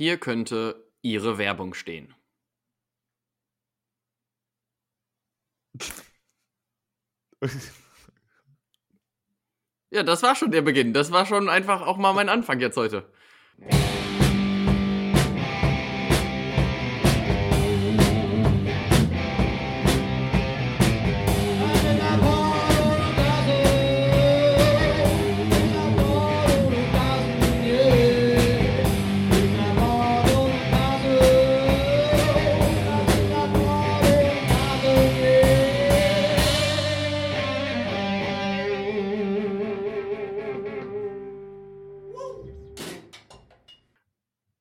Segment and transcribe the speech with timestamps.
[0.00, 2.14] hier könnte Ihre Werbung stehen.
[9.92, 10.92] Ja, das war schon der Beginn.
[10.92, 13.12] Das war schon einfach auch mal mein Anfang jetzt heute.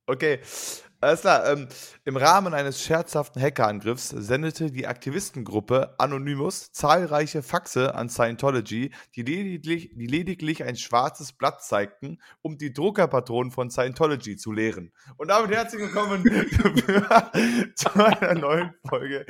[0.09, 0.39] Okay,
[1.01, 1.45] alles klar.
[1.51, 1.67] Ähm,
[2.09, 9.91] Im Rahmen eines scherzhaften Hackerangriffs sendete die Aktivistengruppe Anonymous zahlreiche Faxe an Scientology, die lediglich,
[9.93, 14.91] die lediglich ein schwarzes Blatt zeigten, um die Druckerpatronen von Scientology zu leeren.
[15.17, 16.23] Und damit herzlich willkommen
[17.75, 19.27] zu einer neuen Folge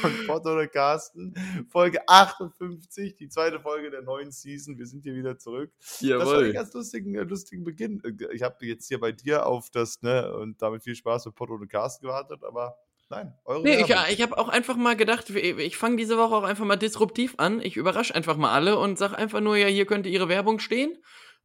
[0.00, 1.32] von Potto oder Carsten.
[1.70, 4.76] Folge 58, die zweite Folge der neuen Season.
[4.76, 5.70] Wir sind hier wieder zurück.
[6.00, 6.18] Jawohl.
[6.18, 8.02] Das war ein ganz lustigen, lustigen Beginn.
[8.32, 11.54] Ich habe jetzt hier bei dir auf das, ne, und damit viel Spaß mit Potto
[11.54, 12.76] und Carsten gewartet, aber
[13.10, 16.42] nein, eure Nee, ich, ich habe auch einfach mal gedacht, ich fange diese Woche auch
[16.44, 17.60] einfach mal disruptiv an.
[17.60, 20.96] Ich überrasche einfach mal alle und sag einfach nur, ja, hier könnte Ihre Werbung stehen.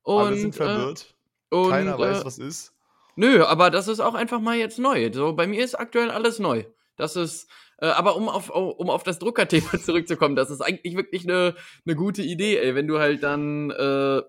[0.02, 1.14] Und, Alle sind verwirrt.
[1.52, 2.74] Äh, und, Keiner weiß, äh, was ist.
[3.16, 5.12] Nö, aber das ist auch einfach mal jetzt neu.
[5.12, 6.64] So, bei mir ist aktuell alles neu.
[6.96, 11.24] Das ist, äh, aber um auf, um auf das Druckerthema zurückzukommen, das ist eigentlich wirklich
[11.26, 14.22] eine, eine gute Idee, ey, wenn du halt dann äh,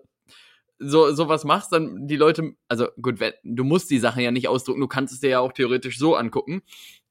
[0.81, 4.81] so sowas machst, dann die Leute, also gut, du musst die Sachen ja nicht ausdrucken,
[4.81, 6.63] du kannst es dir ja auch theoretisch so angucken.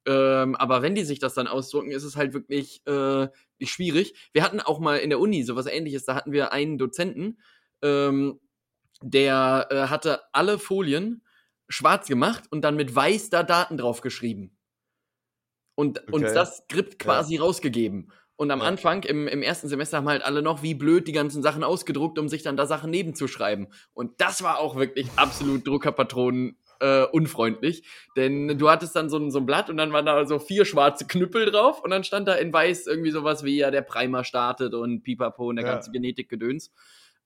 [0.06, 3.28] Ähm, aber wenn die sich das dann ausdrucken, ist es halt wirklich äh,
[3.62, 4.14] schwierig.
[4.32, 7.38] Wir hatten auch mal in der Uni sowas ähnliches, da hatten wir einen Dozenten,
[7.82, 8.40] ähm,
[9.02, 11.22] der äh, hatte alle Folien
[11.68, 14.56] schwarz gemacht und dann mit weiß da Daten drauf geschrieben.
[15.76, 16.34] Und uns Okay.
[16.34, 18.12] das Skript quasi rausgegeben.
[18.40, 18.68] Und am Ja.
[18.68, 22.18] Anfang, im, im ersten Semester, haben halt alle noch wie blöd die ganzen Sachen ausgedruckt,
[22.18, 23.66] um sich dann da Sachen nebenzuschreiben.
[23.92, 27.86] Und das war auch wirklich absolut Druckerpatronen äh, unfreundlich.
[28.16, 30.64] Denn du hattest dann so ein, so ein Blatt und dann waren da so vier
[30.64, 34.24] schwarze Knüppel drauf und dann stand da in weiß irgendwie sowas wie ja der Primer
[34.24, 35.74] startet und Pipapo und der Ja.
[35.74, 36.72] ganze Genetikgedöns.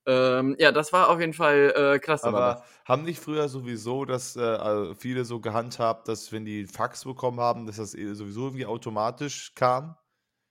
[0.05, 2.27] Ähm, ja, das war auf jeden Fall äh, klasse.
[2.27, 7.05] Aber haben nicht früher sowieso, dass äh, also viele so gehandhabt, dass wenn die Fax
[7.05, 9.95] bekommen haben, dass das eh sowieso irgendwie automatisch kam?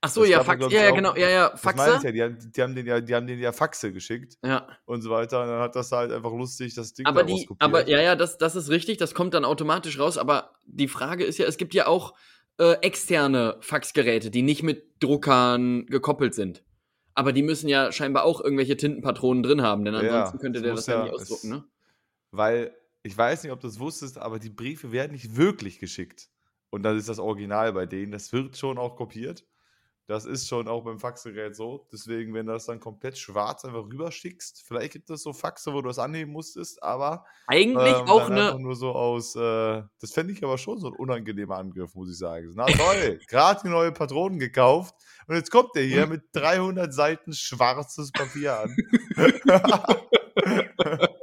[0.05, 0.95] Ach so, das ja, ja, Fax, ja, ja, auch.
[0.95, 1.99] genau, ja, ja, Faxe.
[2.03, 4.67] ja, die haben, die, haben den ja, die haben den ja Faxe geschickt Ja.
[4.85, 5.41] und so weiter.
[5.41, 8.15] Und dann hat das halt einfach lustig das Ding Aber daraus die, aber ja, ja,
[8.15, 11.57] das, das ist richtig, das kommt dann automatisch raus, aber die Frage ist ja, es
[11.57, 12.13] gibt ja auch
[12.57, 16.63] äh, externe Faxgeräte, die nicht mit Druckern gekoppelt sind.
[17.13, 20.63] Aber die müssen ja scheinbar auch irgendwelche Tintenpatronen drin haben, denn Ja, ansonsten könnte es
[20.63, 21.63] der das ja ja- nicht ausdrucken, es- ne?
[22.31, 26.29] Weil, ich weiß nicht, ob du das wusstest, aber die Briefe werden nicht wirklich geschickt.
[26.69, 28.11] Und das ist das Original bei denen.
[28.11, 29.45] Das wird schon auch kopiert.
[30.07, 31.87] Das ist schon auch beim Faxgerät so.
[31.91, 35.81] Deswegen, wenn du das dann komplett schwarz einfach rüberschickst, vielleicht gibt es so Faxe, wo
[35.81, 38.59] du das annehmen musstest, aber Eigentlich ähm, auch eine.
[38.59, 42.17] nur so aus, äh, das fände ich aber schon so ein unangenehmer Angriff, muss ich
[42.17, 42.51] sagen.
[42.55, 44.93] Na toll, gerade die neue Patronen gekauft
[45.27, 48.75] und jetzt kommt der hier mit 300 Seiten schwarzes Papier an.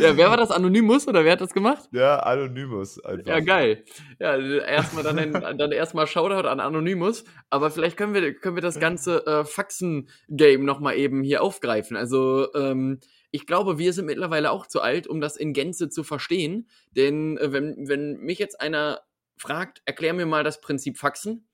[0.00, 0.50] Ja, wer war das?
[0.50, 1.88] Anonymous oder wer hat das gemacht?
[1.92, 3.26] ja, Anonymous einfach.
[3.26, 3.84] Ja, geil.
[4.18, 7.24] Ja, erstmal dann, ein- dann erstmal Shoutout an Anonymous.
[7.50, 11.96] Aber vielleicht können wir, können wir das ganze äh, Faxen-Game nochmal eben hier aufgreifen.
[11.96, 16.04] Also, ähm, ich glaube, wir sind mittlerweile auch zu alt, um das in Gänze zu
[16.04, 16.68] verstehen.
[16.92, 19.00] Denn äh, wenn, wenn mich jetzt einer
[19.36, 21.45] fragt, erklär mir mal das Prinzip Faxen,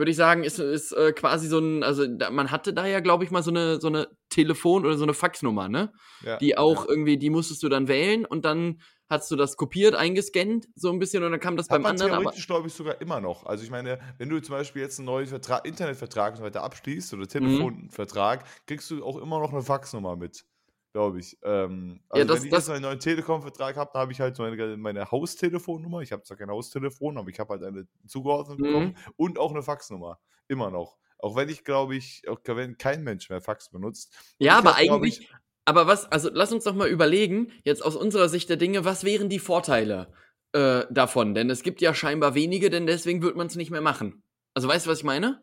[0.00, 2.98] würde ich sagen, ist, ist äh, quasi so ein, also da, man hatte da ja,
[2.98, 5.92] glaube ich, mal so eine, so eine Telefon- oder so eine Faxnummer, ne?
[6.24, 6.90] Ja, die auch ja.
[6.90, 10.98] irgendwie, die musstest du dann wählen und dann hast du das kopiert, eingescannt, so ein
[10.98, 13.44] bisschen und dann kam das Hat beim man anderen, theoretisch, glaube ich, sogar immer noch.
[13.44, 16.62] Also ich meine, wenn du zum Beispiel jetzt einen neuen Vertrag, Internetvertrag und so weiter
[16.62, 17.18] abschließt Mhm.
[17.18, 20.44] oder Telefonvertrag, kriegst du auch immer noch eine Faxnummer mit,
[20.92, 21.38] glaube ich.
[21.42, 24.20] Ähm, also Ja, das- wenn ich das- jetzt einen neuen Telekom-Vertrag habe, dann habe ich
[24.20, 26.00] halt meine, meine Haustelefonnummer.
[26.00, 28.62] Ich habe zwar kein Haustelefon, aber ich habe halt eine zugeordnet Mhm.
[28.64, 30.18] bekommen und auch eine Faxnummer.
[30.48, 30.96] Immer noch.
[31.18, 34.12] Auch wenn ich, glaube ich, auch wenn kein Mensch mehr Fax benutzt.
[34.38, 35.30] ja, ich aber hab, eigentlich,
[35.66, 39.04] aber was, also lass uns doch mal überlegen, jetzt aus unserer Sicht der Dinge, was
[39.04, 40.12] wären die Vorteile
[40.52, 41.34] äh, davon?
[41.34, 44.24] Denn es gibt ja scheinbar wenige, denn deswegen wird man es nicht mehr machen.
[44.54, 45.40] Also weißt du, was ich meine?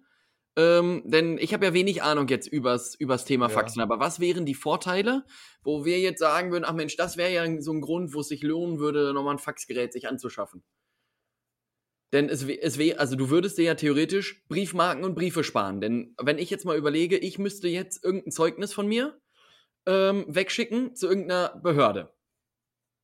[0.58, 3.52] Ähm, denn ich habe ja wenig Ahnung jetzt übers, übers Thema Ja.
[3.52, 5.24] Faxen, aber was wären die Vorteile,
[5.64, 8.28] wo wir jetzt sagen würden, ach Mensch, das wäre ja so ein Grund, wo es
[8.30, 10.64] sich lohnen würde, nochmal ein Faxgerät sich anzuschaffen?
[12.14, 15.82] Denn es, es wäre, also du würdest dir ja theoretisch Briefmarken und Briefe sparen.
[15.82, 19.20] Denn wenn ich jetzt mal überlege, ich müsste jetzt irgendein Zeugnis von mir
[19.86, 22.14] ähm, wegschicken zu irgendeiner Behörde.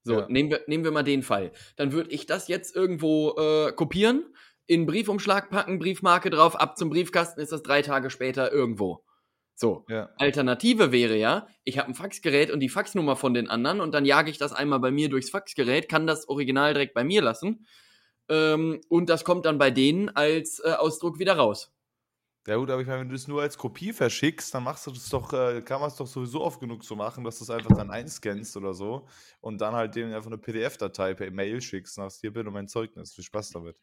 [0.05, 0.27] So, Ja.
[0.29, 1.51] nehmen, wir, nehmen wir mal den Fall.
[1.75, 4.25] Dann würde ich das jetzt irgendwo äh, kopieren,
[4.65, 9.03] in Briefumschlag packen, Briefmarke drauf, ab zum Briefkasten ist das drei Tage später irgendwo.
[9.55, 9.85] So.
[9.87, 10.09] Ja.
[10.17, 14.05] Alternative wäre ja, ich habe ein Faxgerät und die Faxnummer von den anderen und dann
[14.05, 17.65] jage ich das einmal bei mir durchs Faxgerät, kann das Original direkt bei mir lassen
[18.29, 21.71] ähm, und das kommt dann bei denen als äh, Ausdruck wieder raus.
[22.45, 24.91] Ja gut, aber ich meine, wenn du es nur als Kopie verschickst, dann machst du
[24.91, 27.49] das doch, äh, kann man es doch sowieso oft genug so machen, dass du es
[27.49, 29.07] einfach dann einscannst oder so
[29.39, 32.67] und dann halt denen einfach eine PDF-Datei per Mail schickst und sagst, hier bitte mein
[32.67, 33.77] Zeugnis, viel Spaß damit.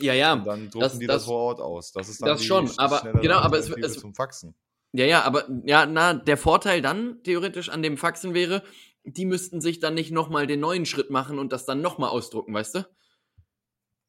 [0.00, 0.34] Ja, ja.
[0.34, 1.90] Und dann drucken das- die das, das- vor Ort aus.
[1.90, 4.54] Das ist dann das die schon, sch- aber- genau, aber es- es- zum Faxen.
[4.92, 8.62] Ja, ja, aber ja, na, der Vorteil dann theoretisch an dem Faxen wäre,
[9.02, 12.54] die müssten sich dann nicht nochmal den neuen Schritt machen und das dann nochmal ausdrucken,
[12.54, 12.86] weißt du?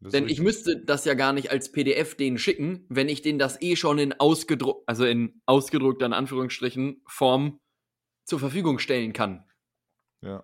[0.01, 3.39] Das Denn ich müsste das ja gar nicht als PDF denen schicken, wenn ich denen
[3.39, 7.59] das eh schon in ausgedruckt, also in ausgedruckter in Anführungsstrichen Form
[8.25, 9.45] zur Verfügung stellen kann.
[10.21, 10.44] Ja.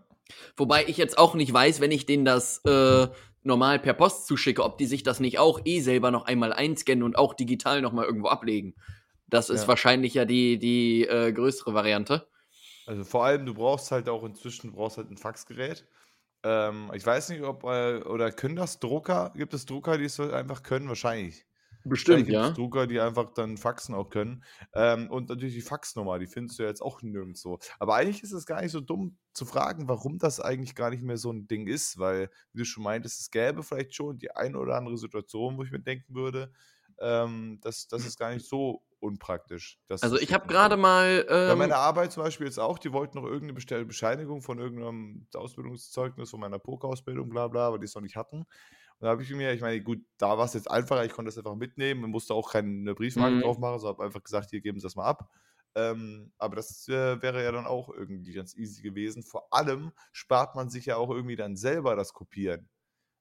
[0.55, 3.07] Wobei ich jetzt auch nicht weiß, wenn ich denen das äh,
[3.43, 7.03] normal per Post zuschicke, ob die sich das nicht auch eh selber noch einmal einscannen
[7.03, 8.75] und auch digital nochmal irgendwo ablegen.
[9.27, 9.67] Das ist Ja.
[9.69, 12.27] wahrscheinlich ja die, die äh, größere Variante.
[12.85, 15.85] Also vor allem, du brauchst halt auch inzwischen, brauchst halt ein Faxgerät.
[16.43, 20.19] Ähm, ich weiß nicht, ob, äh, oder können das Drucker, gibt es Drucker, die es
[20.19, 20.87] einfach können?
[20.87, 21.45] Wahrscheinlich.
[21.83, 22.49] Bestimmt, ja.
[22.49, 24.43] es Drucker, die einfach dann faxen auch können.
[24.73, 27.59] Ähm, und natürlich die Faxnummer, die findest du jetzt auch nirgendwo.
[27.79, 31.03] Aber eigentlich ist es gar nicht so dumm zu fragen, warum das eigentlich gar nicht
[31.03, 34.31] mehr so ein Ding ist, weil, wie du schon meintest, es gäbe vielleicht schon die
[34.31, 36.51] eine oder andere Situation, wo ich mir denken würde,
[36.99, 39.79] ähm, das, das ist gar nicht so unpraktisch.
[39.87, 41.25] das Also ich habe gerade mal.
[41.27, 44.59] Bei Ähm, meiner Arbeit zum Beispiel jetzt auch, die wollten noch irgendeine Bestell- Bescheinigung von
[44.59, 48.37] irgendeinem Ausbildungszeugnis von meiner Poker-Ausbildung, bla bla, aber die es noch nicht hatten.
[48.39, 48.45] Und
[49.05, 51.37] da habe ich mir, ich meine, gut, da war es jetzt einfacher, ich konnte das
[51.37, 53.41] einfach mitnehmen und musste auch keine Briefmarke Mhm.
[53.41, 55.29] drauf machen, so habe einfach gesagt, hier geben Sie das mal ab.
[55.73, 59.23] Ähm, aber das äh, wäre ja dann auch irgendwie ganz easy gewesen.
[59.23, 62.69] Vor allem spart man sich ja auch irgendwie dann selber das Kopieren.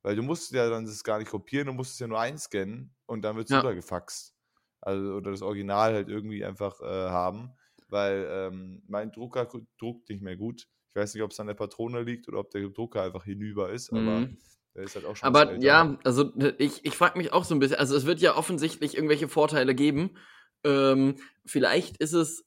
[0.03, 2.95] Weil du musst ja dann das gar nicht kopieren, du musst es ja nur einscannen
[3.07, 3.61] und dann wird es Ja.
[3.61, 4.35] rübergefaxt.
[4.81, 7.51] Also, oder das Original halt irgendwie einfach äh, haben.
[7.89, 9.49] Weil ähm, mein Drucker
[9.79, 10.67] druckt nicht mehr gut.
[10.91, 13.71] Ich weiß nicht, ob es an der Patrone liegt oder ob der Drucker einfach hinüber
[13.71, 14.39] ist, aber Mhm.
[14.75, 17.59] der ist halt auch schon Aber ja, also ich, ich frage mich auch so ein
[17.59, 20.17] bisschen, also es wird ja offensichtlich irgendwelche Vorteile geben.
[20.65, 22.45] Ähm, vielleicht ist es,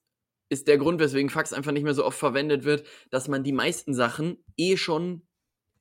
[0.49, 3.53] ist der Grund, weswegen Fax einfach nicht mehr so oft verwendet wird, dass man die
[3.53, 5.27] meisten Sachen eh schon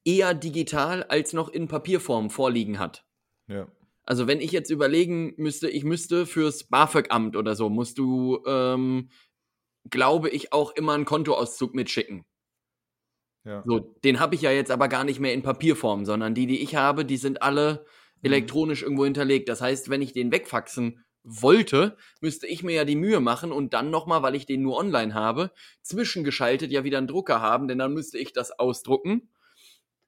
[0.04, 3.04] eher digital als noch in Papierform vorliegen hat.
[3.46, 3.68] Ja.
[4.04, 9.10] Also wenn ich jetzt überlegen müsste, ich müsste fürs BAföG-Amt oder so, musst du, ähm,
[9.90, 12.24] glaube ich, auch immer einen Kontoauszug mitschicken.
[13.44, 13.62] Ja.
[13.66, 16.60] So, den habe ich ja jetzt aber gar nicht mehr in Papierform, sondern die, die
[16.62, 17.84] ich habe, die sind alle
[18.22, 18.26] Mhm.
[18.26, 19.48] elektronisch irgendwo hinterlegt.
[19.48, 23.74] Das heißt, wenn ich den wegfaxen wollte, müsste ich mir ja die Mühe machen und
[23.74, 25.52] dann nochmal, weil ich den nur online habe,
[25.82, 29.28] zwischengeschaltet ja wieder einen Drucker haben, denn dann müsste ich das ausdrucken,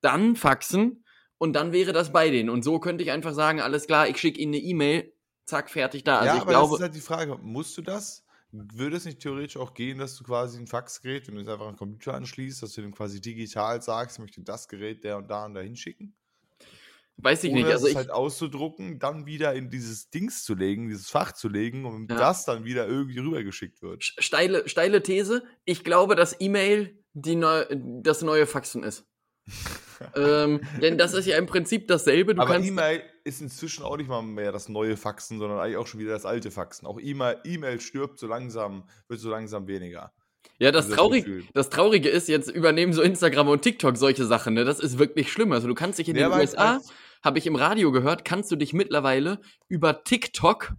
[0.00, 1.03] dann faxen
[1.44, 2.48] und dann wäre das bei denen.
[2.48, 5.12] Und so könnte ich einfach sagen, alles klar, ich schicke ihnen eine E-Mail,
[5.44, 6.18] zack, fertig da.
[6.20, 8.24] Also ja, ich aber das glaube, ist halt die Frage, musst du das?
[8.50, 11.66] Würde es nicht theoretisch auch gehen, dass du quasi ein Faxgerät, wenn du es einfach
[11.66, 15.28] an Computer anschließt, dass du dem quasi digital sagst, ich möchte das Gerät der und
[15.28, 16.14] da und da hinschicken?
[17.16, 17.70] weiß ich Ohne nicht.
[17.70, 21.48] Also es ich, halt auszudrucken, dann wieder in dieses Dings zu legen, dieses Fach zu
[21.48, 22.16] legen und Ja.
[22.16, 24.04] das dann wieder irgendwie rübergeschickt wird.
[24.18, 25.44] steile, steile These.
[25.64, 27.64] Ich glaube, dass E-Mail die neu,
[28.02, 29.06] das neue Faxen ist.
[30.16, 32.34] ähm, denn das ist ja im Prinzip dasselbe.
[32.34, 35.86] Du Aber E-Mail ist inzwischen auch nicht mal mehr das neue Faxen, sondern eigentlich auch
[35.86, 36.86] schon wieder das alte Faxen.
[36.86, 40.12] Auch E-Mail stirbt so langsam, wird so langsam weniger.
[40.58, 41.44] ja, das, dieses Traurig, Gefühl.
[41.52, 44.54] das Traurige ist, jetzt übernehmen so Instagram und TikTok solche Sachen.
[44.54, 44.64] Ne?
[44.64, 45.52] Das ist wirklich schlimm.
[45.52, 46.80] Also du kannst dich in Ja, den USA,
[47.22, 50.74] habe ich im Radio gehört, kannst du dich mittlerweile über TikTok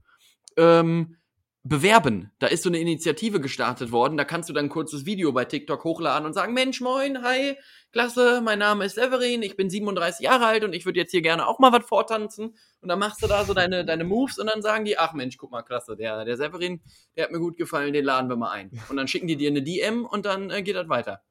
[0.57, 1.17] ähm,
[1.65, 2.31] bewerben.
[2.37, 4.17] Da ist so eine Initiative gestartet worden.
[4.17, 7.57] Da kannst du dann ein kurzes Video bei TikTok hochladen und sagen, Mensch, moin, hi,
[7.91, 11.23] klasse, mein Name ist Severin, ich bin 37 Jahre alt und ich würde jetzt hier
[11.23, 12.55] gerne auch mal was vortanzen.
[12.81, 15.37] Und dann machst du da so deine, deine Moves und dann sagen die, ach Mensch,
[15.37, 16.81] guck mal, klasse, der, der Severin,
[17.17, 18.69] der hat mir gut gefallen, den laden wir mal ein.
[18.89, 21.23] Und dann schicken die dir eine DM und dann äh, geht das weiter.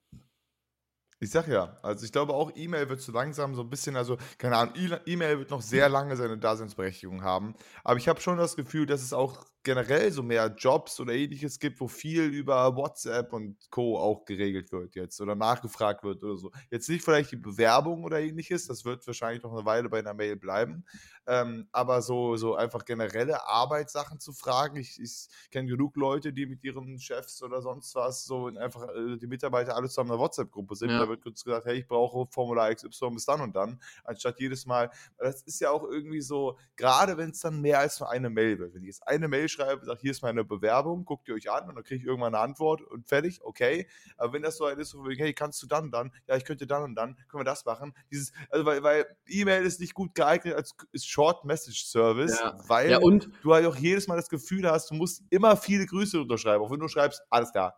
[1.20, 4.18] Ich sag ja, also ich glaube auch, E-Mail wird so langsam so ein bisschen, also
[4.36, 4.74] keine Ahnung,
[5.06, 7.54] E-Mail wird noch sehr lange seine Daseinsberechtigung haben.
[7.84, 11.58] Aber ich habe schon das Gefühl, dass es auch generell so mehr Jobs oder ähnliches
[11.58, 13.98] gibt, wo viel über WhatsApp und Co.
[13.98, 16.52] auch geregelt wird jetzt oder nachgefragt wird oder so.
[16.70, 20.14] Jetzt nicht vielleicht die Bewerbung oder ähnliches, das wird wahrscheinlich noch eine Weile bei einer
[20.14, 20.84] Mail bleiben.
[21.26, 24.76] Ähm, aber so, so einfach generelle Arbeitssachen zu fragen.
[24.76, 28.88] Ich, ich kenne genug Leute, die mit ihren Chefs oder sonst was so in einfach
[28.94, 30.90] äh, die Mitarbeiter alle zusammen in einer WhatsApp-Gruppe sind.
[30.90, 30.98] Ja.
[30.98, 34.66] Da wird kurz gesagt, hey, ich brauche Formular XY bis dann und dann, anstatt jedes
[34.66, 34.90] Mal.
[35.16, 38.58] Das ist ja auch irgendwie so, gerade wenn es dann mehr als nur eine Mail
[38.58, 38.74] wird.
[38.74, 41.68] Wenn ich jetzt eine Mail schreibe, sage, hier ist meine Bewerbung, guckt ihr euch an
[41.68, 43.88] und dann kriege ich irgendwann eine Antwort und fertig, okay.
[44.16, 46.12] Aber wenn das so ein ist, so, hey, kannst du dann und dann?
[46.26, 47.94] Ja, ich könnte dann und dann, können wir das machen?
[48.10, 52.58] Dieses, also weil, weil E-Mail ist nicht gut geeignet als Short Message Service, Ja.
[52.66, 55.86] weil Ja, und du halt auch jedes Mal das Gefühl hast, du musst immer viele
[55.86, 56.62] Grüße unterschreiben.
[56.62, 57.76] Auch wenn du schreibst, alles klar.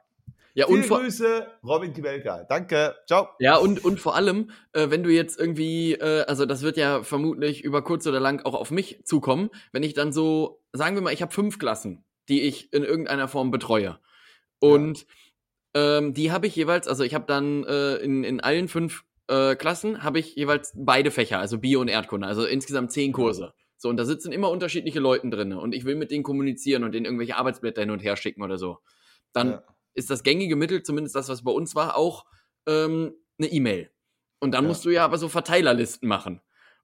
[0.57, 2.45] Ja, und Viele vor, Grüße, Robin Kibelka.
[2.45, 2.97] Danke.
[3.07, 3.29] Ciao.
[3.41, 7.03] Ja, und, und vor allem, äh, wenn du jetzt irgendwie, äh, also das wird ja
[7.03, 11.03] vermutlich über kurz oder lang auch auf mich zukommen, wenn ich dann so, sagen wir
[11.03, 13.99] mal, ich habe fünf Klassen, die ich in irgendeiner Form betreue.
[14.59, 15.07] Und
[15.75, 19.57] ähm, die habe ich jeweils, also ich habe dann äh, in, in allen fünf äh,
[19.57, 23.53] Klassen habe ich jeweils beide Fächer, also Bio und Erdkunde, also insgesamt zehn Kurse.
[23.77, 26.93] So, und da sitzen immer unterschiedliche Leute drin und ich will mit denen kommunizieren und
[26.93, 28.79] denen irgendwelche Arbeitsblätter hin und her schicken oder so.
[29.35, 29.63] Dann Ja.
[29.97, 32.25] Ist das gängige Mittel, zumindest das, was bei uns war, auch
[32.67, 33.91] ähm, eine E-Mail.
[34.39, 34.69] Und dann Ja.
[34.69, 36.41] musst du ja aber so Verteilerlisten machen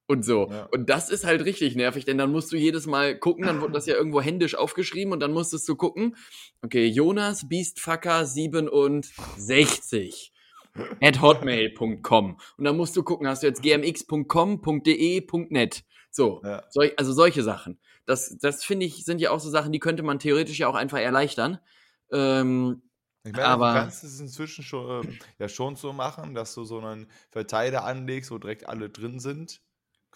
[0.06, 0.48] und so.
[0.50, 0.64] Ja.
[0.72, 3.74] Und das ist halt richtig nervig, denn dann musst du jedes Mal gucken, dann wird
[3.74, 6.16] das ja irgendwo händisch aufgeschrieben und dann musstest du gucken,
[6.62, 10.32] okay, Jonas Beastfucker 67
[11.00, 15.84] at hotmail.com und dann musst du gucken, hast du jetzt gmx.com.de.net.
[16.10, 16.62] So, Ja.
[16.70, 17.78] Sol also solche Sachen.
[18.06, 20.74] Das, das finde ich, sind ja auch so Sachen, die könnte man theoretisch ja auch
[20.74, 21.58] einfach erleichtern.
[22.10, 22.82] Ähm,
[23.24, 26.64] Ich meine, Aber- du kannst es inzwischen schon, ähm, ja schon so machen, dass du
[26.64, 29.60] so einen Verteiler anlegst, wo direkt alle drin sind.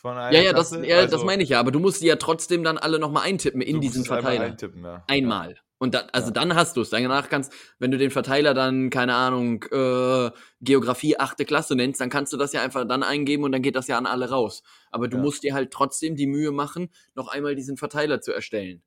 [0.04, 2.62] Ja, ja, das, ja das Also, meine ich ja, aber du musst die ja trotzdem
[2.62, 4.44] dann alle nochmal eintippen in diesen Verteiler.
[4.44, 5.02] Eintippen, ja.
[5.08, 5.56] Einmal.
[5.78, 6.32] Und dann, also Ja.
[6.32, 6.90] dann hast du es.
[6.90, 12.08] Danach kannst, wenn du den Verteiler dann, keine Ahnung, äh, Geografie achte Klasse nennst, dann
[12.10, 14.62] kannst du das ja einfach dann eingeben und dann geht das ja an alle raus.
[14.92, 15.22] Aber du Ja.
[15.22, 18.82] musst dir halt trotzdem die Mühe machen, noch einmal diesen Verteiler zu erstellen.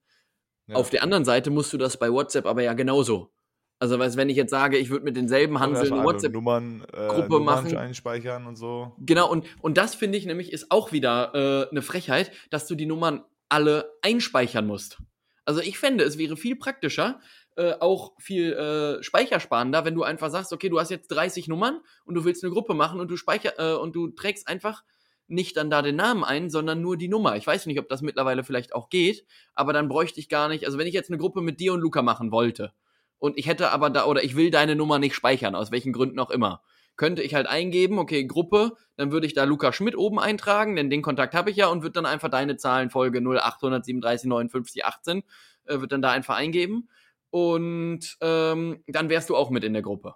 [0.68, 0.76] Ja.
[0.76, 3.32] Auf der anderen Seite musst du das bei WhatsApp aber ja genauso.
[3.80, 6.34] Also, weißt, wenn ich jetzt sage, ich würde mit denselben Hanseln erstmal eine alle WhatsApp
[6.34, 7.78] Nummern, äh, machen.
[7.78, 8.92] einspeichern und so.
[9.00, 12.76] Genau, und, und das finde ich nämlich ist auch wieder äh, eine Frechheit, dass du
[12.76, 15.02] die Nummern alle einspeichern musst.
[15.46, 17.22] Also ich fände, es wäre viel praktischer,
[17.56, 21.80] äh, auch viel äh, speichersparender, wenn du einfach sagst, okay, du hast jetzt 30 Nummern
[22.04, 24.84] und du willst eine Gruppe machen und du speicher äh, und du trägst einfach
[25.28, 27.38] nicht dann da den Namen ein, sondern nur die Nummer.
[27.38, 30.66] Ich weiß nicht, ob das mittlerweile vielleicht auch geht, aber dann bräuchte ich gar nicht,
[30.66, 32.74] also wenn ich jetzt eine Gruppe mit dir und Luca machen wollte
[33.20, 36.20] und ich hätte aber da, oder ich will deine Nummer nicht speichern, aus welchen Gründen
[36.20, 36.62] auch immer,
[36.96, 40.90] könnte ich halt eingeben, okay, Gruppe, dann würde ich da Luca Schmidt oben eintragen, denn
[40.90, 45.24] den Kontakt habe ich ja und würde dann einfach deine Zahlenfolge 0837 59 18,
[45.66, 46.90] äh, wird dann da einfach eingeben
[47.30, 50.16] und ähm, dann wärst du auch mit in der Gruppe.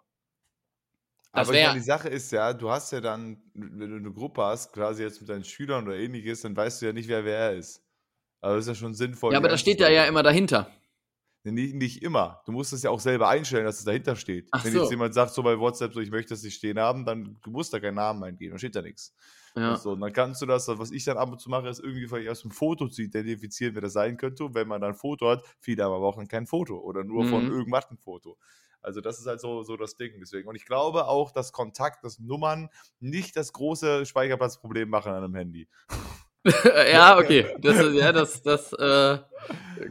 [1.32, 4.12] Das Aber wär- meine, die Sache ist ja, du hast ja dann, wenn du eine
[4.12, 7.26] Gruppe hast, quasi jetzt mit deinen Schülern oder ähnliches, dann weißt du ja nicht, wer
[7.26, 7.82] wer ist.
[8.42, 9.32] Also ist ja schon sinnvoll.
[9.34, 10.70] Ja, aber das steht ja ja immer dahinter.
[11.44, 12.42] Nee, Nicht, nicht immer.
[12.46, 14.48] Du musst es ja auch selber einstellen, dass es dahinter steht.
[14.52, 14.80] Ach Wenn so.
[14.82, 17.50] jetzt jemand sagt, so bei WhatsApp, so ich möchte das nicht stehen haben, dann du
[17.52, 19.14] musst da keinen Namen eingeben, dann steht da nichts.
[19.56, 19.72] Ja.
[19.74, 19.92] Und, so.
[19.92, 22.30] und dann kannst du das, was ich dann ab und zu mache, ist irgendwie vielleicht
[22.30, 24.46] aus dem Foto zu identifizieren, wer das sein könnte.
[24.46, 27.04] Und wenn man dann ein Foto hat, viele haben aber auch dann kein Foto oder
[27.04, 27.52] nur von Mhm.
[27.52, 28.38] irgendwas ein Foto.
[28.82, 30.14] Also das ist halt so, so das Ding.
[30.20, 30.48] Deswegen.
[30.50, 32.70] Und ich glaube auch, dass Kontakt, dass Nummern
[33.00, 35.68] nicht das große Speicherplatzproblem machen an einem Handy.
[36.92, 37.56] ja, okay.
[37.62, 39.18] Das, ist, ja, das, das äh,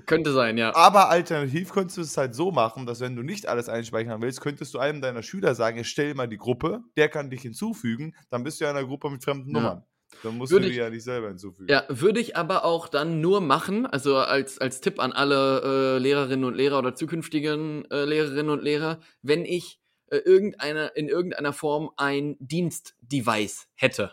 [0.06, 0.74] könnte sein, ja.
[0.74, 4.40] Aber alternativ könntest du es halt so machen, dass wenn du nicht alles einspeichern willst,
[4.40, 8.42] könntest du einem deiner Schüler sagen, erstell mal die Gruppe, der kann dich hinzufügen, dann
[8.44, 9.60] bist du ja in einer Gruppe mit fremden Ja.
[9.60, 9.84] Nummern.
[10.22, 11.70] Dann musst Würde du die ich- ja nicht selber hinzufügen.
[11.70, 15.98] Ja, würde ich aber auch dann nur machen, also als, als Tipp an alle äh,
[15.98, 19.80] Lehrerinnen und Lehrer oder zukünftigen äh, Lehrerinnen und Lehrer, wenn ich
[20.10, 24.12] äh, irgendeine, in irgendeiner Form ein Dienstdevice hätte.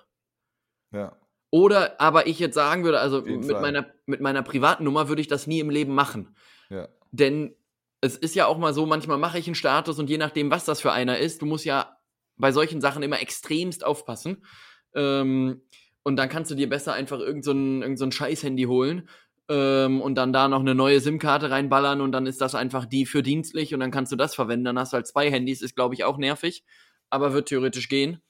[0.93, 1.11] ja.
[1.51, 3.61] Oder aber ich jetzt sagen würde, also mit Fall.
[3.61, 6.35] meiner, mit meiner privaten Nummer würde ich das nie im Leben machen.
[6.69, 6.87] ja.
[7.11, 7.55] Denn
[8.01, 10.63] es ist ja auch mal so, manchmal mache ich einen Status und je nachdem, was
[10.65, 11.97] das für einer ist, du musst ja
[12.37, 14.45] bei solchen Sachen immer extremst aufpassen.
[14.93, 15.61] Ähm,
[16.03, 19.09] und dann kannst du dir besser einfach irgend so irgend so Scheiß-Handy holen
[19.49, 23.05] ähm, und dann da noch eine neue SIM-Karte reinballern und dann ist das einfach die
[23.05, 24.65] für dienstlich und dann kannst du das verwenden.
[24.65, 26.63] Dann hast du halt zwei Handys, ist glaube ich auch nervig,
[27.09, 28.21] aber wird theoretisch gehen.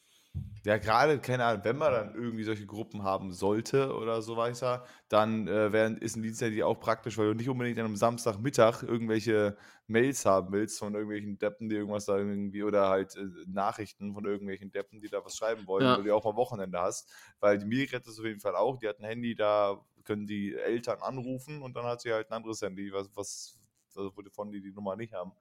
[0.65, 4.85] Ja, gerade, keine Ahnung, wenn man dann irgendwie solche Gruppen haben sollte oder so weiter,
[5.07, 8.83] dann äh, wär, ist ein Diensthandy auch praktisch, weil du nicht unbedingt an einem Samstagmittag
[8.83, 9.57] irgendwelche
[9.87, 14.25] Mails haben willst von irgendwelchen Deppen, die irgendwas da irgendwie oder halt äh, Nachrichten von
[14.25, 15.97] irgendwelchen Deppen, die da was schreiben wollen, Ja.
[15.97, 17.09] weil du auch mal Wochenende hast.
[17.39, 20.27] Weil die Miri hat das auf jeden Fall auch, die hat ein Handy, da können
[20.27, 23.57] die Eltern anrufen und dann hat sie halt ein anderes Handy, was, was
[23.95, 25.31] also wovon die die Nummer nicht haben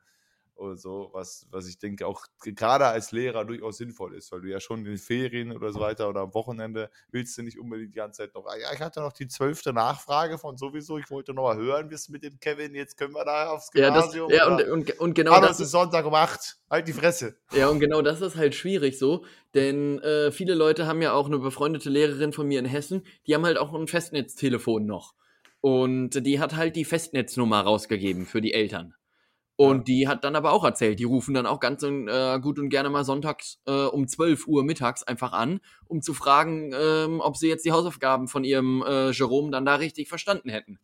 [0.58, 4.48] oder so, was, was ich denke auch gerade als Lehrer durchaus sinnvoll ist, weil du
[4.48, 7.94] ja schon in den Ferien oder so weiter oder am Wochenende willst du nicht unbedingt
[7.94, 11.10] die ganze Zeit noch, ah ja, ich hatte noch die zwölfte Nachfrage von sowieso, ich
[11.10, 13.90] wollte noch mal hören, wie es mit dem Kevin, jetzt können wir da aufs Ja,
[13.90, 14.30] das, Gymnasium.
[14.30, 17.36] ja und, und, und genau Hallo, das es ist Sonntag um 8, halt die Fresse.
[17.52, 19.24] Ja, und genau das ist halt schwierig so,
[19.54, 23.34] denn äh, viele Leute haben ja auch eine befreundete Lehrerin von mir in Hessen, die
[23.34, 25.14] haben halt auch ein Festnetztelefon noch.
[25.60, 28.94] Und die hat halt die Festnetznummer rausgegeben für die Eltern.
[29.60, 32.68] Und die hat dann aber auch erzählt, die rufen dann auch ganz äh, gut und
[32.68, 37.36] gerne mal sonntags äh, um 12 Uhr mittags einfach an, um zu fragen, ähm, ob
[37.36, 40.78] sie jetzt die Hausaufgaben von ihrem äh, Jerome dann da richtig verstanden hätten.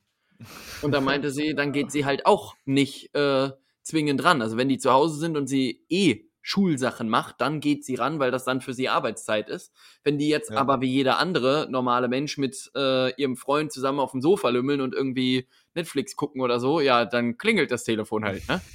[0.82, 3.50] Und da meinte sie, dann geht sie halt auch nicht äh,
[3.82, 4.42] zwingend ran.
[4.42, 8.18] Also wenn die zu Hause sind und sie eh Schulsachen macht, dann geht sie ran,
[8.18, 9.72] weil das dann für sie Arbeitszeit ist.
[10.02, 10.58] Wenn die jetzt ja.
[10.58, 14.80] aber wie jeder andere normale Mensch mit äh, ihrem Freund zusammen auf dem Sofa lümmeln
[14.80, 18.60] und irgendwie Netflix gucken oder so, ja, dann klingelt das Telefon halt, ne?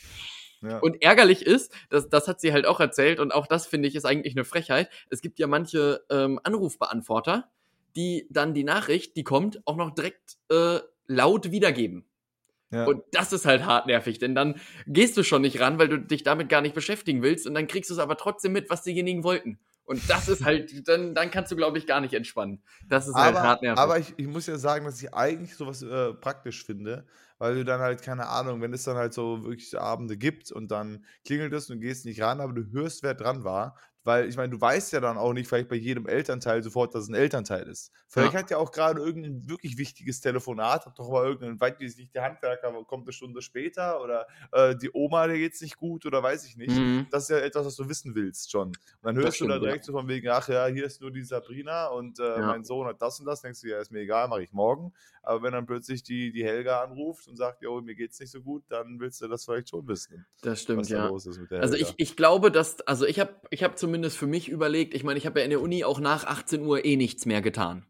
[0.61, 0.79] Ja.
[0.79, 3.95] Und ärgerlich ist, das, das hat sie halt auch erzählt und auch das finde ich
[3.95, 4.89] ist eigentlich eine Frechheit.
[5.09, 7.49] Es gibt ja manche ähm, Anrufbeantworter,
[7.95, 12.05] die dann die Nachricht, die kommt, auch noch direkt äh, laut wiedergeben.
[12.71, 12.85] Ja.
[12.85, 16.23] Und das ist halt hartnervig, denn dann gehst du schon nicht ran, weil du dich
[16.23, 19.23] damit gar nicht beschäftigen willst und dann kriegst du es aber trotzdem mit, was diejenigen
[19.23, 19.59] wollten.
[19.89, 22.61] Und das ist halt, dann, dann kannst du, glaube ich, gar nicht entspannen.
[22.87, 23.79] Das ist halt aber, halt hartnervig.
[23.79, 27.07] Aber ich, ich muss ja sagen, dass ich eigentlich sowas äh, praktisch finde,
[27.39, 30.69] weil du dann halt, keine Ahnung, wenn es dann halt so wirklich Abende gibt und
[30.69, 34.27] dann klingelt es und du gehst nicht ran, aber du hörst, wer dran war, weil
[34.27, 37.09] ich meine, du weißt ja dann auch nicht vielleicht bei jedem Elternteil sofort, dass es
[37.09, 37.91] ein Elternteil ist.
[38.07, 38.39] Vielleicht ja.
[38.39, 42.15] hat ja auch gerade irgendein wirklich wichtiges Telefonat, hat doch mal irgendein, weiß ich nicht,
[42.15, 46.07] der Handwerker kommt eine Stunde später oder äh, die Oma, der geht es nicht gut
[46.07, 46.75] oder weiß ich nicht.
[46.75, 47.05] Mhm.
[47.11, 48.69] Das ist ja etwas, was du wissen willst schon.
[48.69, 49.85] Und dann hörst stimmt, du da direkt ja.
[49.85, 52.47] so von wegen, ach ja, hier ist nur die Sabrina und äh, ja.
[52.47, 54.91] mein Sohn hat das und das, denkst du, ja, ist mir egal, mache ich morgen.
[55.23, 58.41] Aber wenn dann plötzlich die, die Helga anruft und sagt, jo, mir geht's nicht so
[58.41, 60.25] gut, dann willst du das vielleicht schon wissen.
[60.41, 61.11] Das stimmt, ja.
[61.51, 65.03] also ich, ich glaube, dass, also ich habe ich hab zumindest für mich überlegt, ich
[65.03, 67.85] meine, ich habe ja in der Uni auch nach 18 Uhr eh nichts mehr getan.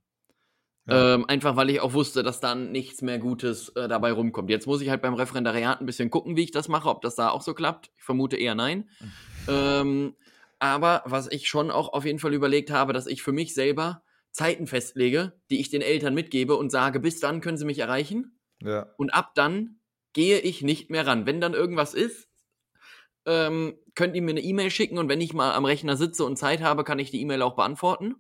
[0.87, 1.15] Ja.
[1.15, 4.49] Ähm, einfach weil ich auch wusste, dass dann nichts mehr Gutes äh, dabei rumkommt.
[4.49, 7.15] Jetzt muss ich halt beim Referendariat ein bisschen gucken, wie ich das mache, ob das
[7.15, 7.91] da auch so klappt.
[7.97, 8.89] Ich vermute eher nein.
[8.99, 9.11] Mhm.
[9.47, 10.15] Ähm,
[10.59, 14.03] aber was ich schon auch auf jeden Fall überlegt habe, dass ich für mich selber
[14.39, 18.39] Zeiten festlege, die ich den Eltern mitgebe und sage, bis dann können sie mich erreichen.
[18.61, 18.87] Ja.
[18.95, 19.81] Und ab dann
[20.13, 21.25] gehe ich nicht mehr ran.
[21.25, 22.29] Wenn dann irgendwas ist,
[23.25, 26.37] ähm, könnt ihr mir eine E-Mail schicken und wenn ich mal am Rechner sitze und
[26.37, 28.15] Zeit habe, kann ich die E-Mail auch beantworten.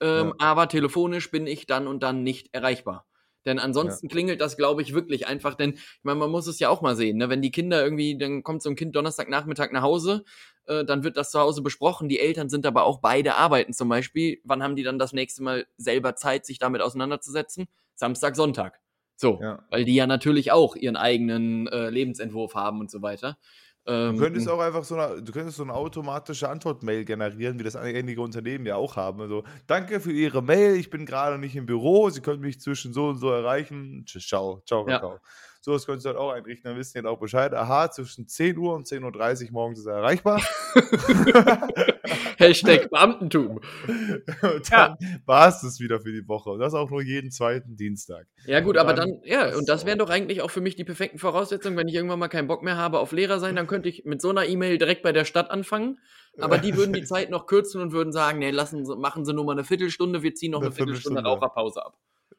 [0.00, 0.34] Ähm, ja.
[0.38, 3.06] Aber telefonisch bin ich dann und dann nicht erreichbar.
[3.44, 4.10] Denn ansonsten ja.
[4.10, 6.96] klingelt das, glaube ich, wirklich einfach, denn ich meine, man muss es ja auch mal
[6.96, 7.28] sehen, ne?
[7.28, 10.24] wenn die Kinder irgendwie, dann kommt so ein Kind Donnerstagnachmittag nach Hause,
[10.68, 13.88] äh, dann wird das zu Hause besprochen, die Eltern sind aber auch beide arbeiten zum
[13.88, 14.40] Beispiel.
[14.44, 17.68] Wann haben die dann das nächste Mal selber Zeit, sich damit auseinanderzusetzen?
[17.94, 18.80] Samstag, Sonntag.
[19.16, 19.64] So, ja.
[19.70, 23.36] weil die ja natürlich auch ihren eigenen äh, Lebensentwurf haben und so weiter.
[23.84, 27.64] Ähm, du könntest auch einfach so eine, du könntest so eine automatische Antwortmail generieren, wie
[27.64, 29.22] das einige Unternehmen ja auch haben.
[29.22, 32.92] Also, danke für Ihre Mail, ich bin gerade nicht im Büro, Sie können mich zwischen
[32.92, 34.04] so und so erreichen.
[34.06, 35.12] Ciao, ciao, ciao.
[35.14, 35.20] Ja.
[35.68, 37.52] So, das könntest du halt auch einrichten, dann wissen die halt auch Bescheid.
[37.52, 40.40] Aha, zwischen 10 Uhr und 10.30 Uhr morgens ist er erreichbar.
[42.38, 43.60] Hashtag Beamtentum.
[43.86, 44.98] und dann ja.
[45.26, 46.48] war es das wieder für die Woche.
[46.48, 48.26] Und das auch nur jeden zweiten Dienstag.
[48.46, 50.84] Ja, gut, und aber dann, ja, und das wären doch eigentlich auch für mich die
[50.84, 53.90] perfekten Voraussetzungen, wenn ich irgendwann mal keinen Bock mehr habe auf Lehrer sein, dann könnte
[53.90, 55.98] ich mit so einer E-Mail direkt bei der Stadt anfangen.
[56.40, 59.34] Aber die würden die Zeit noch kürzen und würden sagen, nee, lassen Sie, machen Sie
[59.34, 61.98] nur mal eine Viertelstunde, wir ziehen noch eine, eine Viertelstunde, Viertelstunde Raucherpause ab.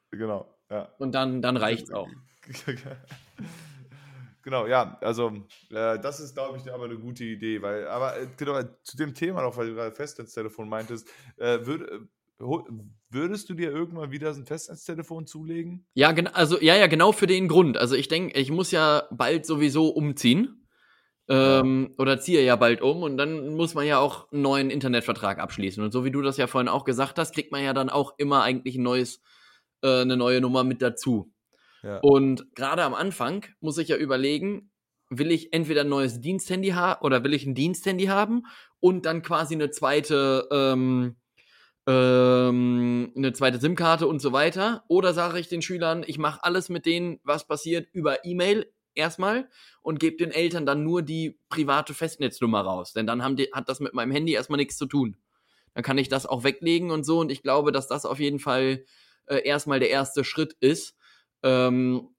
[0.10, 0.90] Genau, ja.
[0.98, 2.08] Und dann, dann reicht's auch.
[4.44, 5.30] genau, ja, also
[5.70, 9.14] äh, das ist, glaube ich, aber eine gute Idee, weil, aber äh, genau, zu dem
[9.14, 11.08] Thema noch, weil du gerade Festnetztelefon meintest,
[11.38, 12.00] äh, würd, äh,
[13.10, 15.86] würdest du dir irgendwann wieder ein Festnetztelefon zulegen?
[15.94, 17.78] Ja, also ja, ja, genau für den Grund.
[17.78, 20.56] Also ich denke, ich muss ja bald sowieso umziehen.
[21.28, 21.96] Ähm, ja.
[22.00, 25.84] Oder ziehe ja bald um und dann muss man ja auch einen neuen Internetvertrag abschließen.
[25.84, 28.16] Und so wie du das ja vorhin auch gesagt hast, kriegt man ja dann auch
[28.18, 29.22] immer eigentlich ein neues,
[29.84, 31.32] äh, eine neue Nummer mit dazu.
[32.02, 34.72] Und gerade am Anfang muss ich ja überlegen,
[35.10, 38.46] will ich entweder ein neues Diensthandy haben oder will ich ein Diensthandy haben
[38.80, 41.16] und dann quasi eine zweite, ähm,
[41.88, 44.84] ähm, eine zweite SIM-Karte und so weiter.
[44.88, 49.50] Oder sage ich den Schülern, ich mache alles mit denen, was passiert, über E-Mail erstmal
[49.82, 52.94] und gebe den Eltern dann nur die private Festnetznummer raus.
[52.94, 55.18] Denn dann die, hat das mit meinem Handy erstmal nichts zu tun.
[55.74, 57.20] Dann kann ich das auch weglegen und so.
[57.20, 58.84] Und ich glaube, dass das auf jeden Fall
[59.26, 60.96] äh, erstmal der erste Schritt ist,
[61.44, 62.10] ähm,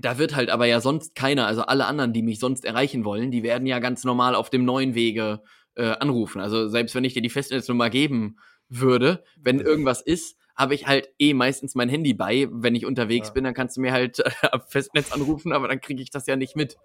[0.00, 3.30] da wird halt aber ja sonst keiner, also alle anderen, die mich sonst erreichen wollen,
[3.30, 5.42] die werden ja ganz normal auf dem neuen Wege
[5.74, 6.40] äh, anrufen.
[6.40, 8.36] Also selbst wenn ich dir die Festnetznummer geben
[8.68, 13.28] würde, wenn irgendwas ist, habe ich halt eh meistens mein Handy bei, wenn ich unterwegs
[13.28, 13.34] ja.
[13.34, 16.36] bin, dann kannst du mir halt äh, Festnetz anrufen, aber dann kriege ich das ja
[16.36, 16.76] nicht mit.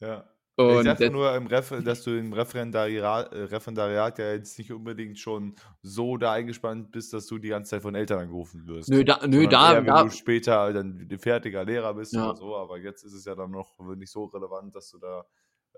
[0.00, 0.24] Ja.
[0.58, 5.16] Und ich dachte nur, im dass du im Referendariat, äh, Referendariat ja jetzt nicht unbedingt
[5.16, 8.88] schon so da eingespannt bist, dass du die ganze Zeit von Eltern angerufen wirst.
[8.88, 10.02] Nö, da, nö, da, eher, wenn da.
[10.02, 12.24] du später dann fertiger Lehrer bist ja.
[12.24, 15.24] oder so, aber jetzt ist es ja dann noch nicht so relevant, dass du da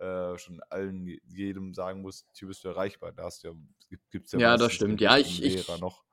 [0.01, 3.13] äh, schon allen, jedem sagen musst, hier bist du erreichbar.
[3.13, 3.55] Da hast du ja,
[4.11, 4.99] gibt's ja, ja das stimmt.
[5.03, 6.05] Ja, ich, ich, noch.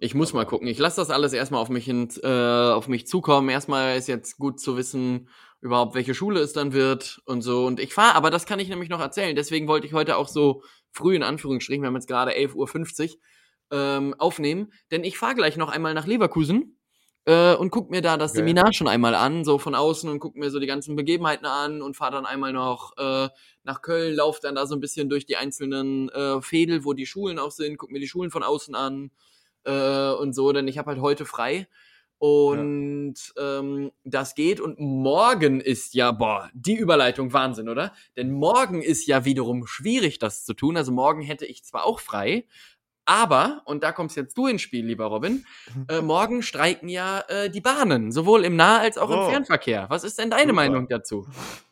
[0.00, 0.66] Ich muss mal gucken.
[0.66, 3.50] Ich lasse das alles erstmal auf mich, hin, äh, auf mich zukommen.
[3.50, 5.28] Erstmal ist jetzt gut zu wissen,
[5.60, 7.66] überhaupt welche Schule es dann wird und so.
[7.66, 9.36] Und ich fahre, aber das kann ich nämlich noch erzählen.
[9.36, 13.18] Deswegen wollte ich heute auch so früh in Anführungsstrichen, wir haben jetzt gerade 11.50 Uhr,
[13.70, 14.72] ähm, aufnehmen.
[14.90, 16.78] Denn ich fahre gleich noch einmal nach Leverkusen
[17.26, 18.38] äh, und guck mir da das okay.
[18.38, 21.82] Seminar schon einmal an, so von außen und guck mir so die ganzen Begebenheiten an
[21.82, 23.28] und fahre dann einmal noch äh,
[23.62, 27.06] nach Köln, lauf dann da so ein bisschen durch die einzelnen äh, Fädel, wo die
[27.06, 29.10] Schulen auch sind, guck mir die Schulen von außen an
[29.64, 31.68] äh, und so, denn ich habe halt heute frei.
[32.20, 33.60] Und ja.
[33.60, 34.60] ähm, das geht.
[34.60, 37.94] Und morgen ist ja, boah, die Überleitung Wahnsinn, oder?
[38.14, 40.76] Denn morgen ist ja wiederum schwierig, das zu tun.
[40.76, 42.44] Also morgen hätte ich zwar auch frei,
[43.06, 45.46] aber, und da kommst jetzt du ins Spiel, lieber Robin,
[45.88, 49.14] äh, morgen streiken ja äh, die Bahnen, sowohl im Nah- als auch oh.
[49.14, 49.86] im Fernverkehr.
[49.88, 50.54] Was ist denn deine Super.
[50.54, 51.26] Meinung dazu?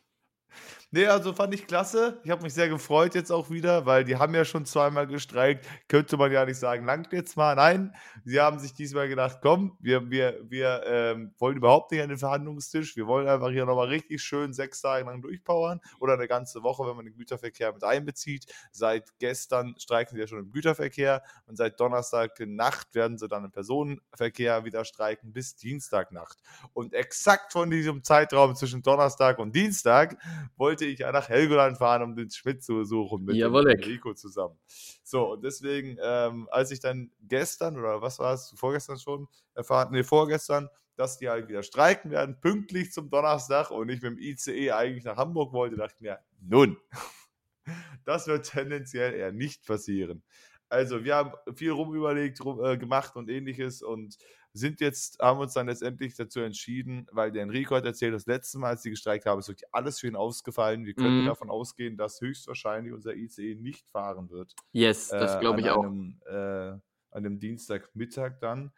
[0.90, 2.18] Nee, also fand ich klasse.
[2.24, 5.66] Ich habe mich sehr gefreut jetzt auch wieder, weil die haben ja schon zweimal gestreikt.
[5.87, 7.55] Könnte man ja nicht sagen, langt jetzt mal.
[7.57, 12.09] Nein, sie haben sich diesmal gedacht, komm, wir, wir, wir ähm, wollen überhaupt nicht an
[12.09, 12.96] den Verhandlungstisch.
[12.96, 16.87] Wir wollen einfach hier nochmal richtig schön sechs Tage lang durchpowern oder eine ganze Woche,
[16.88, 18.46] wenn man den Güterverkehr mit einbezieht.
[18.72, 23.44] Seit gestern streiken sie ja schon im Güterverkehr und seit Donnerstag Nacht werden sie dann
[23.44, 26.38] im Personenverkehr wieder streiken bis Dienstagnacht.
[26.72, 30.16] Und exakt von diesem Zeitraum zwischen Donnerstag und Dienstag
[30.57, 33.36] wollte wollte ich ja nach Helgoland fahren, um den Schmidt zu suchen mit
[33.84, 34.56] Rico zusammen.
[35.02, 39.88] So, und deswegen, ähm, als ich dann gestern oder was war es, vorgestern schon erfahren,
[39.90, 44.18] nee, vorgestern, dass die halt wieder streiken werden, pünktlich zum Donnerstag und ich mit dem
[44.18, 46.76] ICE eigentlich nach Hamburg wollte, dachte ich mir, nun,
[48.04, 50.22] das wird tendenziell eher nicht passieren.
[50.68, 54.18] Also, wir haben viel rumüberlegt, rum, äh, gemacht und ähnliches und
[54.52, 58.58] sind jetzt, haben uns dann letztendlich dazu entschieden, weil der Enrico hat erzählt, das letzte
[58.58, 60.84] Mal, als sie gestreikt haben, ist wirklich alles für ihn ausgefallen.
[60.84, 61.26] Wir können mhm.
[61.26, 64.54] davon ausgehen, dass höchstwahrscheinlich unser ICE nicht fahren wird.
[64.72, 65.84] Yes, das äh, glaube ich auch.
[65.84, 66.78] Einem, äh,
[67.11, 68.72] an dem Dienstagmittag dann.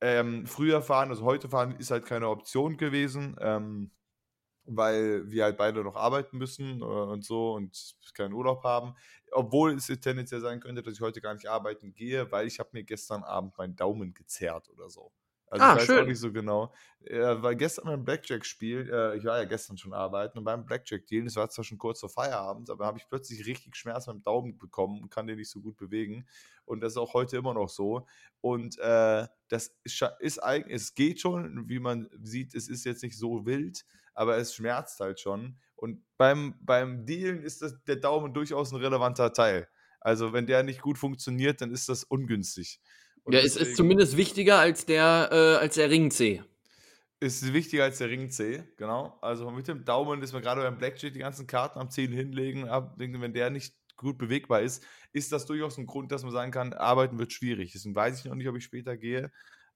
[0.00, 3.36] Ähm, früher fahren, also heute fahren, ist halt keine Option gewesen.
[3.40, 3.90] Ähm,
[4.66, 8.94] weil wir halt beide noch arbeiten müssen äh, und so und keinen Urlaub haben.
[9.32, 12.70] Obwohl es tendenziell sein könnte, dass ich heute gar nicht arbeiten gehe, weil ich habe
[12.72, 15.12] mir gestern Abend meinen Daumen gezerrt oder so.
[15.48, 16.02] Also ah, ich weiß schön.
[16.02, 16.72] auch nicht so genau.
[17.04, 21.24] Äh, weil gestern beim Blackjack-Spiel, äh, ich war ja gestern schon arbeiten und beim Blackjack-Deal,
[21.24, 24.58] das war zwar schon kurz vor Feierabend, aber habe ich plötzlich richtig Schmerz beim Daumen
[24.58, 26.26] bekommen und kann den nicht so gut bewegen.
[26.64, 28.06] Und das ist auch heute immer noch so.
[28.40, 33.04] Und äh, das ist, ist eigentlich, es geht schon, wie man sieht, es ist jetzt
[33.04, 33.84] nicht so wild,
[34.16, 35.56] aber es schmerzt halt schon.
[35.76, 39.68] Und beim, beim Dealen ist das, der Daumen durchaus ein relevanter Teil.
[40.00, 42.80] Also wenn der nicht gut funktioniert, dann ist das ungünstig.
[43.22, 46.42] Und ja, es ist zumindest wichtiger als der, äh, als der Ring C.
[47.18, 49.18] Ist wichtiger als der Ring C, genau.
[49.20, 52.64] Also mit dem Daumen ist man gerade beim Blackjack die ganzen Karten am Zehen hinlegen,
[52.96, 56.72] wenn der nicht gut bewegbar ist, ist das durchaus ein Grund, dass man sagen kann,
[56.74, 57.72] arbeiten wird schwierig.
[57.72, 59.32] Deswegen weiß ich noch nicht, ob ich später gehe.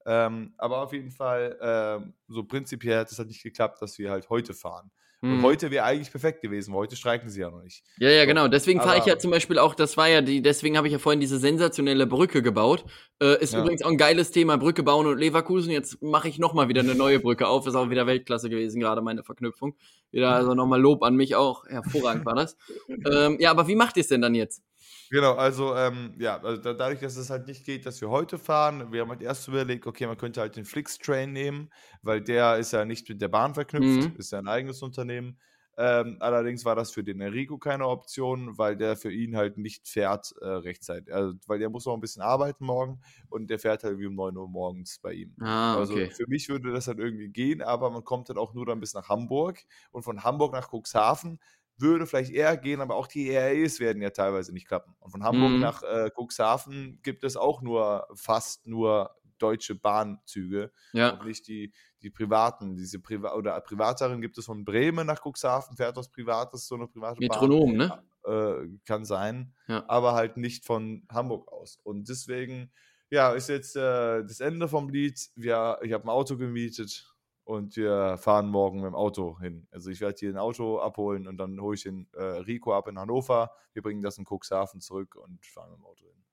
[0.07, 4.11] Ähm, aber auf jeden Fall, ähm, so prinzipiell hat es halt nicht geklappt, dass wir
[4.11, 4.91] halt heute fahren.
[5.23, 5.43] Und hm.
[5.43, 7.85] heute wäre eigentlich perfekt gewesen, heute streiken sie ja noch nicht.
[7.99, 8.49] Ja, ja, genau.
[8.49, 10.99] Deswegen fahre ich ja zum Beispiel auch, das war ja die, deswegen habe ich ja
[10.99, 12.87] vorhin diese sensationelle Brücke gebaut.
[13.21, 13.61] Äh, ist ja.
[13.61, 15.73] übrigens auch ein geiles Thema, Brücke bauen und Leverkusen.
[15.73, 17.67] Jetzt mache ich nochmal wieder eine neue Brücke auf.
[17.67, 19.77] Ist auch wieder Weltklasse gewesen, gerade meine Verknüpfung.
[20.11, 21.67] Wieder also nochmal Lob an mich auch.
[21.67, 22.57] Hervorragend war das.
[22.89, 24.63] ähm, ja, aber wie macht ihr es denn dann jetzt?
[25.11, 28.93] Genau, also ähm, ja, also dadurch, dass es halt nicht geht, dass wir heute fahren,
[28.93, 31.71] wir haben halt erst überlegt, okay, man könnte halt den Flix-Train nehmen,
[32.03, 34.17] weil der ist ja nicht mit der Bahn verknüpft, mhm.
[34.17, 35.39] ist ja ein eigenes Unternehmen.
[35.83, 39.89] Ähm, allerdings war das für den Enrico keine Option, weil der für ihn halt nicht
[39.89, 41.13] fährt äh, rechtzeitig.
[41.13, 43.01] Also, weil der muss noch ein bisschen arbeiten morgen
[43.31, 45.35] und der fährt halt wie um 9 Uhr morgens bei ihm.
[45.41, 46.11] Ah, also okay.
[46.11, 48.93] für mich würde das halt irgendwie gehen, aber man kommt dann auch nur dann bis
[48.93, 51.41] nach Hamburg und von Hamburg nach Cuxhaven
[51.81, 54.95] würde vielleicht eher gehen, aber auch die ERAs werden ja teilweise nicht klappen.
[55.01, 55.61] Und von Hamburg mhm.
[55.61, 61.11] nach äh, Cuxhaven gibt es auch nur fast nur deutsche Bahnzüge ja.
[61.11, 62.77] und nicht die, die privaten.
[62.77, 66.87] Diese Priva oder privateren gibt es von Bremen nach Cuxhaven, fährt was Privates, so eine
[66.87, 67.89] private Metronom, Bahn.
[67.89, 68.03] ne?
[68.23, 69.83] Äh, kann sein, ja.
[69.89, 71.79] aber halt nicht von Hamburg aus.
[71.83, 72.71] Und deswegen,
[73.09, 75.31] ja, ist jetzt äh, das Ende vom Lied.
[75.37, 77.10] Ja, ich habe ein Auto gemietet
[77.51, 79.67] und wir fahren morgen mit dem Auto hin.
[79.73, 82.87] Also ich werde hier ein Auto abholen und dann hole ich den äh, Rico ab
[82.87, 83.51] in Hannover.
[83.73, 86.25] Wir bringen das in Cuxhaven zurück und fahren mit dem Auto hin.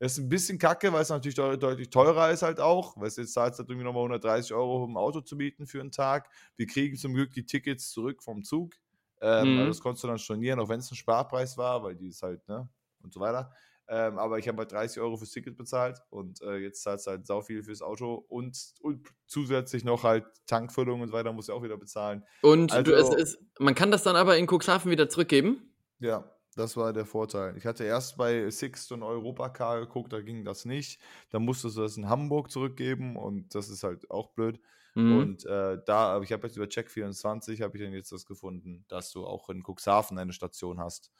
[0.00, 2.96] Das ist ein bisschen kacke, weil es natürlich de deutlich teurer ist halt auch.
[2.96, 5.80] Weil es jetzt zahlt halt irgendwie nochmal 130 Euro, um ein Auto zu mieten für
[5.80, 6.28] einen Tag.
[6.56, 8.74] Wir kriegen zum Glück die Tickets zurück vom Zug.
[9.20, 9.58] Ähm, mhm.
[9.58, 12.24] also das konntest du dann stornieren, auch wenn es ein Sparpreis war, weil die ist
[12.24, 12.68] halt, ne,
[13.00, 13.52] und so weiter.
[13.94, 17.10] Ähm, aber ich habe halt 30 Euro fürs Ticket bezahlt und äh, jetzt zahlst du
[17.10, 21.50] halt sau viel fürs Auto und, und zusätzlich noch halt Tankfüllung und so weiter, musst
[21.50, 22.24] du auch wieder bezahlen.
[22.40, 25.74] Und also, du, es ist, man kann das dann aber in Cuxhaven wieder zurückgeben?
[25.98, 26.24] Ja,
[26.56, 27.54] das war der Vorteil.
[27.58, 30.98] Ich hatte erst bei Sixt und Europacar geguckt, da ging das nicht.
[31.28, 34.58] Da musstest du das in Hamburg zurückgeben und das ist halt auch blöd.
[34.94, 35.18] Mhm.
[35.18, 39.12] Und äh, da, ich habe jetzt über Check24 habe ich dann jetzt das gefunden, dass
[39.12, 41.10] du auch in Cuxhaven eine Station hast,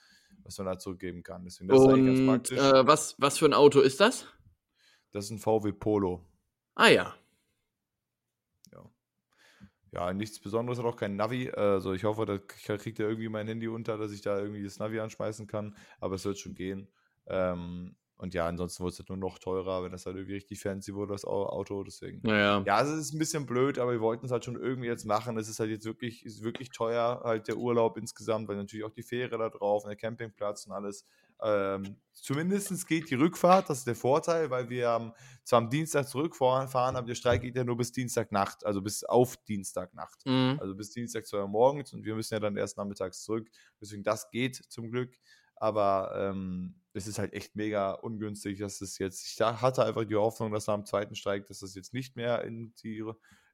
[0.45, 1.45] was man da zurückgeben kann.
[1.45, 2.59] Deswegen das und, ist ganz praktisch.
[2.59, 4.27] Äh, was, was für ein Auto ist das?
[5.13, 6.25] Das ist ein VW Polo.
[6.75, 7.15] Ah ja.
[8.73, 8.91] Ja.
[9.93, 11.51] Ja, nichts Besonderes, hat auch kein Navi.
[11.51, 14.79] Also ich hoffe, da kriegt er irgendwie mein Handy unter, dass ich da irgendwie das
[14.79, 15.77] Navi anschmeißen kann.
[16.01, 16.89] Aber es wird schon gehen.
[17.27, 20.61] Ähm, und ja, ansonsten wurde es halt nur noch teurer, wenn das halt irgendwie richtig
[20.61, 21.83] fancy wurde, das Auto.
[21.83, 22.21] Deswegen.
[22.23, 22.63] Naja.
[22.65, 25.37] Ja, es ist ein bisschen blöd, aber wir wollten es halt schon irgendwie jetzt machen.
[25.39, 28.93] Es ist halt jetzt wirklich, ist wirklich teuer, halt der Urlaub insgesamt, weil natürlich auch
[28.93, 31.05] die Fähre da drauf, der Campingplatz und alles.
[31.43, 36.07] Ähm, Zumindest geht die Rückfahrt, das ist der Vorteil, weil wir ähm, zwar am Dienstag
[36.07, 40.25] zurückfahren, aber der Streik geht ja nur bis Dienstagnacht, also bis auf Dienstagnacht.
[40.27, 40.59] Mhm.
[40.61, 43.49] Also bis Dienstag 2 Uhr morgens und wir müssen ja dann erst nachmittags zurück.
[43.81, 45.19] Deswegen, das geht zum Glück.
[45.63, 50.17] Aber ähm, es ist halt echt mega ungünstig, dass es jetzt, ich hatte einfach die
[50.17, 53.05] Hoffnung, dass nach dem zweiten Streik, dass das jetzt nicht mehr in die,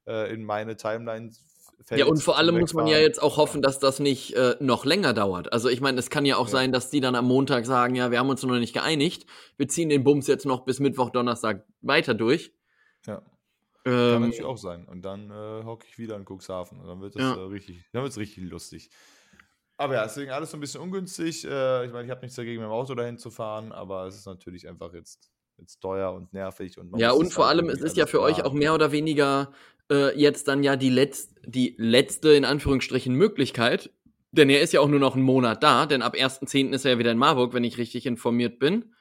[0.07, 1.31] äh, in meine Timeline
[1.85, 2.01] fällt.
[2.01, 4.87] Ja, und vor allem muss man ja jetzt auch hoffen, dass das nicht äh, noch
[4.87, 5.53] länger dauert.
[5.53, 6.53] Also ich meine, es kann ja auch ja.
[6.53, 9.27] sein, dass die dann am Montag sagen, ja, wir haben uns noch nicht geeinigt,
[9.59, 12.55] wir ziehen den Bums jetzt noch bis Mittwoch, Donnerstag weiter durch.
[13.07, 13.21] Ja.
[13.85, 14.88] Ähm, kann natürlich auch sein.
[14.88, 17.35] Und dann äh, hocke ich wieder in Cuxhaven und dann wird es ja.
[17.35, 18.88] äh, richtig, dann wird es richtig lustig.
[19.79, 21.45] Aber ja, deswegen alles so ein bisschen ungünstig.
[21.45, 24.17] Äh, ich meine, ich habe nichts dagegen, mit dem Auto dahin zu fahren, aber es
[24.17, 26.79] ist natürlich einfach jetzt, jetzt teuer und nervig.
[26.79, 29.53] Und ja, und vor halt allem, es ist ja für euch auch mehr oder weniger
[29.91, 33.91] äh, jetzt dann ja die, letz die letzte, in Anführungsstrichen, Möglichkeit.
[34.33, 36.73] Denn er ist ja auch nur noch einen Monat da, denn ab 1.10.
[36.73, 38.93] ist er ja wieder in Marburg, wenn ich richtig informiert bin.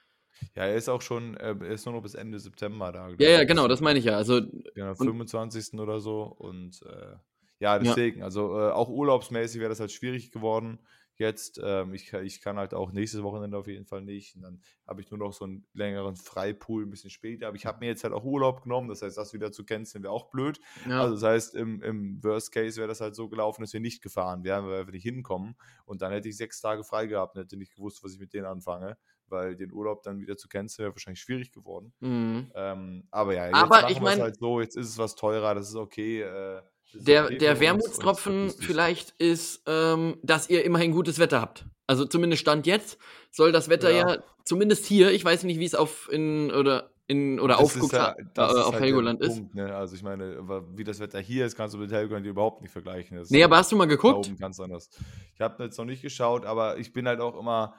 [0.56, 3.10] Ja, er ist auch schon, äh, er ist nur noch bis Ende September da.
[3.18, 4.16] Ja, ja, genau, das meine ich ja.
[4.16, 4.42] Also,
[4.76, 5.80] ja, 25.
[5.80, 7.16] oder so und äh,
[7.60, 8.26] ja, deswegen, ja.
[8.26, 10.80] also äh, auch urlaubsmäßig wäre das halt schwierig geworden
[11.18, 11.60] jetzt.
[11.64, 14.36] Ähm, ich, ich kann halt auch nächstes Wochenende auf jeden Fall nicht.
[14.36, 17.48] Und dann habe ich nur noch so einen längeren Freipool ein bisschen später.
[17.48, 18.90] Aber ich habe mir jetzt halt auch Urlaub genommen.
[18.90, 20.60] Das heißt, das wieder zu canceln wäre auch blöd.
[20.88, 21.02] Ja.
[21.02, 24.02] Also das heißt, im, im Worst Case wäre das halt so gelaufen, dass wir nicht
[24.02, 25.56] gefahren wären, weil wir einfach nicht hinkommen.
[25.86, 28.34] Und dann hätte ich sechs Tage frei gehabt und hätte nicht gewusst, was ich mit
[28.34, 28.98] denen anfange.
[29.30, 31.94] Weil den Urlaub dann wieder zu canceln wäre wahrscheinlich schwierig geworden.
[32.00, 32.52] Mhm.
[32.56, 34.62] Ähm, aber ja, jetzt aber machen ich mein, halt so.
[34.62, 35.54] Jetzt ist es was teurer.
[35.54, 36.22] Das ist okay.
[36.22, 36.62] Äh,
[36.94, 41.66] der, der Wermutstropfen vielleicht ist, ähm, dass ihr immerhin gutes Wetter habt.
[41.86, 42.98] Also zumindest Stand jetzt
[43.32, 46.92] soll das Wetter ja, ja zumindest hier, ich weiß nicht, wie es auf in oder
[47.08, 49.36] in oder auf, ja, äh, auf halt Helgoland ist.
[49.36, 49.74] Punkt, ne?
[49.74, 50.40] Also ich meine,
[50.76, 53.18] wie das Wetter hier ist, kannst du mit Helgoland überhaupt nicht vergleichen.
[53.18, 54.38] Das nee, aber hast du mal geguckt?
[54.38, 54.90] Ganz anders.
[55.34, 57.76] Ich habe jetzt noch nicht geschaut, aber ich bin halt auch immer,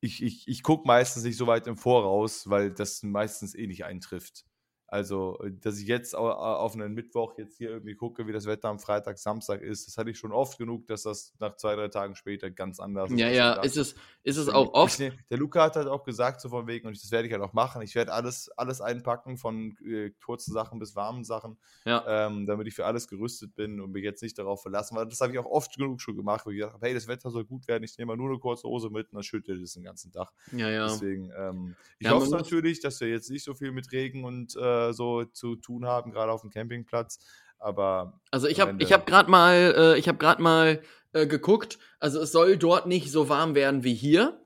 [0.00, 3.84] ich, ich, ich gucke meistens nicht so weit im Voraus, weil das meistens eh nicht
[3.84, 4.44] eintrifft.
[4.90, 8.70] Also, äh, dass ich jetzt auf einen Mittwoch jetzt hier irgendwie gucke, wie das Wetter
[8.70, 11.88] am Freitag, Samstag ist, das hatte ich schon oft genug, dass das nach zwei, drei
[11.88, 13.20] Tagen später ganz anders ist.
[13.20, 14.98] Ja, ja, ist es, ist es auch oft.
[14.98, 17.42] Ich, der Luca hat halt auch gesagt, so von wegen, und das werde ich halt
[17.42, 22.02] auch machen, ich werde alles, alles einpacken, von äh, kurzen Sachen bis warmen Sachen, ja.
[22.26, 25.20] ähm, damit ich für alles gerüstet bin und mich jetzt nicht darauf verlassen, weil das
[25.20, 27.44] habe ich auch oft genug schon gemacht, wo ich gesagt habe, hey, das Wetter soll
[27.44, 29.82] gut werden, ich nehme mal nur eine kurze Hose mit und dann schüttelt es den
[29.82, 30.32] ganzen Tag.
[30.52, 30.86] Ja, ja.
[30.86, 34.56] Deswegen, ähm, ich ja, hoffe natürlich, dass wir jetzt nicht so viel mit Regen und
[34.56, 37.18] äh, äh, so zu tun haben, gerade auf dem Campingplatz.
[37.58, 40.80] Aber also ich habe ich habe gerade mal äh, ich habe gerade mal
[41.12, 41.78] äh, geguckt.
[41.98, 44.40] Also es soll dort nicht so warm werden wie hier.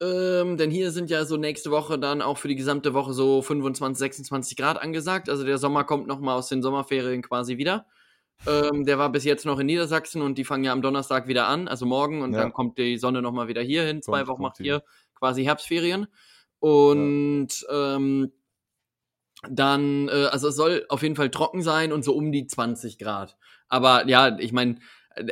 [0.00, 3.42] Ähm, denn hier sind ja so nächste Woche dann auch für die gesamte Woche so
[3.42, 5.28] 25, 26 Grad angesagt.
[5.28, 7.86] Also der Sommer kommt noch mal aus den Sommerferien quasi wieder.
[8.46, 11.46] Ähm, der war bis jetzt noch in Niedersachsen und die fangen ja am Donnerstag wieder
[11.46, 12.40] an, also morgen und ja.
[12.40, 14.02] dann kommt die Sonne noch mal wieder hier hin.
[14.02, 14.82] Zwei Wochen macht hier
[15.14, 16.06] quasi Herbstferien.
[16.58, 17.96] Und ja.
[17.96, 18.32] ähm,
[19.50, 22.98] dann, äh, also es soll auf jeden Fall trocken sein und so um die 20
[22.98, 23.36] Grad.
[23.68, 24.76] Aber ja, ich meine,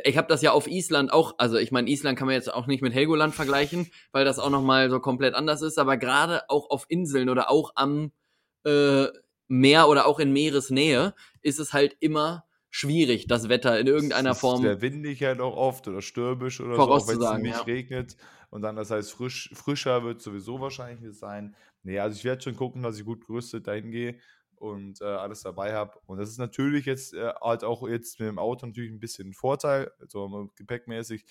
[0.05, 2.67] ich habe das ja auf Island auch, also ich meine, Island kann man jetzt auch
[2.67, 6.69] nicht mit Helgoland vergleichen, weil das auch nochmal so komplett anders ist, aber gerade auch
[6.69, 8.11] auf Inseln oder auch am
[8.65, 9.07] äh,
[9.47, 14.37] Meer oder auch in Meeresnähe ist es halt immer schwierig, das Wetter in irgendeiner es
[14.37, 14.61] ist Form.
[14.61, 17.61] Sehr windig halt auch oft oder stürmisch oder so, wenn es nicht ja.
[17.61, 18.15] regnet.
[18.49, 21.55] Und dann, das heißt, frisch, frischer wird sowieso wahrscheinlich sein.
[21.83, 24.19] Nee, also ich werde schon gucken, dass ich gut gerüstet dahin gehe
[24.55, 25.99] und äh, alles dabei habe.
[26.05, 29.29] Und das ist natürlich jetzt äh, halt auch jetzt mit dem Auto natürlich ein bisschen
[29.29, 29.91] ein Vorteil.
[29.99, 31.25] Also gepäckmäßig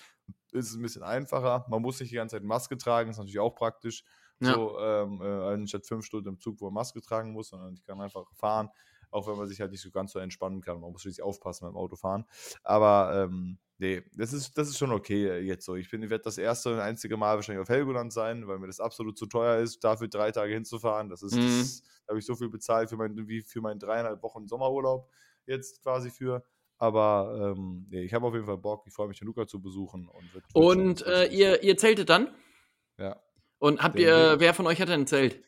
[0.51, 1.65] ist es ein bisschen einfacher.
[1.67, 4.03] Man muss nicht die ganze Zeit Maske tragen, ist natürlich auch praktisch.
[4.39, 4.53] Ja.
[4.53, 7.83] So, ähm, äh, anstatt fünf Stunden im Zug, wo man Maske tragen muss, sondern ich
[7.83, 8.69] kann einfach fahren,
[9.09, 10.79] auch wenn man sich halt nicht so ganz so entspannen kann.
[10.79, 12.25] Man muss schließlich aufpassen beim Autofahren.
[12.63, 15.75] Aber ähm, Nee, das ist, das ist schon okay äh, jetzt so.
[15.75, 18.67] Ich bin, ich werde das erste und einzige Mal wahrscheinlich auf Helgoland sein, weil mir
[18.67, 21.09] das absolut zu teuer ist, dafür drei Tage hinzufahren.
[21.09, 21.63] Das ist, mhm.
[22.05, 25.09] da habe ich so viel bezahlt für mein, wie für meinen dreieinhalb Wochen Sommerurlaub
[25.45, 26.45] jetzt quasi für.
[26.77, 28.83] Aber ähm, nee, ich habe auf jeden Fall Bock.
[28.87, 30.07] Ich freue mich, den Luca zu besuchen.
[30.07, 32.33] Und, wird, Und äh, ihr, ihr zeltet dann?
[32.97, 33.21] Ja.
[33.59, 35.41] Und habt Der ihr, wer von euch hat denn ein Zelt?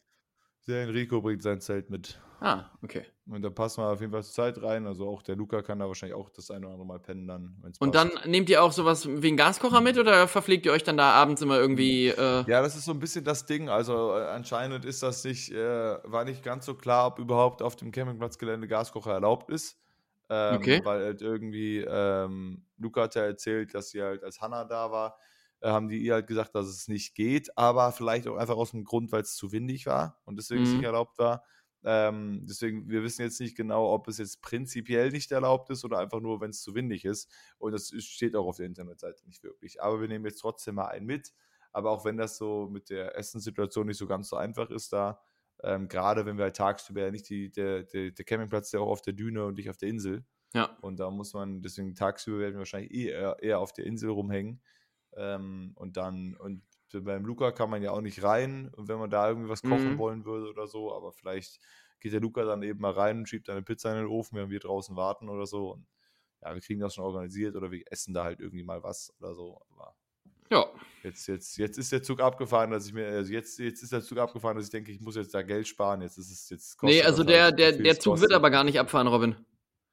[0.68, 2.20] Der Enrico bringt sein Zelt mit.
[2.42, 3.06] Ah, okay.
[3.28, 4.86] Und da passen wir auf jeden Fall zur Zeit rein.
[4.86, 7.56] Also auch der Luca kann da wahrscheinlich auch das eine oder andere Mal pennen dann,
[7.80, 7.94] Und passt.
[7.96, 11.12] dann nehmt ihr auch sowas wie einen Gaskocher mit oder verpflegt ihr euch dann da
[11.12, 12.08] abends immer irgendwie?
[12.10, 13.70] Äh, Ja, das ist so ein bisschen das Ding.
[13.70, 17.76] Also äh, anscheinend ist das nicht, äh, war nicht ganz so klar, ob überhaupt auf
[17.76, 19.78] dem Campingplatzgelände Gaskocher erlaubt ist.
[20.30, 20.82] Ähm, Okay.
[20.84, 25.18] Weil halt irgendwie, ähm, Luca hat ja erzählt, dass sie halt, als Hannah da war,
[25.62, 28.84] haben die ihr halt gesagt, dass es nicht geht, aber vielleicht auch einfach aus dem
[28.84, 30.78] Grund, weil es zu windig war und deswegen es Mhm.
[30.78, 31.44] nicht erlaubt war.
[31.84, 36.00] Ähm, deswegen, wir wissen jetzt nicht genau, ob es jetzt prinzipiell nicht erlaubt ist oder
[36.00, 37.32] einfach nur, wenn es zu windig ist.
[37.60, 39.82] Und das steht auch auf der Internetseite nicht wirklich.
[39.84, 41.34] Aber wir nehmen jetzt trotzdem mal einen mit.
[41.72, 45.22] Aber auch wenn das so mit der Essenssituation nicht so ganz so einfach ist da,
[45.64, 48.80] ähm, gerade wenn wir halt tagsüber ja nicht die, der, der, der Campingplatz ist ja
[48.80, 50.26] auch auf der Düne und nicht auf der Insel.
[50.54, 50.78] ja.
[50.80, 54.10] Und da muss man, deswegen tagsüber werden wir wahrscheinlich eh eher, eher auf der Insel
[54.10, 54.62] rumhängen.
[55.16, 59.10] Ähm, und dann, und beim Luca kann man ja auch nicht rein, und wenn man
[59.10, 59.98] da irgendwie was kochen Mhm.
[59.98, 61.60] wollen würde oder so, aber vielleicht
[62.00, 64.52] geht der Luca dann eben mal rein und schiebt eine Pizza in den Ofen, während
[64.52, 65.72] wir draußen warten oder so.
[65.74, 65.88] Und
[66.42, 69.34] ja, wir kriegen das schon organisiert oder wir essen da halt irgendwie mal was oder
[69.36, 69.62] so.
[69.72, 69.96] Aber
[70.50, 70.66] Ja.
[71.04, 74.02] jetzt, jetzt, jetzt ist der Zug abgefahren, dass ich mir, also jetzt, jetzt ist der
[74.02, 76.02] Zug abgefahren, dass ich denke, ich muss jetzt da Geld sparen.
[76.02, 78.32] Jetzt ist es jetzt Nee, kostet also das der, halt, der, der es Zug wird
[78.32, 78.34] kostet.
[78.34, 79.36] aber gar nicht abfahren, Robin.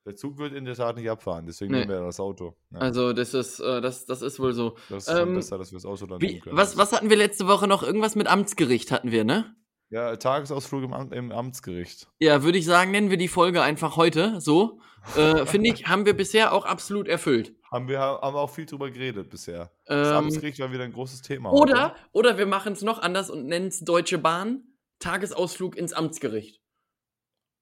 [0.04, 1.80] Der Zug wird in der Tat nicht abfahren, deswegen Nee.
[1.80, 2.56] nehmen wir das Auto.
[2.72, 4.76] Ja, Also das ist, äh, das, das ist wohl so.
[4.88, 6.56] das ist ähm, besser, dass wir das Auto dann Wie, nehmen können.
[6.56, 7.82] was, was hatten wir letzte Woche noch?
[7.84, 9.54] Irgendwas mit Amtsgericht hatten wir, ne?
[9.90, 12.08] Ja, Tagesausflug im, Am- im Amtsgericht.
[12.18, 14.80] Ja, würde ich sagen, nennen wir die Folge einfach heute so.
[15.16, 17.54] Äh, Finde ich, haben wir bisher auch absolut erfüllt.
[17.70, 19.70] Haben wir haben auch viel drüber geredet bisher.
[19.84, 21.52] Das Ähm, Amtsgericht war wieder ein großes Thema.
[21.52, 21.94] oder, heute.
[22.12, 24.64] oder wir machen es noch anders und nennen es Deutsche Bahn,
[24.98, 26.60] Tagesausflug ins Amtsgericht.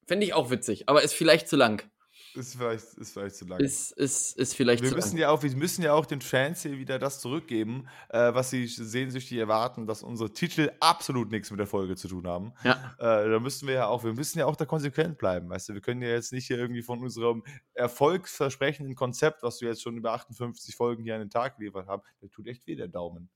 [0.07, 1.89] Fände ich auch witzig, aber ist vielleicht zu lang.
[2.34, 3.60] Ist vielleicht, ist vielleicht zu lang.
[3.60, 5.18] Ist, ist, ist vielleicht wir müssen lang.
[5.18, 8.66] ja auch, wir müssen ja auch den Fans hier wieder das zurückgeben, äh, was sie
[8.66, 12.52] sehnsüchtig erwarten, dass unsere Titel absolut nichts mit der Folge zu tun haben.
[12.62, 12.94] Ja.
[12.98, 15.74] Äh, da müssen wir ja auch, wir müssen ja auch da konsequent bleiben, weißt du.
[15.74, 17.42] Wir können ja jetzt nicht hier irgendwie von unserem
[17.74, 22.02] erfolgsversprechenden Konzept, was wir jetzt schon über 58 Folgen hier an den Tag geliefert haben,
[22.22, 23.28] der tut echt weh, der Daumen,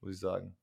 [0.00, 0.56] muss ich sagen.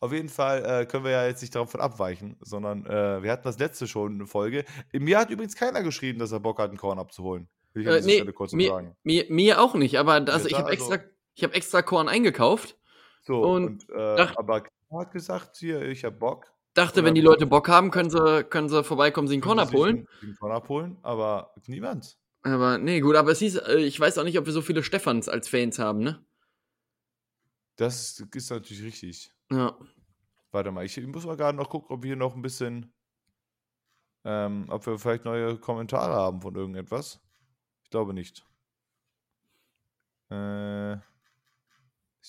[0.00, 3.44] Auf jeden Fall äh, können wir ja jetzt nicht davon abweichen, sondern äh, wir hatten
[3.44, 4.64] das letzte schon eine Folge.
[4.92, 7.48] Mir hat übrigens keiner geschrieben, dass er Bock hat, einen Korn abzuholen.
[7.74, 8.96] Will ich an Äh, dieser nee, Stelle kurz mir, sagen.
[9.04, 12.76] mir, mir auch nicht, aber das, ich habe also- extra, ich hab extra Korn eingekauft.
[13.22, 16.46] So, und und, äh, dacht- aber hat gesagt, hier, ich hab Bock.
[16.74, 19.96] Dachte, wenn die Leute Bock haben, können sie, können sie vorbeikommen, sie einen Korn abholen.
[19.98, 22.16] einen- einen Korn abholen, aber niemand.
[22.42, 24.82] Aber nee, gut, aber es hieß, äh, ich weiß auch nicht, ob wir so viele
[24.82, 26.24] Stefans als Fans haben, ne?
[27.76, 29.32] Das ist natürlich richtig.
[29.52, 29.76] Ja.
[30.52, 32.92] Warte mal, ich muss mal gerade noch gucken, ob wir hier noch ein bisschen,
[34.24, 37.20] ähm, ob wir vielleicht neue Kommentare haben von irgendetwas.
[37.84, 38.46] Ich glaube nicht.
[40.30, 40.96] Äh,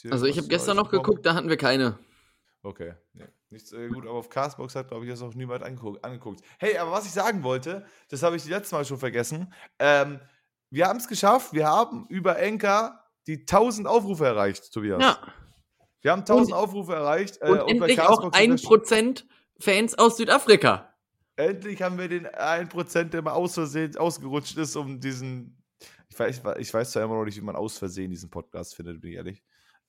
[0.10, 1.04] Also ich habe gestern noch gekommen?
[1.04, 2.00] geguckt, da hatten wir keine.
[2.64, 3.28] Okay, nee.
[3.50, 6.42] Nichts äh, gut, aber auf Castbox hat, glaube ich, das auch niemand angeguckt, angeguckt.
[6.60, 9.52] Hey, aber was ich sagen wollte, das habe ich letztes Mal schon vergessen.
[9.78, 10.22] Ähm,
[10.70, 15.02] wir haben es geschafft, wir haben über Enka die 1000 Aufrufe erreicht, Tobias.
[15.04, 15.20] Ja.
[16.02, 17.38] Wir haben 1000 Aufrufe erreicht.
[17.42, 19.26] äh, Und bei endlich auch Castbox sind das- 1%
[19.60, 20.94] Fans aus Südafrika.
[21.36, 25.58] Endlich haben wir den 1%, der mal aus Versehen ausgerutscht ist, um diesen.
[26.10, 29.00] Ich weiß, ich weiß zwar immer noch nicht, wie man aus Versehen diesen Podcast findet,
[29.02, 29.44] bin ich ehrlich.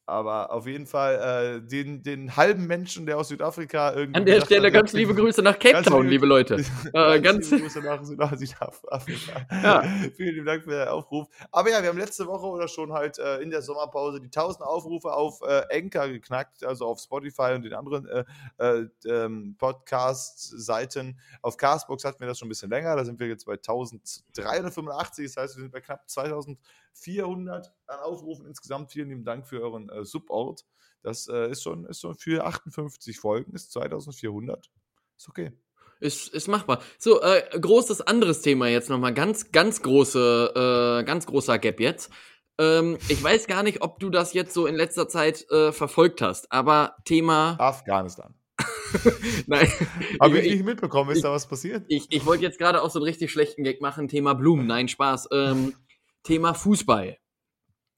[0.04, 4.18] Aber auf jeden Fall äh, den, den halben Menschen, der aus Südafrika irgendwie.
[4.18, 6.64] An der Stelle hat, ganz liebe Grüße nach Cape Town, liebe- Leute.
[6.92, 9.06] Äh, ganz, liebe Grüße nach Süd- Südafrika.
[9.62, 9.82] Ja.
[10.16, 11.28] Vielen lieben Dank für den Aufruf.
[11.52, 14.64] Aber ja, wir haben letzte Woche oder schon halt äh, in der Sommerpause die 1000
[14.66, 18.24] Aufrufe auf äh, Anchor geknackt, also auf Spotify und den anderen äh,
[18.58, 21.18] äh, ähm, Podcast-Seiten.
[21.42, 25.26] Auf Castbox hatten wir das schon ein bisschen länger, da sind wir jetzt bei 1385,
[25.26, 26.02] das heißt, wir sind bei knapp
[26.92, 28.92] 2400 an Aufrufen insgesamt.
[28.92, 30.64] Vielen lieben Dank für euren äh, Support.
[31.02, 34.70] Das äh, ist, schon, ist schon für 58 Folgen, ist 2400.
[35.16, 35.52] Ist okay.
[36.00, 36.80] ist, ist machbar.
[36.98, 39.14] So, äh, großes anderes Thema jetzt nochmal.
[39.14, 42.10] Ganz, ganz große, äh, ganz großer Gap jetzt.
[42.58, 46.20] Ähm, ich weiß gar nicht, ob du das jetzt so in letzter Zeit äh, verfolgt
[46.20, 47.56] hast, aber Thema.
[47.58, 48.34] Afghanistan.
[49.46, 49.68] Nein.
[50.20, 51.84] Habe ich ich, nicht mitbekommen, ist da was passiert?
[51.88, 54.06] ich, ich wollte jetzt gerade auch so einen richtig schlechten Gag machen.
[54.06, 54.66] Thema Blumen.
[54.66, 55.30] Nein, Spaß.
[55.32, 55.74] Ähm,
[56.24, 57.16] Thema Fußball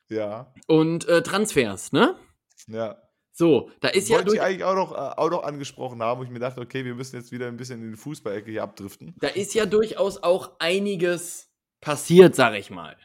[0.09, 2.17] Ja, und äh, Transfers, ne?
[2.69, 2.97] ja.
[3.37, 6.25] So, da ist ja Wollte ich eigentlich auch noch, äh, auch noch angesprochen haben, wo
[6.25, 9.13] ich mir dachte, okay, wir müssen jetzt wieder ein bisschen in die Fußballecke hier abdriften.
[9.21, 11.51] da ist ja durchaus auch einiges
[11.81, 12.97] passiert, sag ich mal.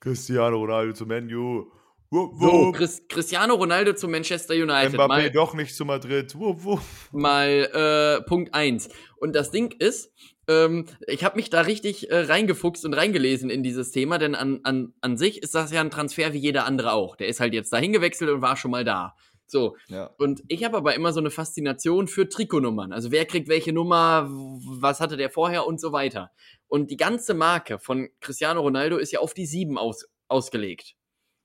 [0.00, 1.70] Cristiano Ronaldo zu Menu.
[2.10, 2.76] Wupp, So, wupp.
[2.76, 4.92] Chris, Cristiano Ronaldo zu Manchester United.
[4.94, 6.34] Mbappé Mal, doch nicht zu Madrid.
[6.38, 8.90] Wupp, mal äh, Punkt eins.
[9.16, 10.12] Und das Ding ist,
[10.48, 14.60] ähm, ich habe mich da richtig äh, reingefuchst und reingelesen in dieses Thema, denn an,
[14.64, 17.16] an, an sich ist das ja ein Transfer wie jeder andere auch.
[17.16, 19.14] Der ist halt jetzt dahin gewechselt und war schon mal da.
[19.46, 20.10] So, Ja.
[20.18, 22.92] und ich habe aber immer so eine Faszination für Trikotnummern.
[22.92, 26.30] Also wer kriegt welche Nummer, was hatte der vorher und so weiter.
[26.66, 30.96] Und die ganze Marke von Cristiano Ronaldo ist ja auf die 7 aus, ausgelegt.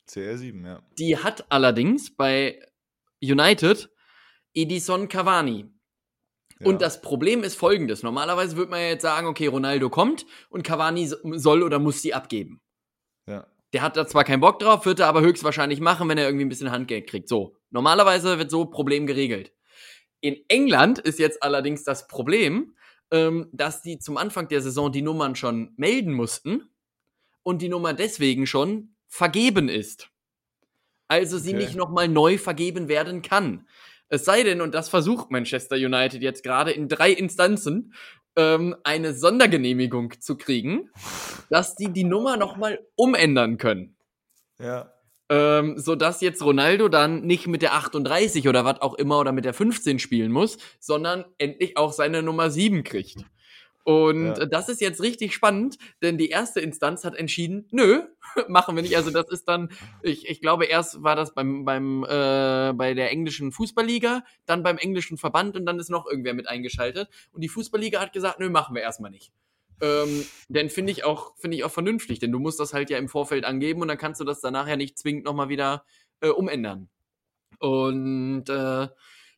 [0.09, 0.81] CR7, ja.
[0.99, 2.59] Die hat allerdings bei
[3.21, 3.89] United
[4.53, 5.69] Edison Cavani.
[6.63, 6.69] Ja.
[6.69, 8.03] Und das Problem ist folgendes.
[8.03, 12.01] Normalerweise würde man ja jetzt sagen, okay, Ronaldo kommt und Cavani so- soll oder muss
[12.01, 12.61] die abgeben.
[13.27, 13.47] Ja.
[13.73, 16.45] Der hat da zwar keinen Bock drauf, wird er aber höchstwahrscheinlich machen, wenn er irgendwie
[16.45, 17.27] ein bisschen Handgeld kriegt.
[17.27, 19.51] So, normalerweise wird so Problem geregelt.
[20.21, 22.75] In England ist jetzt allerdings das Problem,
[23.11, 26.69] ähm, dass die zum Anfang der Saison die Nummern schon melden mussten
[27.43, 30.09] und die Nummer deswegen schon vergeben ist.
[31.07, 31.63] Also sie Okay.
[31.65, 33.67] nicht nochmal neu vergeben werden kann.
[34.09, 37.93] Es sei denn, und das versucht Manchester United jetzt gerade in drei Instanzen,
[38.35, 40.89] ähm, eine Sondergenehmigung zu kriegen,
[41.49, 43.95] dass die die Nummer nochmal umändern können.
[44.59, 44.91] Ja.
[45.29, 49.45] Ähm, sodass jetzt Ronaldo dann nicht mit der 38 oder was auch immer oder mit
[49.45, 53.25] der 15 spielen muss, sondern endlich auch seine Nummer 7 kriegt.
[53.83, 54.45] Und Ja.
[54.45, 58.03] das ist jetzt richtig spannend, denn die erste Instanz hat entschieden, nö,
[58.47, 58.95] machen wir nicht.
[58.95, 59.69] Also das ist dann,
[60.01, 64.77] ich, ich glaube, erst war das beim, beim, äh, bei der englischen Fußballliga, dann beim
[64.77, 67.09] englischen Verband und dann ist noch irgendwer mit eingeschaltet.
[67.33, 69.33] Und die Fußballliga hat gesagt, nö, machen wir erstmal nicht.
[69.81, 72.97] Ähm, denn finde ich auch, finde ich auch vernünftig, denn du musst das halt ja
[72.97, 75.83] im Vorfeld angeben und dann kannst du das danach ja nicht zwingend nochmal wieder
[76.21, 76.89] äh, umändern.
[77.59, 78.87] Und äh,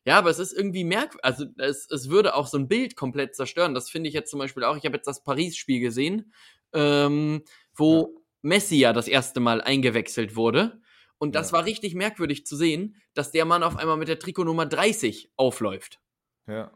[0.06, 3.34] ja, aber es ist irgendwie merkwürdig, also es, es würde auch so ein Bild komplett
[3.34, 3.74] zerstören.
[3.74, 4.76] Das finde ich jetzt zum Beispiel auch.
[4.76, 6.32] Ich habe jetzt das Paris-Spiel gesehen,
[6.72, 7.42] ähm,
[7.74, 10.80] wo Messi ja das erste Mal eingewechselt wurde.
[11.18, 11.58] Und das Ja.
[11.58, 16.00] war richtig merkwürdig zu sehen, dass der Mann auf einmal mit der Trikotnummer 30 aufläuft.
[16.46, 16.70] Ja.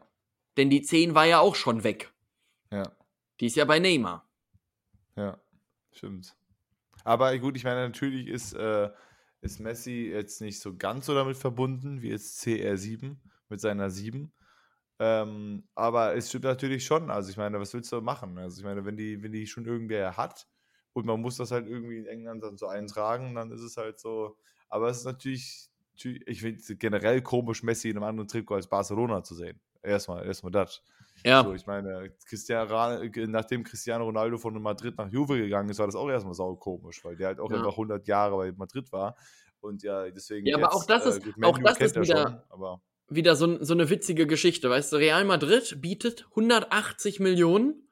[0.57, 2.11] Denn die 10 war ja auch schon weg.
[2.71, 2.91] Ja.
[3.39, 4.27] Die ist ja bei Neymar.
[5.15, 5.39] Ja.
[5.91, 6.35] Stimmt.
[7.03, 8.89] Aber gut, ich meine, natürlich ist, äh,
[9.41, 13.17] ist Messi jetzt nicht so ganz so damit verbunden wie jetzt CR7
[13.49, 14.31] mit seiner 7.
[14.99, 17.09] Ähm, aber es stimmt natürlich schon.
[17.09, 18.37] Also ich meine, was willst du machen?
[18.37, 20.47] Also ich meine, wenn die, wenn die schon irgendwer hat
[20.93, 23.99] und man muss das halt irgendwie in England dann so eintragen, dann ist es halt
[23.99, 24.37] so.
[24.69, 28.67] Aber es ist natürlich, ich finde es generell komisch, Messi in einem anderen Trikot als
[28.67, 29.59] Barcelona zu sehen.
[29.81, 30.83] Erstmal, erstmal das.
[31.23, 35.79] Ja, So, ich meine, Cristiano, Ra- nachdem Cristiano Ronaldo von Madrid nach Juve gegangen ist,
[35.79, 37.57] war das auch erstmal sau komisch, weil der halt auch Ja.
[37.57, 39.15] einfach 100 Jahre bei Madrid war.
[39.59, 40.47] Und ja, deswegen.
[40.47, 43.63] Ja, aber auch das ist- gut, auch das ist er wieder- schon, aber wieder so,
[43.63, 44.69] so eine witzige Geschichte.
[44.69, 47.87] Weißt du, Real Madrid bietet 180 Millionen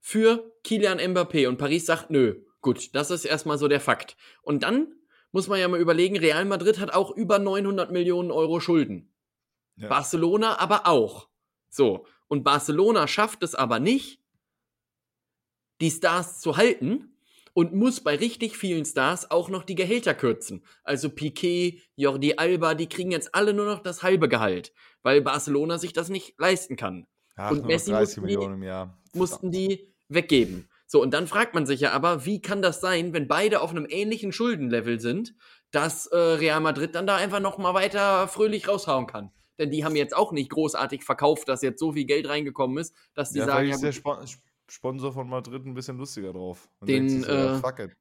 [0.00, 4.16] für Kilian Mbappé und Paris sagt, nö, gut, das ist erstmal so der Fakt.
[4.42, 4.88] Und dann
[5.32, 9.10] muss man ja mal überlegen, Real Madrid hat auch über 900 Millionen Euro Schulden.
[9.76, 9.88] ja.
[9.88, 11.28] Barcelona aber auch.
[11.68, 12.06] So.
[12.34, 14.18] Und Barcelona schafft es aber nicht,
[15.80, 17.16] die Stars zu halten
[17.52, 20.64] und muss bei richtig vielen Stars auch noch die Gehälter kürzen.
[20.82, 24.72] Also Piquet, Jordi Alba, die kriegen jetzt alle nur noch das halbe Gehalt,
[25.04, 27.06] weil Barcelona sich das nicht leisten kann.
[27.36, 29.16] Ach, und Messi 30 mussten die-.
[29.16, 30.68] Mussten die weggeben.
[30.88, 33.70] So, und dann fragt man sich ja aber, wie kann das sein, wenn beide auf
[33.70, 35.36] einem ähnlichen Schuldenlevel sind,
[35.70, 39.30] dass äh, Real Madrid dann da einfach noch mal weiter fröhlich raushauen kann?
[39.58, 42.94] Denn die haben jetzt auch nicht großartig verkauft, dass jetzt so viel Geld reingekommen ist,
[43.14, 44.16] dass die Ja, sagen, vielleicht ja, ist der Spo
[44.68, 46.70] Sponsor von Madrid ein bisschen lustiger drauf.
[46.80, 47.96] Und Den, so, ja, äh, fuck it.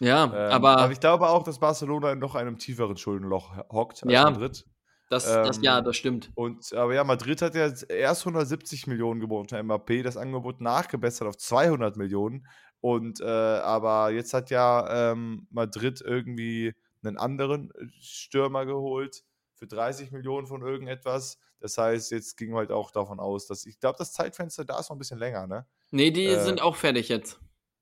[0.00, 4.10] ja Ähm, aber ich glaube auch, dass Barcelona in noch einem tieferen Schuldenloch hockt als
[4.12, 4.24] Ja.
[4.24, 4.66] Madrid.
[5.10, 6.32] das, das, ja, ähm, das stimmt.
[6.34, 11.28] Und, aber ja, Madrid hat ja erst 170 Millionen geboten für Mbappé, das Angebot nachgebessert
[11.28, 12.46] auf 200 Millionen.
[12.80, 16.72] Und äh, aber jetzt hat ja ähm, Madrid irgendwie
[17.04, 19.22] einen anderen äh, Stürmer geholt
[19.62, 21.38] für 30 Millionen von irgendetwas.
[21.60, 24.88] Das heißt, jetzt ging halt auch davon aus, dass ich glaube, das Zeitfenster da ist
[24.90, 25.66] noch ein bisschen länger, ne?
[25.92, 27.38] Nee, die äh, sind auch fertig jetzt.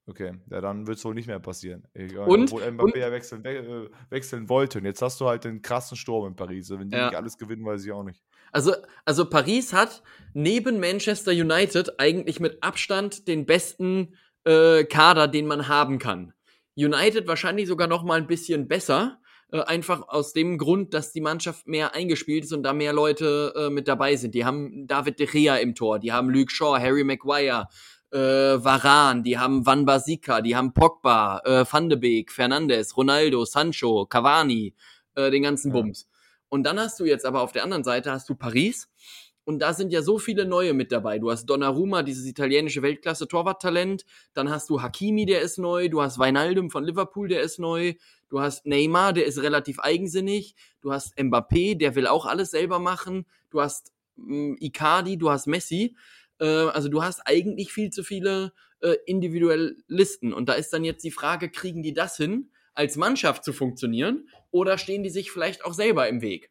[0.06, 1.84] Okay, ja, dann wird es wohl nicht mehr passieren.
[1.94, 4.78] Ich- Und- Obwohl Mbappé und- ja wechseln, we äh, wechseln wollte.
[4.80, 6.68] Und jetzt hast du halt den krassen Sturm in Paris.
[6.68, 7.06] Wenn die Ja.
[7.06, 8.22] nicht alles gewinnen, weiß ich auch nicht.
[8.52, 8.74] Also,
[9.06, 10.02] also Paris hat
[10.34, 16.34] neben Manchester United eigentlich mit Abstand den besten äh, Kader, den man haben kann.
[16.76, 19.19] United wahrscheinlich sogar noch mal ein bisschen besser,
[19.52, 23.52] äh, einfach aus dem Grund, dass die Mannschaft mehr eingespielt ist und da mehr Leute
[23.56, 24.34] äh, mit dabei sind.
[24.34, 27.68] Die haben David de Gea im Tor, die haben Luke Shaw, Harry Maguire,
[28.12, 33.44] äh, Varane, die haben Van Basika, die haben Pogba, äh, Van de Beek, Fernandes, Ronaldo,
[33.44, 34.74] Sancho, Cavani,
[35.14, 35.72] äh, den ganzen.
[35.72, 36.08] Bums.
[36.48, 38.88] Und dann hast du jetzt aber auf der anderen Seite hast du Paris,
[39.44, 41.18] Und da sind ja so viele neue mit dabei.
[41.18, 44.04] Du hast Donnarumma, dieses italienische Weltklasse-Torwarttalent.
[44.34, 45.88] Dann hast du Hakimi, der ist neu.
[45.88, 47.94] Du hast Weinaldum von Liverpool, der ist neu.
[48.28, 50.54] Du hast Neymar, der ist relativ eigensinnig.
[50.82, 53.26] Du hast Mbappé, der will auch alles selber machen.
[53.50, 55.96] Du hast mh, Icardi, du hast Messi.
[56.38, 60.32] Äh, also du hast eigentlich viel zu viele äh, Individualisten.
[60.32, 64.28] Und da ist dann jetzt die Frage, kriegen die das hin, als Mannschaft zu funktionieren?
[64.50, 66.50] Oder stehen die sich vielleicht auch selber im Weg?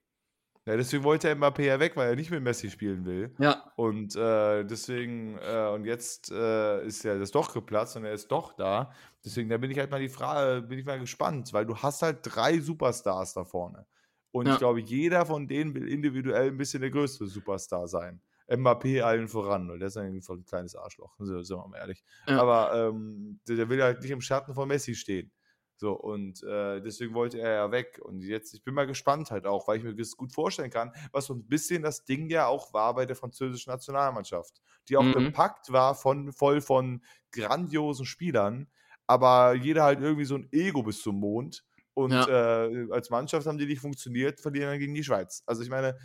[0.70, 3.34] Ja, deswegen wollte er Mbappé ja weg, weil er nicht mit Messi spielen will.
[3.40, 3.72] Ja.
[3.76, 8.28] Und äh, deswegen, äh, und jetzt äh, ist ja das doch geplatzt und er ist
[8.32, 8.92] doch da.
[9.26, 12.04] Deswegen, da bin ich halt mal die Frage, bin ich mal gespannt, weil du hast
[12.04, 13.88] halt drei Superstars da vorne.
[14.32, 14.54] Und Ja.
[14.54, 18.22] ich glaube, jeder von denen will individuell ein bisschen der größte Superstar sein.
[18.48, 22.04] Mbappé allen voran, weil der ist voll ein kleines Arschloch, sind wir mal ehrlich.
[22.28, 22.40] Ja.
[22.42, 25.32] Aber ähm, der, der will halt nicht im Schatten von Messi stehen.
[25.80, 28.00] So, und äh, deswegen wollte er ja weg.
[28.04, 30.92] Und jetzt, ich bin mal gespannt halt auch, weil ich mir das gut vorstellen kann,
[31.14, 35.10] was so ein bisschen das Ding ja auch war bei der französischen Nationalmannschaft, die auch
[35.10, 35.10] Mhm.
[35.12, 37.02] gepackt war von voll von
[37.32, 38.68] grandiosen Spielern,
[39.08, 41.64] aber jeder halt irgendwie so ein Ego bis zum Mond.
[41.94, 45.44] Und äh, als Mannschaft haben die nicht funktioniert, verlieren dann gegen die Schweiz.
[45.46, 45.98] Also ich meine,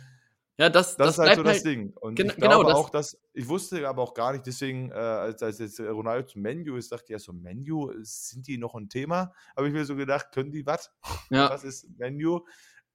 [0.57, 1.91] Ja, das, das, das, ist halt so das Ding.
[1.99, 4.93] Und Gen- ich genau, das- auch, dass, ich wusste aber auch gar nicht, deswegen, äh,
[4.93, 8.73] als, als jetzt Ronaldo zum Menu ist, dachte ich ja so, Menu, sind die noch
[8.75, 9.33] ein Thema?
[9.57, 10.91] Habe ich mir so gedacht, können die was?
[11.29, 11.49] ja.
[11.49, 12.39] Was ist Menu?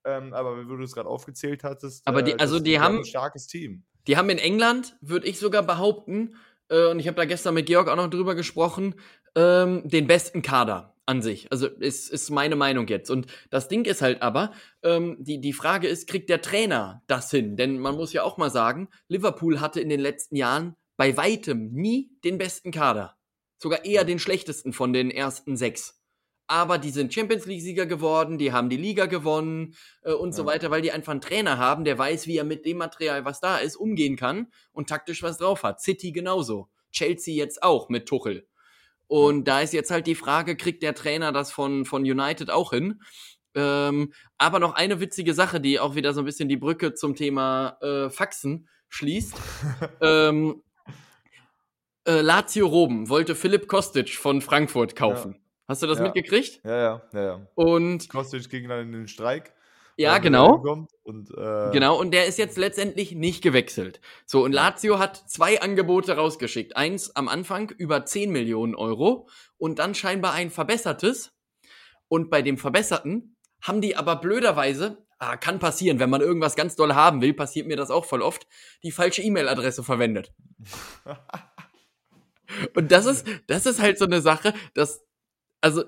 [0.05, 2.99] Ähm, aber wenn du es gerade aufgezählt hattest, Aber die- äh, also das- die haben-
[2.99, 3.85] ein starkes Team.
[4.07, 6.37] Die haben in England, würde ich sogar behaupten,
[6.71, 8.95] äh, und ich habe da gestern mit Georg auch noch drüber gesprochen,
[9.35, 11.51] ähm, den besten Kader an sich.
[11.51, 13.11] Also ist, ist meine Meinung jetzt.
[13.11, 14.53] Und das Ding ist halt aber,
[14.83, 17.57] ähm, die, die Frage ist, kriegt der Trainer das hin?
[17.57, 21.73] Denn man muss ja auch mal sagen, Liverpool hatte in den letzten Jahren bei weitem
[21.73, 23.17] nie den besten Kader.
[23.59, 26.01] Sogar eher den schlechtesten von den ersten sechs.
[26.47, 30.47] Aber die sind Champions League-Sieger geworden, die haben die Liga gewonnen äh, und so Ja.
[30.47, 33.41] weiter, weil die einfach einen Trainer haben, der weiß, wie er mit dem Material, was
[33.41, 35.81] da ist, umgehen kann und taktisch was drauf hat.
[35.81, 36.69] City genauso.
[36.93, 38.49] Chelsea jetzt auch mit Tuchel.
[39.11, 42.71] Und da ist jetzt halt die Frage, kriegt der Trainer das von, von United auch
[42.71, 43.03] hin?
[43.57, 47.17] Ähm, aber noch eine witzige Sache, die auch wieder so ein bisschen die Brücke zum
[47.17, 49.35] Thema äh, Faxen schließt.
[50.01, 50.63] ähm,
[52.07, 55.41] äh, Lazio Rom wollte Philipp Kostic von Frankfurt kaufen.
[55.67, 56.05] Hast du das Ja.
[56.05, 56.61] mitgekriegt?
[56.63, 57.47] Ja, ja, ja, ja.
[57.57, 59.53] Und Kostic ging dann in den Streik.
[60.01, 60.87] Ja, genau.
[61.03, 64.01] Und, äh, Genau, und der ist jetzt letztendlich nicht gewechselt.
[64.27, 66.77] So, und Lazio hat zwei Angebote rausgeschickt.
[66.77, 69.29] Eins am Anfang über 10 Millionen Euro
[69.59, 71.33] und dann scheinbar ein verbessertes.
[72.09, 76.77] Und bei dem verbesserten haben die aber blöderweise, ah, kann passieren, wenn man irgendwas ganz
[76.77, 78.47] doll haben will, passiert mir das auch voll oft,
[78.83, 80.33] die falsche E-Mail-Adresse verwendet.
[82.75, 85.05] Und das ist, das ist halt so eine Sache, dass,
[85.61, 85.85] also,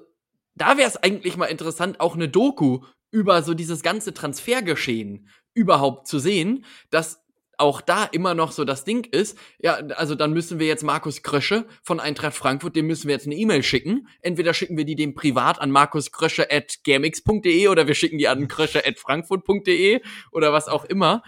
[0.55, 2.81] da wäre es eigentlich mal interessant, auch eine Doku
[3.13, 7.23] über so dieses ganze Transfergeschehen überhaupt zu sehen, dass
[7.59, 11.23] auch da immer noch so das Ding ist, ja, also dann müssen wir jetzt Markus
[11.23, 14.09] Krösche von Eintracht Frankfurt, dem müssen wir jetzt eine E-Mail schicken.
[14.21, 18.49] Entweder schicken wir die dem privat an markuskrösche at gmx.de oder wir schicken die an
[18.49, 20.01] krösche at frankfurt.de
[20.33, 21.23] oder was auch immer.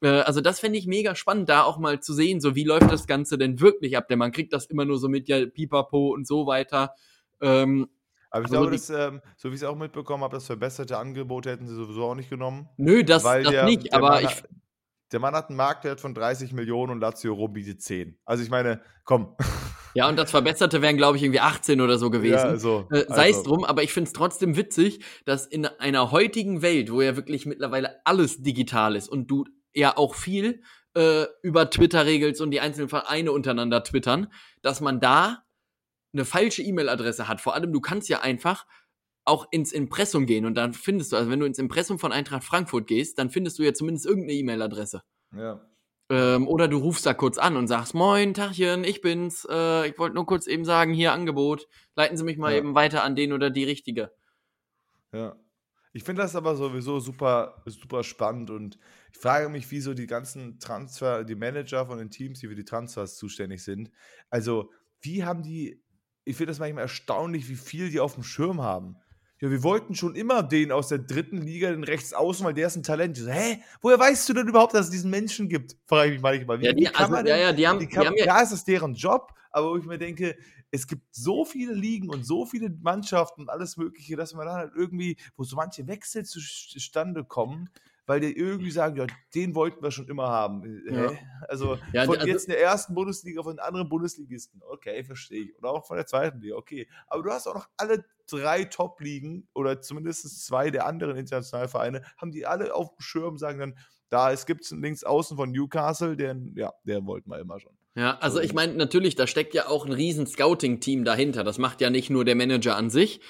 [0.00, 2.90] Äh, Also das fände ich mega spannend, da auch mal zu sehen, so wie läuft
[2.92, 6.12] das Ganze denn wirklich ab, denn man kriegt das immer nur so mit ja Pipapo
[6.12, 6.94] und so weiter.
[7.40, 7.88] Ähm,
[8.30, 10.96] Aber ich Also glaube, dass, ähm, so wie ich es auch mitbekommen habe, das verbesserte
[10.98, 12.68] Angebot hätten sie sowieso auch nicht genommen.
[12.76, 14.48] nö, das, das der, nicht, der aber Mann, ich, hat-
[15.12, 18.16] der Mann hat einen Marktwert von 30 Millionen und Lazio Rom bietet 10.
[18.24, 19.36] Also ich meine, komm.
[19.94, 22.32] ja, und das Verbesserte wären, glaube ich, irgendwie 18 oder so gewesen.
[22.34, 23.50] Ja, so, Äh, Sei es also.
[23.50, 27.44] drum, aber ich finde es trotzdem witzig, dass in einer heutigen Welt, wo ja wirklich
[27.46, 30.62] mittlerweile alles digital ist und du ja auch viel
[30.94, 34.28] äh, über Twitter regelst und die einzelnen Vereine untereinander twittern,
[34.62, 35.42] dass man da
[36.12, 37.40] eine falsche E-Mail-Adresse hat.
[37.40, 38.66] Vor allem, du kannst ja einfach
[39.24, 42.42] auch ins Impressum gehen und dann findest du, also wenn du ins Impressum von Eintracht
[42.42, 45.02] Frankfurt gehst, dann findest du ja zumindest irgendeine E-Mail-Adresse.
[45.36, 45.60] Ja.
[46.08, 49.46] Ähm, oder du rufst da kurz an und sagst, moin, Tachchen, ich bin's.
[49.48, 51.68] Äh, ich wollte nur kurz eben sagen, hier Angebot.
[51.94, 52.58] Leiten Sie mich mal Ja.
[52.58, 54.10] eben weiter an den oder die Richtige.
[55.12, 55.36] Ja.
[55.92, 58.78] Ich finde das aber sowieso super, super spannend und
[59.12, 62.64] ich frage mich, wieso die ganzen Transfer, die Manager von den Teams, die für die
[62.64, 63.90] Transfers zuständig sind,
[64.30, 65.82] also wie haben die,
[66.24, 68.96] ich finde das manchmal erstaunlich, wie viel die auf dem Schirm haben.
[69.40, 72.66] Ja, wir wollten schon immer den aus der dritten Liga, den rechts außen, weil der
[72.66, 73.16] ist ein Talent.
[73.16, 73.62] So, hä?
[73.80, 75.76] Woher weißt du denn überhaupt, dass es diesen Menschen gibt?
[75.86, 76.60] Frage ich mich manchmal.
[76.60, 78.26] Wie, Ja, die, wie also, ja, denn ja, die haben, die die kann, haben ja,
[78.26, 80.36] ja, es ist deren Job, aber wo ich mir denke,
[80.70, 84.56] es gibt so viele Ligen und so viele Mannschaften und alles Mögliche, dass man dann
[84.56, 87.70] halt irgendwie, wo so manche Wechsel zustande kommen,
[88.10, 89.06] weil die irgendwie sagen, ja,
[89.36, 90.64] den wollten wir schon immer haben.
[90.64, 91.12] Äh, Ja.
[91.46, 95.44] Also Ja, von also- jetzt in der ersten Bundesliga, von den anderen Bundesligisten, okay, verstehe
[95.44, 95.56] ich.
[95.58, 96.88] Oder auch von der zweiten Liga, okay.
[97.06, 102.02] Aber du hast auch noch alle drei Top-Ligen oder zumindest zwei der anderen internationalen Vereine,
[102.16, 106.16] haben die alle auf dem Schirm, sagen dann, Da gibt es links außen von Newcastle,
[106.16, 107.70] den, ja, der wollten wir immer schon.
[107.94, 111.44] Ja, also ich meine, natürlich, da steckt ja auch ein riesen Scouting-Team dahinter.
[111.44, 113.20] Das macht ja nicht nur der Manager an sich.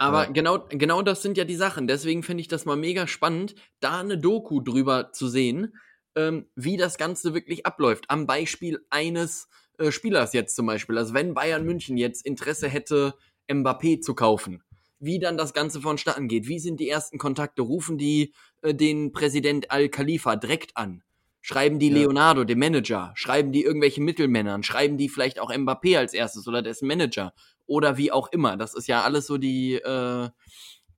[0.00, 0.30] Aber ja.
[0.30, 1.86] genau, genau das sind ja die Sachen.
[1.86, 5.74] Deswegen finde ich das mal mega spannend, da eine Doku drüber zu sehen,
[6.16, 8.06] ähm, wie das Ganze wirklich abläuft.
[8.08, 9.46] Am Beispiel eines
[9.76, 10.96] äh, Spielers jetzt zum Beispiel.
[10.96, 13.12] Also wenn Bayern München jetzt Interesse hätte,
[13.46, 14.62] Mbappé zu kaufen,
[15.00, 16.48] wie dann das Ganze vonstatten geht.
[16.48, 17.60] Wie sind die ersten Kontakte?
[17.60, 18.32] Rufen die
[18.62, 21.02] äh, den Präsident Al-Khalifa direkt an?
[21.42, 21.94] Schreiben die ja.
[21.94, 23.12] Leonardo, dem Manager?
[23.14, 24.62] Schreiben die irgendwelche Mittelmännern?
[24.62, 27.32] Schreiben die vielleicht auch Mbappé als erstes oder dessen Manager?
[27.66, 28.56] Oder wie auch immer.
[28.56, 30.28] Das ist ja alles so die, äh,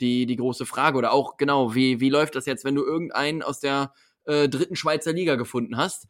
[0.01, 0.99] die, die große Frage.
[0.99, 3.93] Oder auch, genau, wie, wie läuft das jetzt, wenn du irgendeinen aus der
[4.25, 6.09] äh, dritten Schweizer Liga gefunden hast?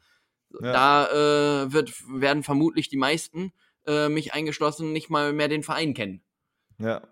[0.60, 0.72] Ja.
[0.72, 3.52] Da äh, wird, werden vermutlich die meisten,
[3.86, 6.22] äh, mich eingeschlossen, nicht mal mehr den Verein kennen.
[6.78, 7.02] Ja.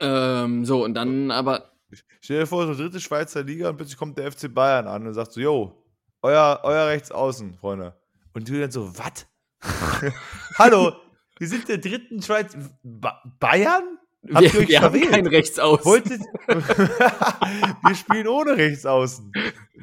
[0.00, 1.72] Ähm, so, und dann aber.
[2.20, 5.14] Stell dir vor, so dritte Schweizer Liga und plötzlich kommt der FC Bayern an und
[5.14, 5.81] sagt so, yo,
[6.22, 7.94] euer, euer Rechtsaußen, Freunde.
[8.32, 9.26] Und du dann so, was?
[10.58, 10.92] Hallo,
[11.38, 12.56] wir sind der dritten Schweiz.
[12.82, 13.98] Ba Bayern?
[14.32, 15.84] Habt wir, ihr euch wir haben kein Rechtsaußen.
[15.84, 19.32] Wolltet, wir spielen ohne Rechtsaußen.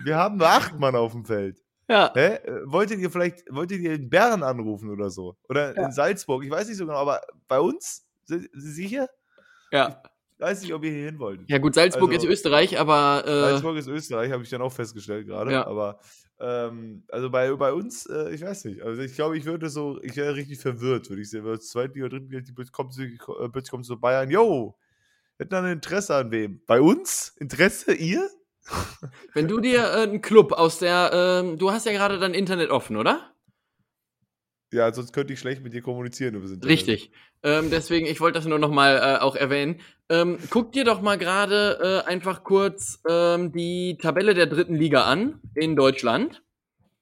[0.06, 1.62] Wir haben nur acht Mann auf dem Feld.
[1.90, 2.14] Ja.
[2.16, 2.40] Hä?
[2.66, 5.36] Wolltet ihr vielleicht, wolltet ihr in Bern anrufen oder so?
[5.50, 5.86] Oder ja.
[5.86, 6.46] in Salzburg?
[6.46, 8.06] Ich weiß nicht so genau, aber bei uns?
[8.24, 9.10] Sind Sie sicher?
[9.72, 10.02] Ja.
[10.38, 11.42] Ich weiß nicht, ob ihr hier hin wollt.
[11.50, 13.24] Ja, gut, Salzburg also, ist Österreich, aber.
[13.26, 15.52] Äh, Salzburg ist Österreich, habe ich dann auch festgestellt gerade.
[15.52, 15.68] Ja.
[15.68, 16.00] Aber
[16.40, 18.82] ähm, also bei, bei uns, äh, ich weiß nicht.
[18.82, 21.44] Also ich glaube, ich würde so, ich wäre richtig verwirrt, würde ich sehen.
[21.46, 23.18] Weil zweite oder dritte Liga, kommt, äh,
[23.50, 24.78] plötzlich kommt so Bayern, yo,
[25.38, 26.62] hätten dann Interesse an wem?
[26.66, 27.36] Bei uns?
[27.40, 27.94] Interesse?
[27.94, 28.30] Ihr?
[29.34, 32.70] Wenn du dir äh, einen Club aus der, äh, du hast ja gerade dein Internet
[32.70, 33.34] offen, oder?
[34.72, 37.12] Ja, sonst könnte ich schlecht mit dir kommunizieren über das Richtig.
[37.42, 39.82] Ähm, deswegen, ich wollte das nur noch mal äh, auch erwähnen.
[40.10, 45.03] Ähm, guck dir doch mal gerade äh, einfach kurz ähm, die Tabelle der dritten Liga
[45.03, 46.43] an in Deutschland.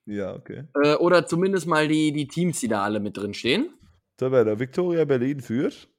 [0.06, 0.64] Ja, okay.
[0.84, 3.74] Äh, oder zumindest mal die, die Teams, die da alle mit drin stehen.
[4.18, 4.60] Tabelle.
[4.60, 5.90] Victoria Berlin führt.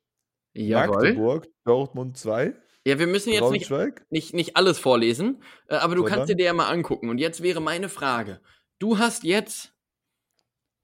[0.54, 0.96] Jawohl.
[0.96, 2.54] Magdeburg, Dortmund 2.
[2.86, 3.70] Ja, wir müssen jetzt nicht,
[4.11, 7.11] nicht, nicht alles vorlesen, äh, aber du kannst dir der ja mal angucken.
[7.11, 8.40] Und jetzt wäre meine Frage.
[8.78, 9.74] Du hast jetzt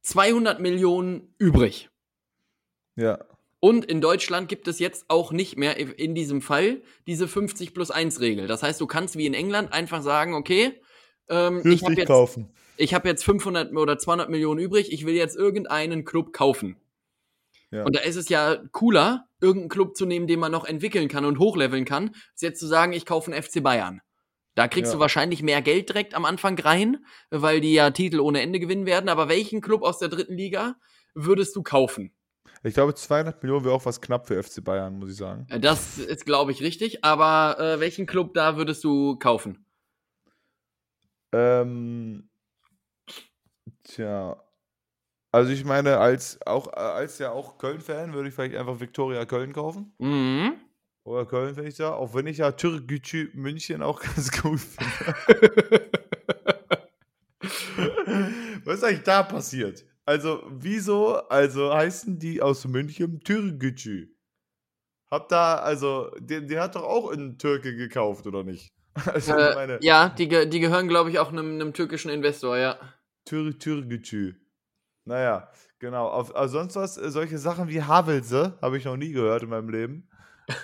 [0.02, 1.90] 200 Millionen übrig.
[2.96, 3.24] Ja.
[3.64, 7.90] Und in Deutschland gibt es jetzt auch nicht mehr in diesem Fall diese 50 plus
[7.90, 8.46] 1 Regel.
[8.46, 10.78] Das heißt, du kannst wie in England einfach sagen, okay,
[11.30, 12.52] ähm, ich habe jetzt, kaufen.
[12.76, 16.76] ich hab jetzt 500 oder 200 Millionen übrig, ich will jetzt irgendeinen Club kaufen.
[17.70, 17.84] Ja.
[17.84, 21.24] Und da ist es ja cooler, irgendeinen Club zu nehmen, den man noch entwickeln kann
[21.24, 24.02] und hochleveln kann, als jetzt zu sagen, ich kaufe einen FC Bayern.
[24.54, 24.96] Da kriegst ja.
[24.96, 26.98] du wahrscheinlich mehr Geld direkt am Anfang rein,
[27.30, 29.08] weil die ja Titel ohne Ende gewinnen werden.
[29.08, 30.76] Aber welchen Club aus der dritten Liga
[31.14, 32.12] würdest du kaufen?
[32.66, 35.46] Ich glaube, 200 Millionen wäre auch was knapp für FC Bayern, muss ich sagen.
[35.50, 37.04] Äh, das ist, glaube ich, richtig.
[37.04, 39.66] Aber äh, welchen Club da würdest du kaufen?
[41.32, 42.30] Ähm,
[43.82, 44.42] tja.
[45.30, 49.26] Also ich meine, als auch äh, als ja auch Köln-Fan würde ich vielleicht einfach Viktoria
[49.26, 49.92] Köln kaufen.
[49.98, 50.54] Mhm.
[51.02, 55.90] Oder Köln finde ich da, auch wenn ich ja Türkgücü München auch ganz gut finde.
[58.64, 59.84] Was ist eigentlich da passiert?
[60.06, 64.08] Also, wieso, also heißen die aus München Türkgücü?
[65.10, 68.72] Habt da, also, den, den hat doch auch ein Türke gekauft, oder nicht?
[69.06, 72.78] Also, äh, meine, ja, die, die gehören, glaube ich, auch einem, einem türkischen Investor, ja.
[73.24, 74.34] Tür, Türkgücü.
[75.04, 76.08] Naja, genau.
[76.08, 79.48] Auf, also sonst was, äh, solche Sachen wie Havelse habe ich noch nie gehört in
[79.48, 80.08] meinem Leben.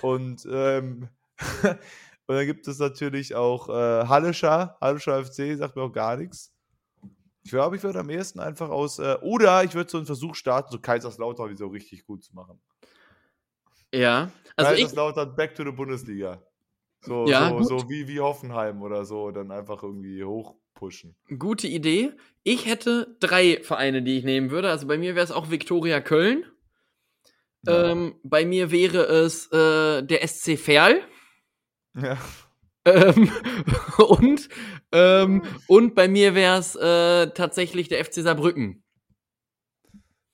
[0.01, 1.09] Und, ähm,
[1.63, 6.50] und dann gibt es natürlich auch äh, Hallischer, Hallischer FC, sagt mir auch gar nichts.
[7.43, 10.35] Ich glaube, ich würde am ehesten einfach aus, äh, oder ich würde so einen Versuch
[10.35, 12.61] starten, so Kaiserslautern wie so richtig gut zu machen.
[13.93, 16.41] Ja, also Kaiserslautern back to the Bundesliga.
[17.01, 21.15] So, ja, so, so, wie, wie Hoffenheim oder so, dann einfach irgendwie hochpushen.
[21.39, 22.13] Gute Idee.
[22.43, 24.69] Ich hätte drei Vereine, die ich nehmen würde.
[24.69, 26.45] Also bei mir wäre es auch Viktoria Köln.
[27.63, 27.91] Ja.
[27.91, 31.01] Ähm, bei mir wäre es äh, der SC Verl.
[31.95, 32.17] Ja.
[32.85, 33.31] Ähm,
[33.97, 34.49] und,
[34.91, 38.83] ähm, und bei mir wäre es äh, tatsächlich der FC Saarbrücken.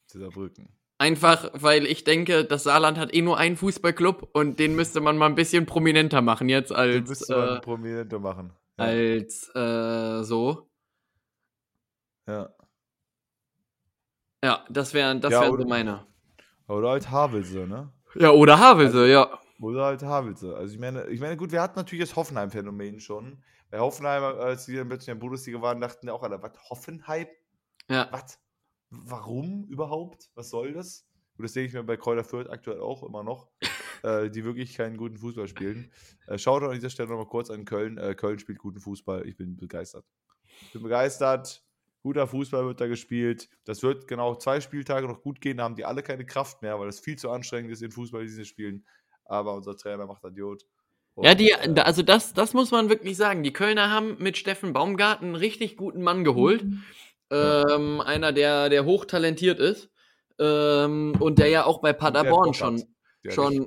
[0.08, 0.70] Saarbrücken.
[1.00, 5.18] Einfach, weil ich denke, das Saarland hat eh nur einen Fußballclub und den müsste man
[5.18, 6.94] mal ein bisschen prominenter machen jetzt als.
[6.96, 8.54] Den müsste man äh, prominenter machen.
[8.80, 8.86] Ja.
[8.86, 10.70] Als äh, so.
[12.28, 12.50] Ja.
[14.44, 16.06] Ja, das wären das ja, wär so meine.
[16.68, 17.92] Oder halt Havelse, ne?
[18.16, 19.40] Ja, oder Havelse, also, ja.
[19.60, 20.56] Oder halt Havelse.
[20.56, 23.44] Also ich meine, ich meine, gut, wir hatten natürlich das Hoffenheim-Phänomen schon.
[23.70, 26.52] Bei Hoffenheim, als die dann plötzlich in der Bundesliga waren, dachten ja auch alle, was,
[26.70, 27.28] Hoffenheim?
[27.90, 28.08] Ja.
[28.12, 28.40] Was?
[28.90, 30.30] Warum überhaupt?
[30.36, 31.08] Was soll das?
[31.38, 33.50] Und das sehe ich mir bei Kräuter Fürth aktuell auch immer noch,
[34.04, 35.92] äh, die wirklich keinen guten Fußball spielen.
[36.28, 37.98] Äh, schaut an dieser Stelle nochmal kurz an Köln.
[37.98, 39.28] Äh, Köln spielt guten Fußball.
[39.28, 40.06] Ich bin begeistert.
[40.74, 41.64] Bin begeistert.
[42.02, 43.50] Guter Fußball wird da gespielt.
[43.66, 45.58] Das wird genau zwei Spieltage noch gut gehen.
[45.58, 48.24] Da haben die alle keine Kraft mehr, weil es viel zu anstrengend ist, den Fußball,
[48.24, 48.86] die sie spielen.
[49.28, 50.64] Aber unser Trainer macht Idiot.
[51.18, 53.42] Und, ja, die, äh, also das, das muss man wirklich sagen.
[53.42, 56.64] Die Kölner haben mit Steffen Baumgarten einen richtig guten Mann geholt.
[56.64, 56.84] Mhm.
[57.30, 59.90] Ähm, einer, der, der hochtalentiert ist.
[60.40, 62.84] Ähm, und der ja auch bei Paderborn schon,
[63.28, 63.66] schon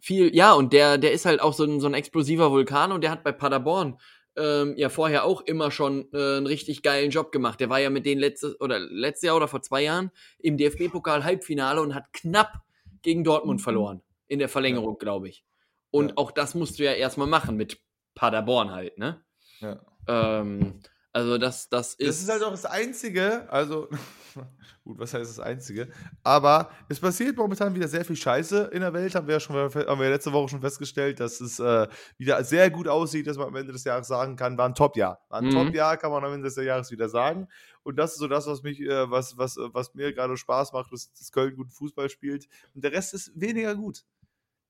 [0.00, 3.02] viel, ja, und der, der ist halt auch so ein, so ein explosiver Vulkan und
[3.02, 3.98] der hat bei Paderborn
[4.36, 7.58] ähm, ja vorher auch immer schon äh, einen richtig geilen Job gemacht.
[7.58, 11.24] Der war ja mit denen letztes oder letztes Jahr oder vor zwei Jahren im DFB-Pokal
[11.24, 12.60] Halbfinale und hat knapp
[13.02, 13.64] gegen Dortmund mhm.
[13.64, 14.98] verloren in der Verlängerung, ja.
[14.98, 15.44] glaube ich.
[15.90, 16.16] Und ja.
[16.16, 17.80] auch das musst du ja erstmal machen mit
[18.14, 19.24] Paderborn halt, ne?
[19.60, 19.80] Ja.
[20.08, 20.80] Ähm,
[21.16, 22.08] also das, das ist.
[22.08, 23.88] Das ist halt auch das Einzige, also
[24.84, 25.88] gut, was heißt das Einzige?
[26.22, 29.56] Aber es passiert momentan wieder sehr viel Scheiße in der Welt, haben wir ja schon
[29.56, 33.48] haben wir letzte Woche schon festgestellt, dass es äh, wieder sehr gut aussieht, dass man
[33.48, 35.24] am Ende des Jahres sagen kann, war ein Top-Jahr.
[35.30, 35.52] War ein mhm.
[35.52, 37.48] Top-Jahr, kann man am Ende des Jahres wieder sagen.
[37.82, 40.92] Und das ist so das, was mich, äh, was, was, was mir gerade Spaß macht,
[40.92, 42.46] dass, dass Köln guten Fußball spielt.
[42.74, 44.04] Und der Rest ist weniger gut.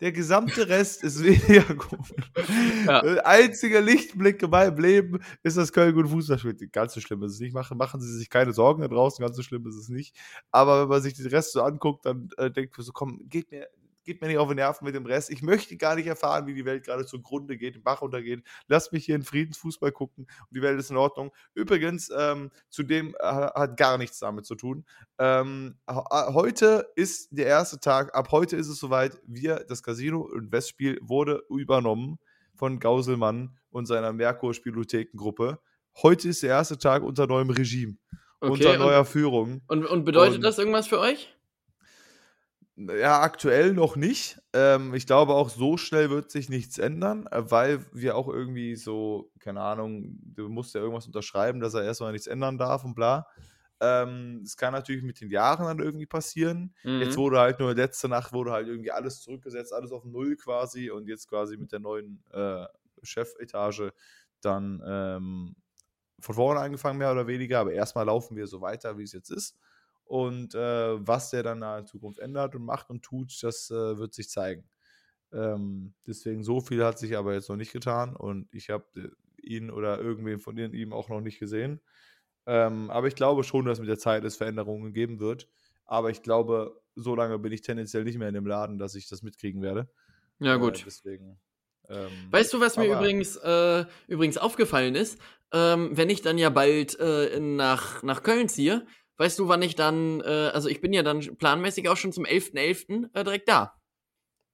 [0.00, 2.14] Der gesamte Rest ist weniger gut.
[2.86, 3.00] Ja.
[3.24, 6.72] Einziger Lichtblick in meinem Leben ist, dass Köln gut Fußball spielt.
[6.72, 7.54] Ganz so schlimm ist es nicht.
[7.54, 10.14] Machen, machen Sie sich keine Sorgen da draußen, ganz so schlimm ist es nicht.
[10.50, 13.50] Aber wenn man sich den Rest so anguckt, dann äh, denkt man so, komm, geht
[13.50, 13.68] mir,
[14.06, 15.30] geht mir nicht auf den Nerven mit dem Rest.
[15.30, 18.42] Ich möchte gar nicht erfahren, wie die Welt gerade zugrunde geht, den Bach untergeht.
[18.68, 21.32] Lasst mich hier in Friedensfußball gucken und die Welt ist in Ordnung.
[21.54, 24.86] Übrigens, ähm, zudem äh, hat gar nichts damit zu tun.
[25.18, 30.52] Ähm, heute ist der erste Tag, ab heute ist es soweit, wir, das Casino und
[30.52, 32.18] Westspiel wurde übernommen
[32.54, 35.58] von Gauselmann und seiner Merkur-Spielothekengruppe.
[36.02, 37.96] Heute ist der erste Tag unter neuem Regime,
[38.40, 39.62] okay, unter neuer und, Führung.
[39.66, 41.35] Und, und bedeutet und, das irgendwas für euch?
[42.78, 44.38] Ja, aktuell noch nicht.
[44.52, 48.76] Ähm, ich glaube, auch so schnell wird sich nichts ändern, äh, weil wir auch irgendwie
[48.76, 52.94] so, keine Ahnung, du musst ja irgendwas unterschreiben, dass er erstmal nichts ändern darf und
[52.94, 53.28] bla.
[53.80, 56.74] Ähm, das kann natürlich mit den Jahren dann irgendwie passieren.
[56.82, 57.00] Mhm.
[57.00, 60.90] Jetzt wurde halt nur letzte Nacht wurde halt irgendwie alles zurückgesetzt, alles auf Null quasi
[60.90, 62.66] und jetzt quasi mit der neuen äh,
[63.02, 63.92] Chefetage
[64.42, 65.56] dann ähm,
[66.20, 67.60] von vorne angefangen, mehr oder weniger.
[67.60, 69.56] Aber erstmal laufen wir so weiter, wie es jetzt ist.
[70.06, 74.14] Und äh, was der dann in Zukunft ändert und macht und tut, das äh, wird
[74.14, 74.68] sich zeigen.
[75.32, 79.08] Ähm, deswegen so viel hat sich aber jetzt noch nicht getan und ich habe äh,
[79.42, 81.80] ihn oder irgendwen von ihm auch noch nicht gesehen.
[82.46, 85.48] Ähm, aber ich glaube schon, dass mit der Zeit es Veränderungen geben wird.
[85.84, 89.08] Aber ich glaube, so lange bin ich tendenziell nicht mehr in dem Laden, dass ich
[89.08, 89.88] das mitkriegen werde.
[90.38, 90.80] Ja, äh, gut.
[90.80, 91.40] Äh, deswegen.
[91.88, 95.18] Ähm, weißt du, was mir übrigens, äh, übrigens aufgefallen ist?
[95.52, 98.86] Ähm, wenn ich dann ja bald äh, nach, nach Köln ziehe,
[99.18, 102.24] Weißt du, wann ich dann, äh, also ich bin ja dann planmäßig auch schon zum
[102.24, 102.54] 11.11.
[102.54, 103.74] .11., äh, direkt da.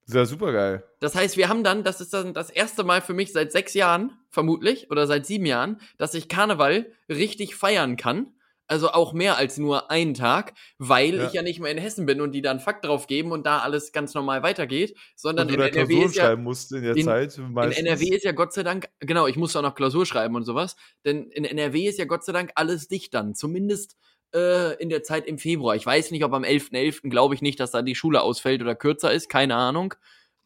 [0.06, 0.84] Ist ja super geil.
[1.00, 3.74] Das heißt, wir haben dann, das ist dann das erste Mal für mich seit sechs
[3.74, 8.34] Jahren, vermutlich, oder seit sieben Jahren, dass ich Karneval richtig feiern kann.
[8.68, 11.26] Also auch mehr als nur einen Tag, weil ja.
[11.26, 13.58] ich ja nicht mehr in Hessen bin und die dann Fakt drauf geben und da
[13.58, 17.36] alles ganz normal weitergeht, sondern in NRW ist ja, schreiben musst in der in, Zeit.
[17.36, 20.44] In NRW ist ja Gott sei Dank, genau, ich musste auch noch Klausur schreiben und
[20.44, 23.34] sowas, denn in NRW ist ja Gott sei Dank alles dicht dann.
[23.34, 23.96] Zumindest
[24.34, 25.76] äh, in der Zeit im Februar.
[25.76, 26.72] Ich weiß nicht, ob am 11.11.
[26.72, 27.10] .11.
[27.10, 29.94] glaube ich nicht, dass da die Schule ausfällt oder kürzer ist, keine Ahnung.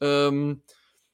[0.01, 0.63] Ähm,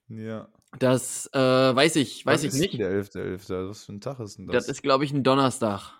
[0.08, 0.48] ja.
[0.78, 2.78] Das äh, weiß ich, weiß Was ich nicht.
[2.78, 3.46] Der 11.11.
[3.46, 3.68] .11.?
[3.68, 4.66] Was für ein Tag ist denn das?
[4.66, 5.92] Das ist, glaube ich, ein Donnerstag.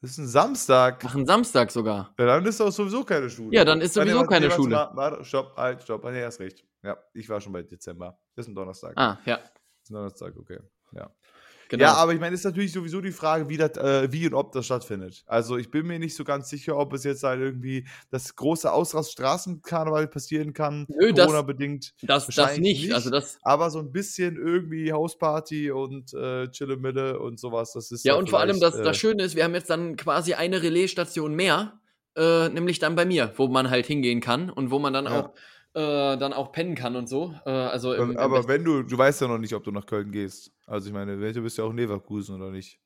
[0.00, 1.04] Das ist ein Samstag.
[1.04, 2.14] Ach, ein Samstag sogar.
[2.18, 3.54] Ja, dann ist doch sowieso keine Schule.
[3.54, 4.76] Ja, dann ist sowieso Nein, keine Schule.
[4.76, 6.04] Warte, warte, stopp, halt, stopp.
[6.04, 6.64] Nee, hast recht.
[6.84, 8.18] Ja, ich war schon bei Dezember.
[8.36, 8.92] Das ist ein Donnerstag.
[8.96, 9.38] Ah, ja.
[9.38, 9.50] Das
[9.82, 10.60] ist ein Donnerstag, okay.
[10.92, 11.10] Ja.
[11.68, 11.84] Genau.
[11.84, 14.52] Ja, aber ich meine, ist natürlich sowieso die Frage, wie, das, äh, wie und ob
[14.52, 15.22] das stattfindet.
[15.26, 18.72] Also ich bin mir nicht so ganz sicher, ob es jetzt halt irgendwie das große
[18.72, 21.92] Ausrast-Straßenkarneval passieren kann, Corona-bedingt.
[22.02, 22.84] Das, das, das nicht.
[22.84, 22.94] nicht.
[22.94, 27.90] Also das aber so ein bisschen irgendwie Hausparty und äh, Chille Mitte und sowas, das
[27.90, 30.34] ist Ja, und vor allem das, das äh, Schöne ist, wir haben jetzt dann quasi
[30.34, 31.78] eine Relaisstation mehr,
[32.16, 35.20] äh, nämlich dann bei mir, wo man halt hingehen kann und wo man dann ja.
[35.20, 35.34] auch
[35.74, 37.34] äh, dann auch pennen kann und so.
[37.44, 39.84] Äh, also im, im aber wenn du, du weißt ja noch nicht, ob du nach
[39.84, 40.50] Köln gehst.
[40.68, 42.78] Also ich meine, du bist ja auch in Leverkusen oder nicht?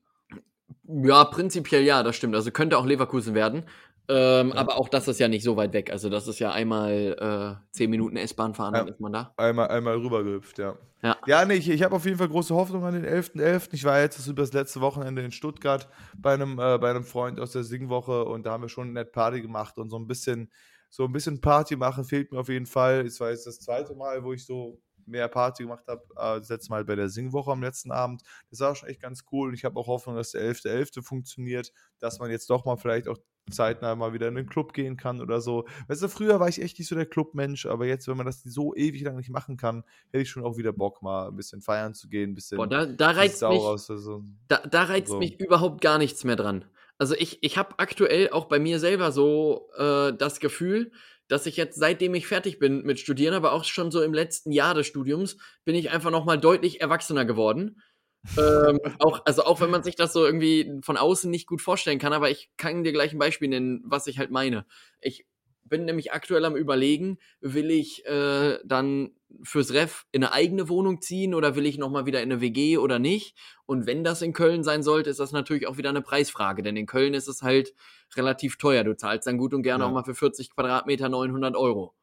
[0.84, 2.34] Ja, prinzipiell ja, das stimmt.
[2.34, 3.64] Also könnte auch Leverkusen werden.
[4.08, 4.54] Ähm, ja.
[4.56, 5.90] Aber auch das ist ja nicht so weit weg.
[5.90, 9.32] Also das ist ja einmal äh, zehn Minuten S-Bahn fahren, dann ist man da.
[9.36, 10.76] Einmal, einmal rübergehüpft, ja.
[11.02, 13.40] Ja, ja nee, ich, ich habe auf jeden Fall große Hoffnung an den 11.11.
[13.40, 13.68] .11.
[13.72, 17.40] Ich war jetzt über das letzte Wochenende in Stuttgart bei einem, äh, bei einem Freund
[17.40, 20.06] aus der Singwoche und da haben wir schon eine nette Party gemacht und so ein
[20.06, 20.50] bisschen
[20.92, 23.06] so ein bisschen Party machen fehlt mir auf jeden Fall.
[23.06, 26.48] Es war jetzt das zweite Mal, wo ich so mehr Party gemacht habe, äh, das
[26.48, 28.22] letzte Mal bei der Singwoche am letzten Abend.
[28.50, 30.98] Das war schon echt ganz cool und ich habe auch Hoffnung, dass der 11.11.
[30.98, 31.02] .11.
[31.02, 33.18] funktioniert, dass man jetzt doch mal vielleicht auch
[33.50, 35.66] zeitnah mal wieder in den Club gehen kann oder so.
[35.88, 38.42] Weißt du, früher war ich echt nicht so der Clubmensch, aber jetzt, wenn man das
[38.42, 41.60] so ewig lang nicht machen kann, hätte ich schon auch wieder Bock, mal ein bisschen
[41.60, 42.56] feiern zu gehen, ein bisschen.
[42.56, 44.24] Boah, da, da reizt, mich, so.
[44.48, 45.18] da, da reizt so.
[45.18, 46.64] mich überhaupt gar nichts mehr dran.
[46.98, 50.92] Also ich, ich habe aktuell auch bei mir selber so äh, das Gefühl,
[51.32, 54.52] dass ich jetzt, seitdem ich fertig bin mit Studieren, aber auch schon so im letzten
[54.52, 57.80] Jahr des Studiums, bin ich einfach nochmal deutlich erwachsener geworden
[58.38, 61.98] ähm, auch, also auch wenn man sich das so irgendwie von außen nicht gut vorstellen
[61.98, 64.64] kann, aber ich kann dir gleich ein Beispiel nennen, was ich halt meine.
[65.00, 65.26] Ich
[65.64, 69.12] bin nämlich aktuell am überlegen, will ich äh, dann
[69.42, 72.76] fürs Ref in eine eigene Wohnung ziehen oder will ich nochmal wieder in eine WG
[72.76, 73.36] oder nicht?
[73.64, 76.76] Und wenn das in Köln sein sollte, ist das natürlich auch wieder eine Preisfrage, denn
[76.76, 77.74] in Köln ist es halt
[78.16, 78.84] relativ teuer.
[78.84, 79.88] Du zahlst dann gut und gerne ja.
[79.88, 81.94] auch mal für 40 Quadratmeter 900 Euro.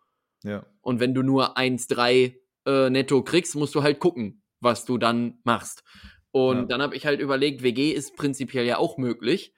[0.44, 0.66] Ja.
[0.82, 2.36] Und wenn du nur 1,3
[2.66, 5.84] äh, netto kriegst, musst du halt gucken, was du dann machst.
[6.32, 6.66] Und ja.
[6.66, 9.54] dann habe ich halt überlegt, WG ist prinzipiell ja auch möglich.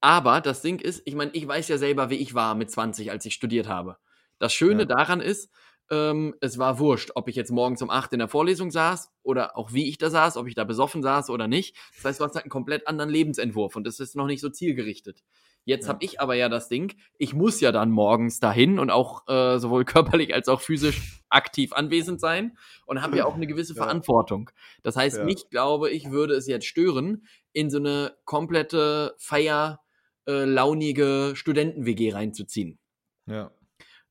[0.00, 3.10] Aber das Ding ist, ich meine, ich weiß ja selber, wie ich war mit 20,
[3.10, 3.98] als ich studiert habe.
[4.38, 4.86] Das Schöne ja.
[4.86, 5.50] daran ist,
[5.90, 9.58] ähm, es war wurscht, ob ich jetzt morgens um 8 in der Vorlesung saß oder
[9.58, 11.76] auch wie ich da saß, ob ich da besoffen saß oder nicht.
[11.96, 14.48] Das heißt, du hast halt einen komplett anderen Lebensentwurf und das ist noch nicht so
[14.48, 15.22] zielgerichtet.
[15.64, 15.90] Jetzt ja.
[15.90, 19.58] habe ich aber ja das Ding, ich muss ja dann morgens dahin und auch äh,
[19.58, 22.56] sowohl körperlich als auch physisch aktiv anwesend sein
[22.86, 23.82] und habe ja auch eine gewisse ja.
[23.82, 24.50] Verantwortung.
[24.82, 25.24] Das heißt, ja.
[25.24, 29.80] mich glaube ich würde es jetzt stören, in so eine komplette Feier
[30.26, 32.78] äh, launige Studenten-WG reinzuziehen.
[33.26, 33.50] Ja.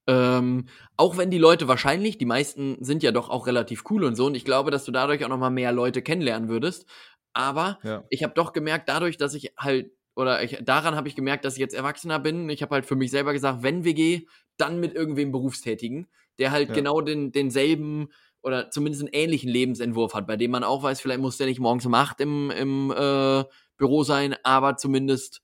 [0.08, 0.66] Ähm,
[0.98, 4.26] auch wenn die Leute wahrscheinlich, die meisten sind ja doch auch relativ cool und so,
[4.26, 6.90] und ich glaube, dass du dadurch auch nochmal mehr Leute kennenlernen würdest.
[7.34, 8.04] Aber ja.
[8.10, 11.54] ich habe doch gemerkt, dadurch, dass ich halt oder ich, daran habe ich gemerkt, dass
[11.54, 12.50] ich jetzt Erwachsener bin.
[12.50, 16.08] Ich habe halt für mich selber gesagt, wenn WG, dann mit irgendwem Berufstätigen,
[16.40, 16.76] der halt ja.
[16.76, 18.10] genau den, denselben
[18.42, 21.62] oder zumindest einen ähnlichen Lebensentwurf hat, bei dem man auch weiß, vielleicht muss der nicht
[21.62, 23.46] morgens um 8 im, im äh,
[23.78, 25.42] Büro sein, aber zumindest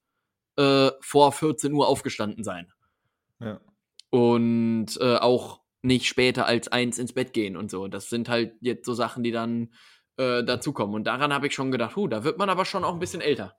[0.57, 2.67] äh, vor 14 Uhr aufgestanden sein.
[3.39, 3.61] Ja.
[4.09, 7.87] Und äh, auch nicht später als eins ins Bett gehen und so.
[7.87, 9.73] Das sind halt jetzt so Sachen, die dann
[10.17, 10.95] äh, dazukommen.
[10.95, 13.21] Und daran habe ich schon gedacht, huh, da wird man aber schon auch ein bisschen
[13.21, 13.55] älter.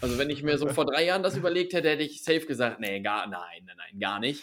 [0.00, 2.80] Also wenn ich mir so vor drei Jahren das überlegt hätte, hätte ich safe gesagt,
[2.80, 4.42] nee, gar, nein, nein, nein, gar nicht.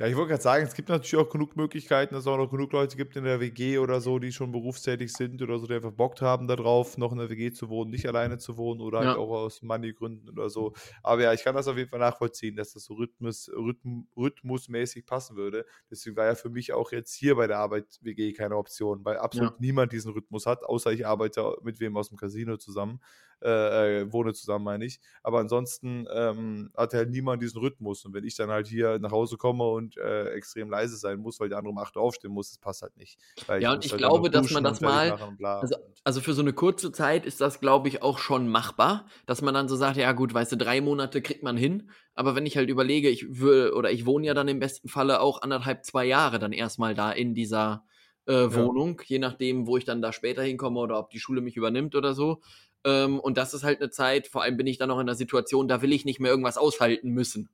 [0.00, 2.48] Ja, ich wollte gerade sagen, es gibt natürlich auch genug Möglichkeiten, dass es auch noch
[2.48, 5.74] genug Leute gibt in der WG oder so, die schon berufstätig sind oder so, die
[5.74, 8.98] einfach Bock haben darauf, noch in der WG zu wohnen, nicht alleine zu wohnen oder
[8.98, 9.10] halt ja.
[9.14, 10.72] halt auch aus Money-Gründen oder so.
[11.02, 15.04] Aber ja, ich kann das auf jeden Fall nachvollziehen, dass das so Rhythmus, Rhythm, rhythmusmäßig
[15.04, 15.66] passen würde.
[15.90, 19.16] Deswegen war ja für mich auch jetzt hier bei der Arbeit WG keine Option, weil
[19.16, 19.56] absolut ja.
[19.58, 23.00] niemand diesen Rhythmus hat, außer ich arbeite mit wem aus dem Casino zusammen
[23.42, 25.00] äh, äh, wohne zusammen, meine ich.
[25.22, 28.04] Aber ansonsten ähm, hat halt niemand diesen Rhythmus.
[28.04, 31.38] Und wenn ich dann halt hier nach Hause komme und äh, extrem leise sein muss,
[31.38, 33.18] weil der andere um 8 Uhr aufstehen muss, das passt halt nicht.
[33.46, 35.12] Weil ja, ich und ich halt glaube, dass man das mal.
[35.42, 39.42] Also, also, für so eine kurze Zeit ist das, glaube ich, auch schon machbar, dass
[39.42, 41.90] man dann so sagt, ja gut, weißt du, drei Monate kriegt man hin.
[42.14, 45.20] Aber wenn ich halt überlege, ich will, oder ich wohne ja dann im besten Falle
[45.20, 47.84] auch anderthalb, zwei Jahre dann erstmal da in dieser
[48.28, 49.04] äh, Wohnung, ja.
[49.06, 52.14] je nachdem, wo ich dann da später hinkomme oder ob die Schule mich übernimmt oder
[52.14, 52.42] so.
[52.84, 55.14] Ähm, und das ist halt eine Zeit, vor allem bin ich dann noch in der
[55.14, 57.48] Situation, da will ich nicht mehr irgendwas aushalten müssen.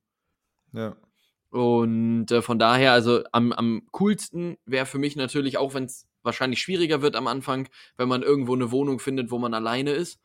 [0.72, 0.96] Ja.
[1.50, 6.08] Und äh, von daher, also am, am coolsten wäre für mich natürlich, auch wenn es
[6.22, 10.20] wahrscheinlich schwieriger wird am Anfang, wenn man irgendwo eine Wohnung findet, wo man alleine ist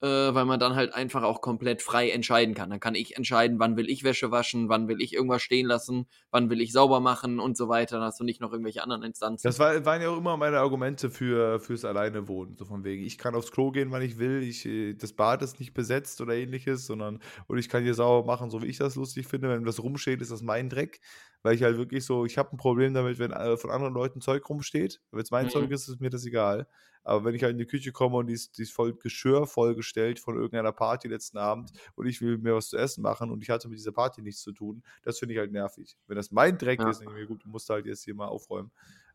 [0.00, 2.70] äh, weil man dann halt einfach auch komplett frei entscheiden kann.
[2.70, 6.06] Dann kann ich entscheiden, wann will ich Wäsche waschen, wann will ich irgendwas stehen lassen,
[6.30, 7.96] wann will ich sauber machen und so weiter.
[7.96, 9.46] Dann hast du nicht noch irgendwelche anderen Instanzen.
[9.46, 12.56] Das war, waren ja auch immer meine Argumente für, fürs Alleinewohnen.
[12.56, 15.42] So von wegen, ich kann aufs Klo gehen, wann ich will, ich, äh, das Bad
[15.42, 18.78] ist nicht besetzt oder ähnliches, sondern und ich kann hier sauber machen, so wie ich
[18.78, 19.48] das lustig finde.
[19.48, 21.00] Wenn das rumsteht, ist das mein Dreck
[21.42, 24.20] weil ich halt wirklich so, ich habe ein Problem damit, wenn äh, von anderen Leuten
[24.20, 25.00] Zeug rumsteht.
[25.10, 25.50] Wenn es mein mhm.
[25.50, 26.66] Zeug ist, ist mir das egal.
[27.08, 29.46] Aber wenn ich halt in die Küche komme und die ist, die ist voll Geschirr
[29.46, 33.42] vollgestellt von irgendeiner Party letzten Abend und ich will mir was zu essen machen und
[33.42, 35.96] ich hatte mit dieser Party nichts zu tun, das finde ich halt nervig.
[36.06, 36.90] Wenn das mein Dreck ja.
[36.90, 38.70] ist, dann ich mir gut, du musst halt jetzt hier mal aufräumen.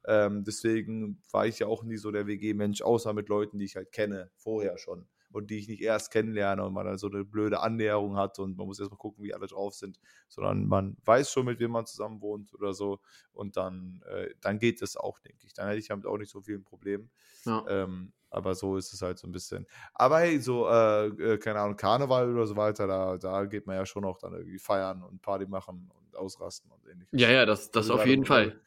[0.05, 3.75] Ähm, deswegen war ich ja auch nie so der WG-Mensch, außer mit Leuten, die ich
[3.75, 7.25] halt kenne, vorher schon und die ich nicht erst kennenlerne und man dann so eine
[7.25, 11.31] blöde Annäherung hat und man muss erstmal gucken, wie alle drauf sind, sondern man weiß
[11.31, 12.99] schon, mit wem man zusammen wohnt oder so
[13.33, 15.53] und dann, äh, dann geht es auch, denke ich.
[15.53, 17.09] Dann hätte ich damit auch nicht so viel ein Problem.
[17.45, 17.65] Ja.
[17.67, 19.67] Ähm, aber so ist es halt so ein bisschen.
[19.93, 23.75] Aber hey, so, äh, äh, keine Ahnung, Karneval oder so weiter, da, da geht man
[23.75, 27.19] ja schon auch dann irgendwie feiern und Party machen und ausrasten und ähnliches.
[27.19, 28.59] Ja, ja, das, das auf jeden Fall.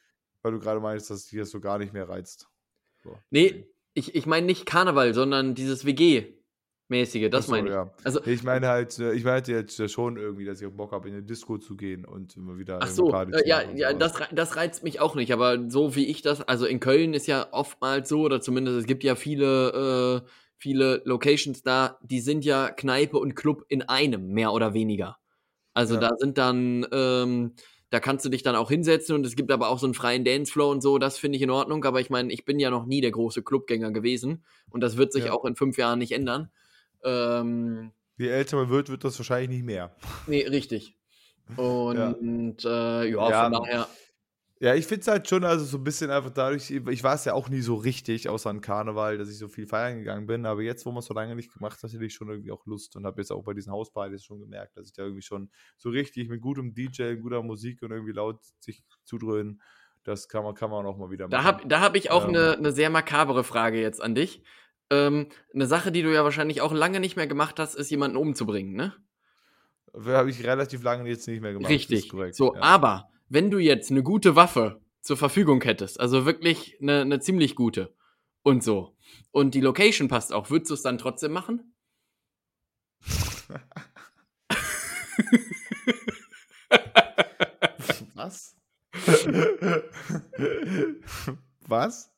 [0.42, 2.48] Weil du gerade meinst, dass dich das so gar nicht mehr reizt.
[3.02, 3.18] So.
[3.30, 6.34] Nee, ich, ich meine nicht Karneval, sondern dieses WG.
[6.88, 7.74] Mäßige, das so, meine ich.
[7.74, 7.94] ja.
[8.04, 10.92] Also, Ich meine halt, äh, ich meinte jetzt äh, schon irgendwie, dass ich auch Bock
[10.92, 13.62] habe, in eine Disco zu gehen und immer wieder ach so, Party äh, zu ja,
[13.74, 17.14] ja, das, das reizt mich auch nicht, aber so wie ich das, also in Köln
[17.14, 20.28] ist ja oftmals so, oder zumindest es gibt ja viele, äh,
[20.58, 25.18] viele Locations da, die sind ja Kneipe und Club in einem, mehr oder weniger.
[25.74, 26.00] Also Ja.
[26.00, 27.54] da sind dann, ähm,
[27.90, 30.24] da kannst du dich dann auch hinsetzen und es gibt aber auch so einen freien
[30.24, 32.86] Dancefloor und so, das finde ich in Ordnung, aber ich meine, ich bin ja noch
[32.86, 35.32] nie der große Clubgänger gewesen und das wird sich Ja.
[35.32, 36.50] auch in fünf Jahren nicht ändern.
[37.04, 39.94] Ähm, Je älter man wird, wird das wahrscheinlich nicht mehr.
[40.26, 40.96] nee, richtig.
[41.56, 43.88] Und äh, ja, Ja, von daher,
[44.58, 47.24] Ja, ich finde es halt schon, also so ein bisschen einfach dadurch, ich war es
[47.26, 50.46] ja auch nie so richtig, außer an Karneval, dass ich so viel feiern gegangen bin,
[50.46, 52.64] aber jetzt, wo man es so lange nicht gemacht hat, hätte ich schon irgendwie auch
[52.66, 55.50] Lust und habe jetzt auch bei diesen Hauspartys schon gemerkt, dass ich da irgendwie schon
[55.76, 59.60] so richtig mit gutem DJ, guter Musik und irgendwie laut sich zudröhnen,
[60.04, 61.46] das kann man, kann man auch mal wieder Da machen.
[61.46, 62.34] habe da hab ich auch Ähm.
[62.34, 64.42] eine ne sehr makabere Frage jetzt an dich.
[64.90, 68.16] Ähm, eine Sache, die du ja wahrscheinlich auch lange nicht mehr gemacht hast, ist jemanden
[68.16, 68.94] umzubringen, ne?
[69.92, 71.70] Habe ich relativ lange jetzt nicht mehr gemacht.
[71.70, 72.10] Richtig.
[72.10, 72.36] korrekt.
[72.36, 72.60] so, ja.
[72.60, 77.56] aber wenn du jetzt eine gute Waffe zur Verfügung hättest, also wirklich eine, eine ziemlich
[77.56, 77.94] gute
[78.42, 78.94] und so,
[79.32, 81.74] und die Location passt auch, würdest du es dann trotzdem machen?
[88.14, 88.56] Was?
[91.66, 92.15] Was?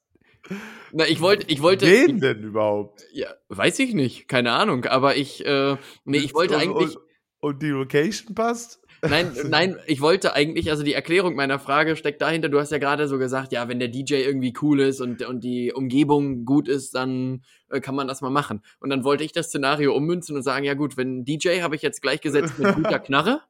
[0.92, 3.04] Na, ich wollte, ich wollte, Wen denn überhaupt?
[3.12, 7.04] ja, weiß ich nicht, keine Ahnung, aber ich, äh, nee, ich wollte und, eigentlich, Und,
[7.40, 8.80] und die Location passt?
[9.02, 12.78] Nein, nein, ich wollte eigentlich, also die Erklärung meiner Frage steckt dahinter, du hast ja
[12.78, 16.68] gerade so gesagt, ja, wenn der DJ irgendwie cool ist und, und die Umgebung gut
[16.68, 18.62] ist, dann äh, kann man das mal machen.
[18.80, 21.82] Und dann wollte ich das Szenario ummünzen und sagen, ja gut, wenn DJ habe ich
[21.82, 23.42] jetzt gleichgesetzt mit guter Knarre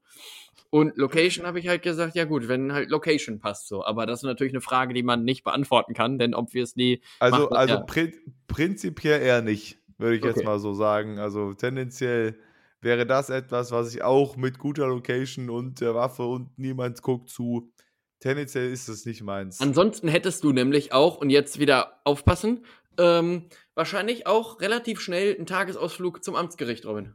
[0.71, 3.85] und Location habe ich halt gesagt, ja gut, wenn halt Location passt so.
[3.85, 7.75] Aber das ist natürlich eine Frage, die man nicht beantworten kann, denn obviously Also, also
[7.75, 7.81] ja.
[7.81, 8.13] prin
[8.47, 10.47] prinzipiell eher nicht, würde ich jetzt Okay.
[10.47, 11.19] mal so sagen.
[11.19, 12.39] Also tendenziell
[12.81, 17.29] wäre das etwas, was ich auch mit guter Location und der Waffe und niemand guckt
[17.31, 17.73] zu.
[18.21, 19.61] Tendenziell ist es nicht meins.
[19.61, 22.65] Ansonsten hättest du nämlich auch, und jetzt wieder aufpassen,
[22.99, 27.15] ähm, wahrscheinlich auch relativ schnell einen Tagesausflug zum Amtsgericht, Robin.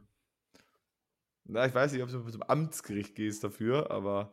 [1.46, 4.32] Na, ich weiß nicht, ob du zum Amtsgericht gehst dafür, aber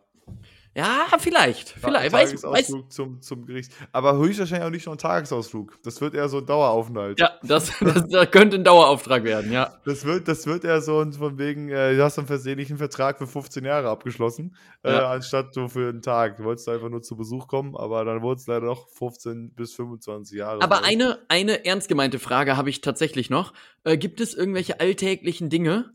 [0.74, 1.70] Ja, vielleicht.
[1.72, 2.12] Vielleicht.
[2.12, 3.74] Ta- Weiß, weiß, Tagesausflug zum, zum Gericht.
[3.92, 5.78] Aber höchstwahrscheinlich auch nicht nur ein Tagesausflug.
[5.84, 7.20] Das wird eher so ein Daueraufenthalt.
[7.20, 9.74] ja, das, das, das könnte ein Dauerauftrag werden, ja.
[9.84, 13.18] Das wird, das wird eher so ein, von wegen, äh, du hast einen versehentlichen Vertrag
[13.18, 15.12] für 15 Jahre abgeschlossen, äh, Ja.
[15.12, 16.38] anstatt so für einen Tag.
[16.38, 19.74] Du wolltest einfach nur zu Besuch kommen, aber dann wurde es leider noch 15 bis
[19.74, 20.62] 25 Jahre.
[20.62, 23.52] Aber eine, eine ernst gemeinte Frage habe ich tatsächlich noch.
[23.84, 25.92] Äh, gibt es irgendwelche alltäglichen Dinge,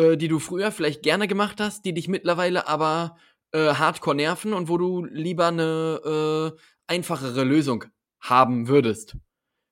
[0.00, 3.16] äh, die du früher vielleicht gerne gemacht hast, die dich mittlerweile aber
[3.52, 7.84] äh, hardcore nerven und wo du lieber eine äh, einfachere Lösung
[8.20, 9.16] haben würdest?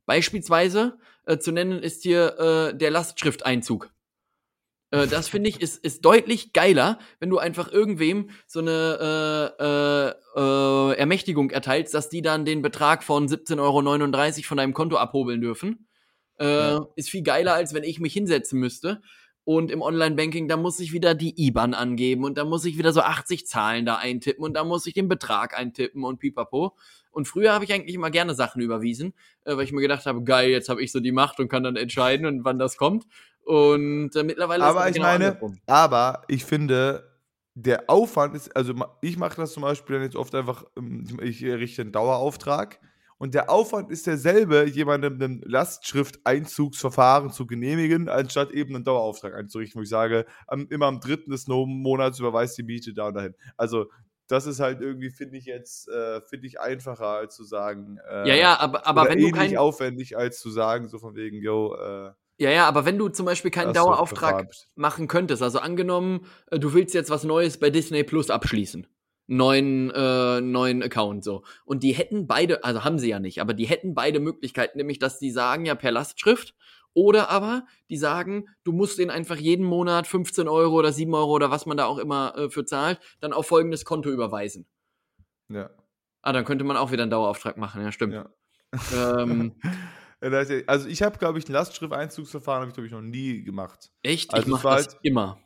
[0.06, 3.90] Beispielsweise äh, zu nennen ist hier äh, der Lastschrifteinzug.
[4.90, 9.64] Äh, das finde ich ist, ist deutlich geiler, wenn du einfach irgendwem so eine äh,
[9.64, 14.96] äh, äh, Ermächtigung erteilst, dass die dann den Betrag von 17,39 Euro von deinem Konto
[14.96, 15.88] abhobeln dürfen.
[16.38, 16.86] Äh, Ja.
[16.96, 19.02] Ist viel geiler, als wenn ich mich hinsetzen müsste.
[19.48, 22.92] Und im Online-Banking, da muss ich wieder die IBAN angeben und da muss ich wieder
[22.92, 26.76] so 80 Zahlen da eintippen und da muss ich den Betrag eintippen und pipapo.
[27.12, 29.14] Und früher habe ich eigentlich immer gerne Sachen überwiesen,
[29.46, 31.62] äh, weil ich mir gedacht habe, geil, jetzt habe ich so die Macht und kann
[31.62, 33.06] dann entscheiden und wann das kommt.
[33.42, 35.58] Und äh, mittlerweile Aber es ich genau meine, andersrum.
[35.66, 37.10] aber ich finde,
[37.54, 41.42] der Aufwand ist, also ich mache das zum Beispiel dann jetzt oft einfach, ähm, ich
[41.42, 42.80] ich richte einen Dauerauftrag
[43.18, 49.78] und der Aufwand ist derselbe, jemandem ein Lastschrifteinzugsverfahren zu genehmigen, anstatt eben einen Dauerauftrag einzurichten,
[49.78, 53.34] wo ich sage, am, immer am dritten des Monats überweist die Miete da und dahin.
[53.56, 53.86] Also
[54.28, 58.28] das ist halt irgendwie, finde ich jetzt, äh, finde ich einfacher, als zu sagen, äh,
[58.28, 61.42] Ja, ja, aber, aber wenn du ähnlich kein, aufwendig, als zu sagen, so von wegen,
[61.42, 66.24] yo, äh, ja, ja, aber wenn du zum Beispiel keinen Dauerauftrag machen könntest, also angenommen,
[66.52, 68.86] äh, du willst jetzt was Neues bei Disney Plus abschließen.
[69.30, 71.44] Neuen, äh, neuen Account so.
[71.64, 74.98] Und die hätten beide, also haben sie ja nicht, aber die hätten beide Möglichkeiten, nämlich
[74.98, 76.54] dass die sagen ja per Lastschrift
[76.94, 81.30] oder aber die sagen, du musst den einfach jeden Monat 15 Euro oder 7 Euro
[81.30, 84.66] oder was man da auch immer äh, für zahlt, dann auf folgendes Konto überweisen.
[85.48, 85.70] Ja.
[86.22, 88.14] Ah, dann könnte man auch wieder einen Dauerauftrag machen, ja, stimmt.
[88.14, 88.30] Ja.
[88.94, 89.54] Ähm,
[90.20, 93.92] Also ich habe, glaube ich, ein Lastschrift-Einzugsverfahren habe ich, glaube ich, noch nie gemacht.
[94.02, 94.34] echt?
[94.34, 95.38] Also ich mache das halt- immer.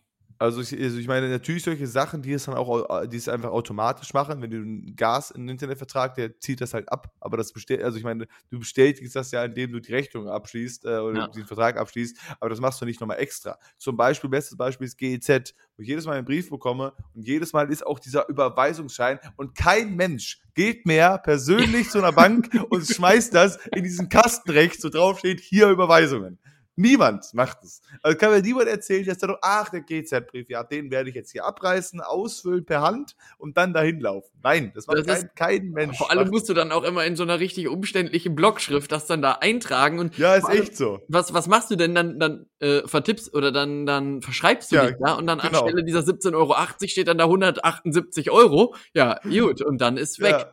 [0.42, 3.28] Also ich, also ich meine, natürlich solche Sachen, die es dann auch, au- die es
[3.28, 7.12] einfach automatisch machen, wenn du ein Gas in den Internetvertrag, der zieht das halt ab.
[7.20, 10.84] Aber das bestellt, also ich meine, du bestätigst das ja, indem du die Rechnung abschließt
[10.84, 11.28] äh, oder Ja.
[11.28, 13.56] den Vertrag abschließt, aber das machst du nicht nochmal extra.
[13.78, 17.52] Zum Beispiel, bestes Beispiel ist GEZ, wo ich jedes Mal einen Brief bekomme und jedes
[17.52, 22.84] Mal ist auch dieser Überweisungsschein und kein Mensch geht mehr persönlich zu einer Bank und
[22.86, 26.38] schmeißt das in diesen Kasten rechts, wo drauf steht, hier Überweisungen.
[26.82, 27.80] Niemand macht es.
[28.02, 31.14] Also kann mir niemand erzählen, dass der doch, ach, der GZ-Brief, ja, den werde ich
[31.14, 34.30] jetzt hier abreißen, ausfüllen per Hand und dann dahin laufen.
[34.42, 35.96] Nein, das macht Das kein, ist- kein Mensch.
[35.98, 39.22] Vor allem musst du dann auch immer in so einer richtig umständlichen Blockschrift das dann
[39.22, 41.00] da eintragen und ja, ist allem- echt so.
[41.08, 44.86] was, was machst du denn dann, dann äh, vertippst oder dann, dann verschreibst du Ja,
[44.86, 45.60] dich da und dann genau.
[45.60, 46.56] anstelle dieser 17,80 Euro
[46.88, 48.74] steht dann da 178 Euro.
[48.94, 50.32] Ja, gut, und dann ist weg.
[50.32, 50.52] Ja.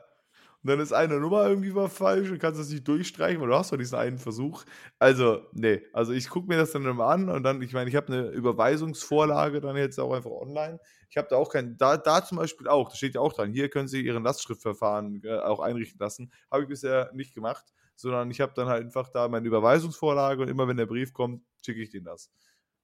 [0.62, 3.56] Und dann ist eine Nummer irgendwie mal falsch und kannst das nicht durchstreichen, weil du
[3.56, 4.66] hast doch diesen einen Versuch.
[5.00, 7.96] Also, nee, also ich gucke mir das dann immer an und dann, ich meine, ich
[7.96, 10.80] habe eine Überweisungsvorlage dann jetzt auch einfach online.
[11.10, 13.52] Ich habe da auch kein, da, da zum Beispiel auch, da steht ja auch dran,
[13.54, 16.32] hier können Sie Ihren Lastschriftverfahren äh, auch einrichten lassen.
[16.52, 20.50] Habe ich bisher nicht gemacht, sondern ich habe dann halt einfach da meine Überweisungsvorlage und
[20.50, 22.32] immer wenn der Brief kommt, schicke ich denen das.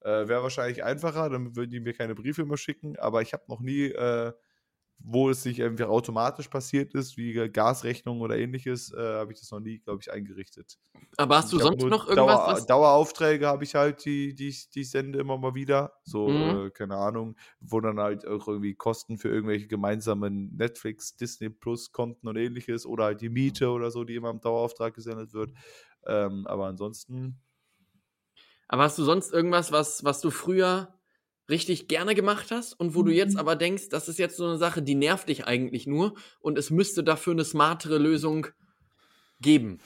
[0.01, 3.43] Äh, Wäre wahrscheinlich einfacher, dann würden die mir keine Briefe mehr schicken, aber ich habe
[3.47, 4.33] noch nie, äh,
[4.99, 9.51] wo es nicht irgendwie automatisch passiert ist, wie Gasrechnung oder ähnliches, äh, habe ich das
[9.51, 10.77] noch nie, glaube ich, eingerichtet.
[11.17, 14.69] Aber hast du sonst noch irgendwas, Dauer, was, Daueraufträge habe ich halt, die, die, ich-
[14.69, 15.93] die ich sende immer mal wieder.
[16.03, 16.65] So, Mhm.
[16.67, 21.91] äh, keine Ahnung, wo dann halt auch irgendwie Kosten für irgendwelche gemeinsamen Netflix, Disney Plus
[21.91, 25.51] Konten und ähnliches oder halt die Miete oder so, die immer im Dauerauftrag gesendet wird.
[26.07, 27.41] Ähm, aber ansonsten,
[28.67, 30.93] aber hast du sonst irgendwas, was, was du früher
[31.49, 33.39] richtig gerne gemacht hast und wo du jetzt Mhm.
[33.39, 36.71] aber denkst, das ist jetzt so eine Sache, die nervt dich eigentlich nur und es
[36.71, 38.47] müsste dafür eine smartere Lösung
[39.41, 39.79] geben.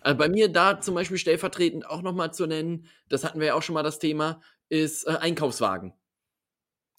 [0.00, 3.54] Also bei mir da zum Beispiel stellvertretend auch nochmal zu nennen, das hatten wir ja
[3.54, 5.94] auch schon mal das Thema, ist äh, Einkaufswagen.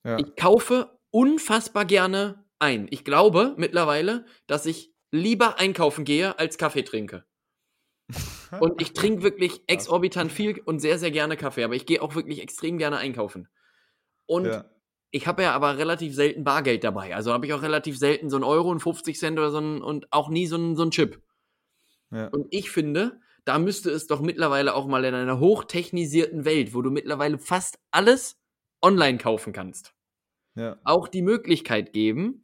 [0.04, 0.18] ja.
[0.18, 2.88] Ich kaufe unfassbar gerne ein.
[2.92, 7.26] Ich glaube mittlerweile, dass ich lieber einkaufen gehe, als Kaffee trinke.
[8.60, 11.64] Und ich trinke wirklich exorbitant viel und sehr, sehr gerne Kaffee.
[11.64, 13.48] Aber ich gehe auch wirklich extrem gerne einkaufen.
[14.30, 14.64] Und ja.
[15.10, 17.16] ich habe ja aber relativ selten Bargeld dabei.
[17.16, 19.82] Also habe ich auch relativ selten so einen Euro und 50 Cent oder so einen,
[19.82, 21.20] und auch nie so einen, so einen Chip.
[22.12, 22.28] Ja.
[22.28, 26.84] Und ich finde, da müsste es doch mittlerweile auch mal in einer hochtechnisierten Welt, wo
[26.84, 28.40] du mittlerweile fast alles
[28.84, 29.96] online kaufen kannst,
[30.54, 30.78] ja.
[30.84, 32.44] auch die Möglichkeit geben,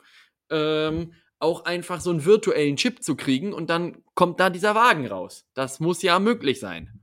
[0.50, 5.06] ähm, auch einfach so einen virtuellen Chip zu kriegen und dann kommt da dieser Wagen
[5.06, 5.46] raus.
[5.54, 7.00] Das muss ja möglich sein.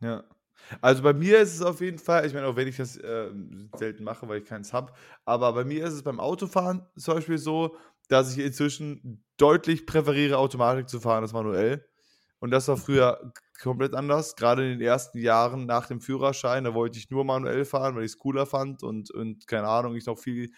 [0.00, 0.24] Ja.
[0.80, 3.30] Also bei mir ist es auf jeden Fall, ich meine, auch wenn ich das äh,
[3.76, 4.92] selten mache, weil ich keins habe,
[5.24, 7.76] aber bei mir ist es beim Autofahren zum Beispiel so,
[8.08, 11.84] dass ich inzwischen deutlich präferiere, Automatik zu fahren als manuell.
[12.40, 14.36] Und das war früher komplett anders.
[14.36, 18.04] Gerade in den ersten Jahren nach dem Führerschein, da wollte ich nur manuell fahren, weil
[18.04, 20.52] ich es cooler fand und, und keine Ahnung, ich noch viel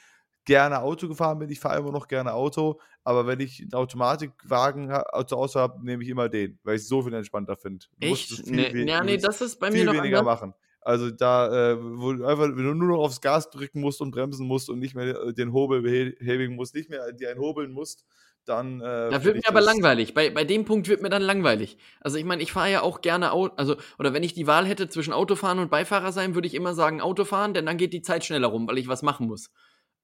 [0.50, 1.48] gerne Auto gefahren bin.
[1.48, 5.84] Ich fahre immer noch gerne Auto, aber wenn ich einen Automatikwagen ha- zur Auswahl habe,
[5.84, 7.86] nehme ich immer den, weil ich es so viel entspannter finde.
[8.00, 8.46] Echt?
[8.46, 10.40] Nee, ja, nee, das ist bei mir viel noch weniger anders.
[10.40, 10.54] machen.
[10.80, 14.10] Also da, äh, wo du einfach, wenn du nur noch aufs Gas drücken musst und
[14.10, 17.70] bremsen musst und nicht mehr äh, den Hobel behäbigen musst, nicht mehr dir einen hobeln
[17.70, 18.04] musst,
[18.44, 18.80] dann.
[18.80, 20.14] Äh, Da wird mir aber langweilig.
[20.14, 21.76] Bei, bei dem Punkt wird mir dann langweilig.
[22.00, 24.66] Also ich meine, ich fahre ja auch gerne Auto, also, oder wenn ich die Wahl
[24.66, 28.02] hätte zwischen Autofahren und Beifahrer sein, würde ich immer sagen Autofahren, denn dann geht die
[28.02, 29.50] Zeit schneller rum, weil ich was machen muss.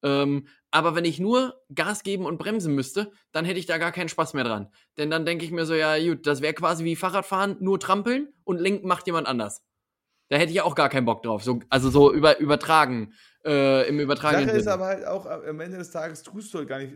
[0.07, 3.91] Ähm, aber wenn ich nur Gas geben und bremsen müsste, dann hätte ich da gar
[3.91, 4.69] keinen Spaß mehr dran.
[4.99, 8.33] Denn dann denke ich mir so, ja gut, das wäre quasi wie Fahrradfahren, nur trampeln
[8.45, 9.65] und lenken macht jemand anders.
[10.29, 11.43] Da hätte ich auch gar keinen Bock drauf.
[11.43, 14.75] So, also so über, übertragen, äh, im übertragenen Sache ist Sinne.
[14.75, 16.95] aber halt auch, am Ende des Tages tust du halt gar nicht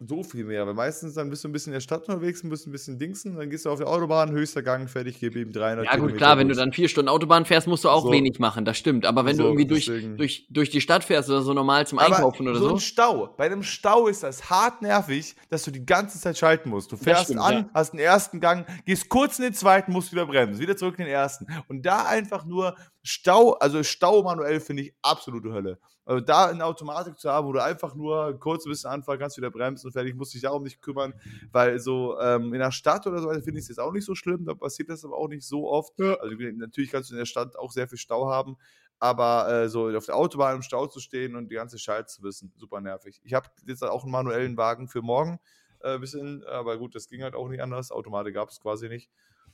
[0.00, 2.66] so viel mehr, weil meistens dann bist du ein bisschen in der Stadt unterwegs, bist
[2.68, 5.84] ein bisschen dingsen, dann gehst du auf die Autobahn, höchster Gang, fertig, gib ihm 300
[5.84, 8.12] Ja, gut, Kilometer klar, wenn du dann vier Stunden Autobahn fährst, musst du auch So.
[8.12, 9.04] wenig machen, das stimmt.
[9.06, 10.16] Aber wenn So, du irgendwie durch, deswegen.
[10.16, 12.74] durch, durch die Stadt fährst oder so normal zum Aber Einkaufen oder so so.
[12.76, 13.34] ein Stau.
[13.36, 16.92] Bei einem Stau ist das hart nervig, dass du die ganze Zeit schalten musst.
[16.92, 17.70] Du fährst stimmt, an, ja.
[17.74, 21.06] hast den ersten Gang, gehst kurz in den zweiten, musst wieder bremsen, wieder zurück in
[21.06, 21.46] den ersten.
[21.66, 25.78] Und da einfach nur Stau, also Stau manuell finde ich absolute Hölle.
[26.08, 29.36] Also da eine Automatik zu haben, wo du einfach nur kurz ein bisschen anfahren kannst,
[29.36, 31.12] wieder bremsen und fertig, musst dich darum nicht kümmern,
[31.52, 34.14] weil so ähm, in der Stadt oder so finde ich es jetzt auch nicht so
[34.14, 35.98] schlimm, da passiert das aber auch nicht so oft.
[35.98, 36.14] Ja.
[36.14, 38.56] Also natürlich kannst du in der Stadt auch sehr viel Stau haben,
[38.98, 42.22] aber äh, so auf der Autobahn im Stau zu stehen und die ganze Scheiße zu
[42.22, 43.20] wissen, super nervig.
[43.22, 45.38] Ich habe jetzt auch einen manuellen Wagen für morgen,
[45.80, 47.92] äh, bisschen, aber gut, das ging halt auch nicht anders.
[47.92, 49.10] Automatik gab es quasi nicht.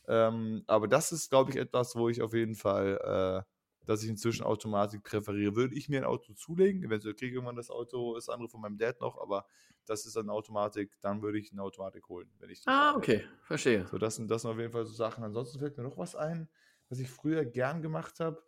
[0.07, 3.54] Ähm, aber das ist, glaube ich, etwas, wo ich auf jeden Fall, äh,
[3.87, 5.55] dass ich inzwischen Automatik präferiere.
[5.57, 8.61] Würde ich mir ein Auto zulegen, eventuell kriege ich irgendwann das Auto, das andere von
[8.61, 9.47] meinem Dad noch, aber
[9.87, 13.25] das ist eine Automatik, dann würde ich eine Automatik holen, wenn ich das Ah, okay,
[13.43, 13.87] verstehe.
[13.87, 15.23] so, das sind, das sind auf jeden Fall so Sachen.
[15.25, 16.49] Ansonsten fällt mir noch was ein,
[16.89, 18.43] was ich früher gern gemacht habe.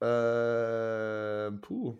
[0.00, 1.98] Ähm, puh.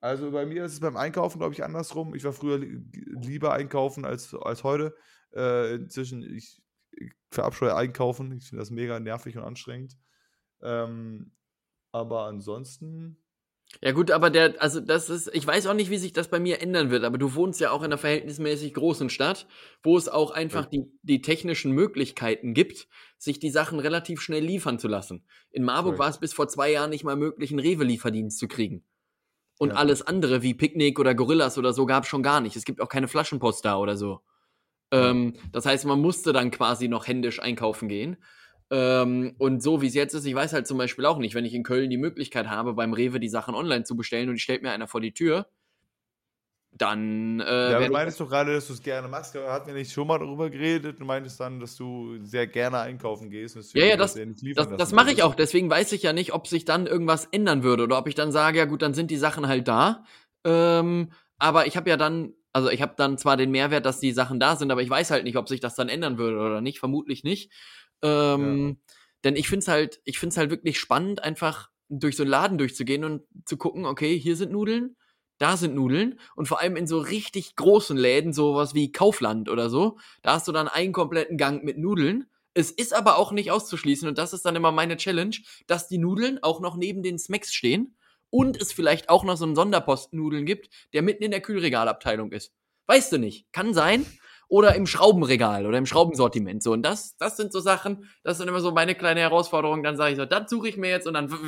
[0.00, 2.14] Also bei mir ist es beim Einkaufen, glaube ich, andersrum.
[2.14, 4.94] Ich war früher li lieber einkaufen als, als heute.
[5.34, 6.62] Äh, inzwischen, ich,
[6.92, 8.32] ich verabscheue Einkaufen.
[8.32, 9.96] Ich finde das mega nervig und anstrengend.
[10.62, 11.32] Ähm,
[11.92, 13.16] aber ansonsten,
[13.82, 16.38] Ja gut, aber der, also das ist, ich weiß auch nicht, wie sich das bei
[16.38, 19.46] mir ändern wird, aber du wohnst ja auch in einer verhältnismäßig großen Stadt,
[19.82, 20.70] wo es auch einfach Ja.
[20.70, 22.86] die, die technischen Möglichkeiten gibt,
[23.18, 25.26] sich die Sachen relativ schnell liefern zu lassen.
[25.50, 25.98] In Marburg Korrekt.
[26.00, 28.84] war es bis vor zwei Jahren nicht mal möglich, einen Rewe-Lieferdienst zu kriegen.
[29.58, 29.76] Und Ja.
[29.76, 32.56] alles andere wie Picknick oder Gorillas oder so gab es schon gar nicht.
[32.56, 34.20] Es gibt auch keine Flaschenpost da oder so.
[34.92, 35.10] Ja.
[35.10, 38.16] Ähm, das heißt, man musste dann quasi noch händisch einkaufen gehen.
[38.70, 41.44] Ähm, und so wie es jetzt ist, ich weiß halt zum Beispiel auch nicht, wenn
[41.44, 44.40] ich in Köln die Möglichkeit habe, beim Rewe die Sachen online zu bestellen und die
[44.40, 45.46] stellt mir einer vor die Tür,
[46.78, 49.34] dann äh, Ja, du meintest doch gerade, dass du es gerne machst.
[49.36, 51.00] aber Hatten wir nicht schon mal darüber geredet?
[51.00, 53.56] Du meintest dann, dass du sehr gerne einkaufen gehst.
[53.56, 54.14] und Ja, ja, das,
[54.54, 55.34] das, das mache ich auch.
[55.34, 58.30] Deswegen weiß ich ja nicht, ob sich dann irgendwas ändern würde oder ob ich dann
[58.30, 60.04] sage, ja gut, dann sind die Sachen halt da.
[60.44, 64.12] Ähm, aber ich habe ja dann, also ich habe dann zwar den Mehrwert, dass die
[64.12, 66.60] Sachen da sind, aber ich weiß halt nicht, ob sich das dann ändern würde oder
[66.60, 66.78] nicht.
[66.78, 67.52] Vermutlich nicht.
[68.02, 68.78] Ähm,
[69.24, 72.30] Denn ich finde es halt, ich finde es halt wirklich spannend, einfach durch so einen
[72.30, 74.96] Laden durchzugehen und zu gucken, okay, hier sind Nudeln,
[75.38, 79.68] da sind Nudeln und vor allem in so richtig großen Läden, sowas wie Kaufland oder
[79.68, 82.26] so, da hast du dann einen kompletten Gang mit Nudeln.
[82.54, 85.36] Es ist aber auch nicht auszuschließen und das ist dann immer meine Challenge,
[85.66, 87.96] dass die Nudeln auch noch neben den Smacks stehen
[88.30, 92.32] und es vielleicht auch noch so einen Sonderposten Nudeln gibt, der mitten in der Kühlregalabteilung
[92.32, 92.52] ist.
[92.86, 94.06] Weißt du nicht, kann sein.
[94.48, 96.62] Oder im Schraubenregal oder im Schraubensortiment.
[96.62, 99.82] So, und das, das sind so Sachen, das sind immer so meine kleine Herausforderung.
[99.82, 101.40] Dann sage ich so, das suche ich mir jetzt und dann mache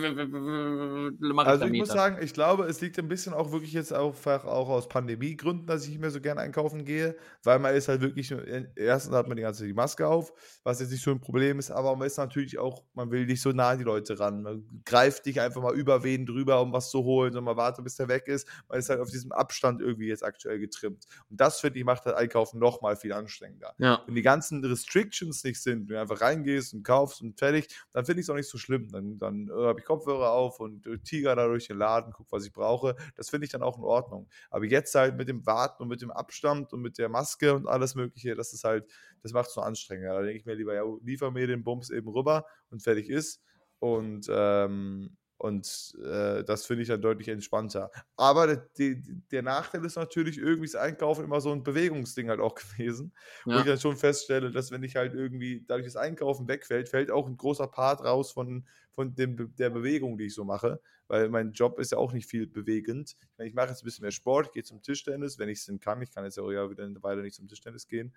[1.10, 4.44] ich Also ich muss sagen, ich glaube, es liegt ein bisschen auch wirklich jetzt einfach
[4.44, 8.00] auch aus Pandemiegründen, dass ich nicht mehr so gerne einkaufen gehe, weil man ist halt
[8.00, 8.34] wirklich,
[8.74, 10.32] erstens hat man die ganze Zeit die Maske auf,
[10.64, 13.42] was jetzt nicht so ein Problem ist, aber man ist natürlich auch, man will nicht
[13.42, 14.42] so nah an die Leute ran.
[14.42, 17.84] Man greift nicht einfach mal über wen drüber, um was zu holen, sondern man wartet,
[17.84, 18.48] bis der weg ist.
[18.68, 21.04] Man ist halt auf diesem Abstand irgendwie jetzt aktuell getrimmt.
[21.30, 23.74] Und das, finde ich, macht halt Einkaufen noch mal viel anstrengender.
[23.78, 24.02] Ja.
[24.06, 28.04] Wenn die ganzen Restrictions nicht sind, wenn du einfach reingehst und kaufst und fertig, dann
[28.04, 28.88] finde ich es auch nicht so schlimm.
[28.90, 32.30] Dann, dann äh, habe ich Kopfhörer auf und äh, tiger da durch den Laden, guck,
[32.30, 32.96] was ich brauche.
[33.16, 34.28] Das finde ich dann auch in Ordnung.
[34.50, 37.66] Aber jetzt halt mit dem Warten und mit dem Abstand und mit der Maske und
[37.66, 38.90] alles Mögliche, das ist halt,
[39.22, 40.14] das macht es so anstrengender.
[40.14, 43.42] Da denke ich mir lieber, ja, liefer mir den Bums eben rüber und fertig ist.
[43.80, 47.90] Und, ähm, und äh, das finde ich dann deutlich entspannter.
[48.16, 52.40] Aber der, die, der Nachteil ist natürlich, irgendwie ist Einkaufen immer so ein Bewegungsding halt
[52.40, 53.12] auch gewesen
[53.50, 53.66] wo ich Ja.
[53.66, 57.36] dann schon feststelle, dass wenn ich halt irgendwie dadurch das Einkaufen wegfällt, fällt auch ein
[57.36, 61.78] großer Part raus von, von dem, der Bewegung, die ich so mache, weil mein Job
[61.78, 63.16] ist ja auch nicht viel bewegend.
[63.38, 65.80] Ich, ich mache jetzt ein bisschen mehr Sport, gehe zum Tischtennis, wenn ich es denn
[65.80, 66.02] kann.
[66.02, 68.14] Ich kann jetzt ja auch ja wieder eine Weile nicht zum Tischtennis gehen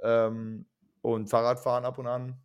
[0.00, 0.66] ähm,
[1.02, 2.43] und Fahrradfahren ab und an.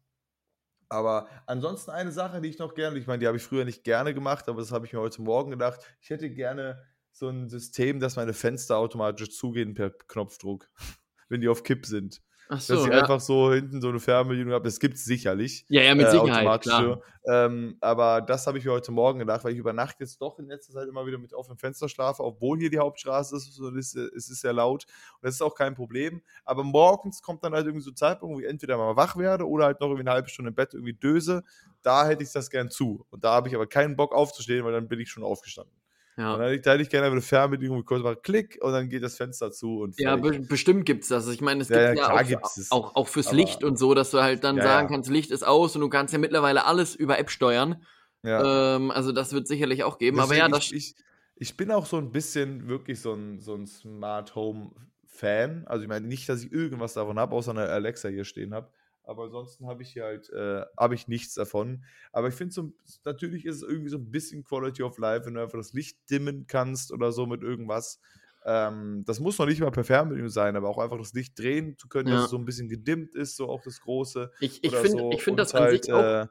[0.90, 3.84] Aber ansonsten eine Sache, die ich noch gerne, ich meine, die habe ich früher nicht
[3.84, 5.82] gerne gemacht, aber das habe ich mir heute Morgen gedacht.
[6.02, 10.68] Ich hätte gerne so ein System, dass meine Fenster automatisch zugehen per Knopfdruck,
[11.30, 12.22] wenn die auf Kipp sind.
[12.52, 13.02] Ach Dass so, ich ja.
[13.02, 14.64] einfach so hinten so eine Fernbedienung habe.
[14.64, 15.66] Das gibt es sicherlich.
[15.70, 17.00] ja, ja, mit äh, Sicherheit, klar.
[17.28, 20.40] Ähm, aber das habe ich mir heute Morgen gedacht, weil ich über Nacht jetzt doch
[20.40, 23.78] in letzter Zeit immer wieder mit offenem Fenster schlafe, obwohl hier die Hauptstraße ist und
[23.78, 24.86] es, ist- es ist sehr laut.
[25.22, 26.24] Und das ist auch kein Problem.
[26.44, 29.48] Aber morgens kommt dann halt irgendwie so ein Zeitpunkt, wo ich entweder mal wach werde
[29.48, 31.44] oder halt noch irgendwie eine halbe Stunde im Bett irgendwie döse.
[31.84, 33.06] Da hätte ich das gern zu.
[33.12, 35.72] Und da habe ich aber keinen Bock aufzustehen, weil dann bin ich schon aufgestanden.
[36.20, 38.58] Und Ja, dann hätte ich, da hätte ich gerne eine Fernbedienung, ich kurz mal klick
[38.62, 41.28] und dann geht das Fenster zu und ja be bestimmt gibt's das.
[41.30, 42.72] Ich meine, es Ja, gibt ja, ja, auch, es.
[42.72, 45.44] auch, auch fürs Aber- Licht und so, dass du halt dann sagen kannst, Licht ist
[45.44, 47.84] aus und du kannst ja mittlerweile alles über App steuern.
[48.24, 50.20] Ähm, also das wird sicherlich auch geben.
[50.20, 50.96] aber Deswegen, ja, das, ich, ich,
[51.36, 54.72] ich bin auch so ein bisschen wirklich so ein, so ein Smart Home
[55.08, 55.64] Fan.
[55.68, 58.70] Also ich meine nicht, dass ich irgendwas davon habe, außer eine Alexa hier stehen habe.
[59.10, 61.84] Aber ansonsten habe ich hier halt, äh, habe ich nichts davon.
[62.12, 62.72] Aber ich finde so,
[63.06, 65.98] natürlich ist es irgendwie so ein bisschen Quality of Life, wenn du einfach das Licht
[66.10, 68.00] dimmen kannst oder so mit irgendwas.
[68.46, 71.78] Ähm, das muss noch nicht mal per Fernbedienung sein, aber auch einfach das Licht drehen
[71.78, 72.24] zu können, dass Ja.
[72.24, 75.10] es so ein bisschen gedimmt ist, so auch das Große ich, ich finde so.
[75.10, 76.08] ich find das an halt, sich auch.
[76.08, 76.28] äh,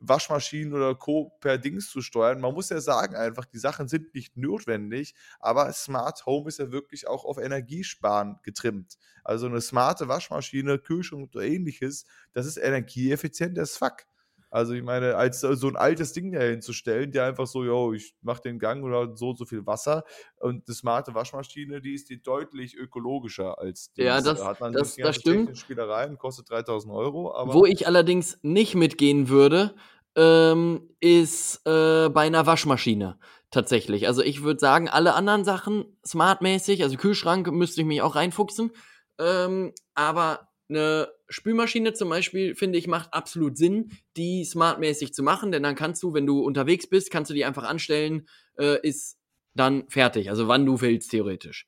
[0.00, 1.30] Waschmaschinen oder Co.
[1.40, 2.40] per Dings zu steuern.
[2.40, 6.70] Man muss ja sagen, einfach, die Sachen sind nicht notwendig, aber Smart Home ist ja
[6.70, 8.98] wirklich auch auf Energiesparen getrimmt.
[9.24, 14.06] Also eine smarte Waschmaschine, Kühlschrank oder ähnliches, das ist energieeffizient as fuck.
[14.50, 18.14] Also ich meine, als so ein altes Ding da hinzustellen, der einfach so, yo, ich
[18.22, 20.04] mach den Gang oder so und so viel Wasser
[20.36, 24.02] und eine smarte Waschmaschine, die ist die deutlich ökologischer als die.
[24.02, 25.56] Ja, das- da hat man das- das stimmt.
[25.58, 29.74] Spielereien, kostet 3000 Euro, Wo ich allerdings nicht mitgehen würde,
[30.16, 33.18] ähm, ist äh, bei einer Waschmaschine
[33.50, 34.06] tatsächlich.
[34.08, 38.72] Also ich würde sagen, alle anderen Sachen smartmäßig, also Kühlschrank müsste ich mich auch reinfuchsen.
[39.18, 45.52] Ähm, aber eine Spülmaschine zum Beispiel, finde ich, macht absolut Sinn, die smartmäßig zu machen,
[45.52, 48.28] denn dann kannst du, wenn du unterwegs bist, kannst du die einfach anstellen,
[48.58, 49.18] äh, ist
[49.54, 50.30] dann fertig.
[50.30, 51.66] Also wann du willst, theoretisch.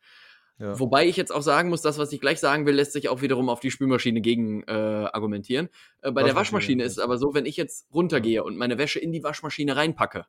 [0.58, 0.78] ja.
[0.78, 3.22] Wobei ich jetzt auch sagen muss, das, was ich gleich sagen will, lässt sich auch
[3.22, 5.68] wiederum auf die Spülmaschine gegen äh, argumentieren.
[6.02, 8.78] Äh, bei der Waschmaschine, Waschmaschine ist es aber so, wenn ich jetzt runtergehe und meine
[8.78, 10.26] Wäsche in die Waschmaschine reinpacke,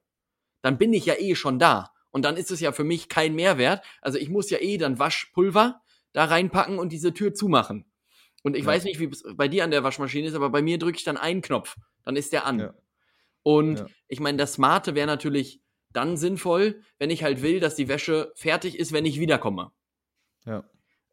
[0.62, 1.92] dann bin ich ja eh schon da.
[2.12, 3.84] Und dann ist es ja für mich kein Mehrwert.
[4.02, 5.82] Also ich muss ja eh dann Waschpulver
[6.14, 7.86] da reinpacken und diese Tür zumachen.
[8.44, 8.68] Und ich Ja.
[8.68, 11.04] weiß nicht, wie es bei dir an der Waschmaschine ist, aber bei mir drücke ich
[11.04, 11.76] dann einen Knopf.
[12.04, 12.60] Dann ist der an.
[12.60, 12.74] Ja.
[13.44, 13.88] Und Ja.
[14.08, 15.62] ich meine, das Smarte wäre natürlich
[15.92, 19.72] dann sinnvoll, wenn ich halt will, dass die Wäsche fertig ist, wenn ich wiederkomme.
[20.46, 20.64] Ja.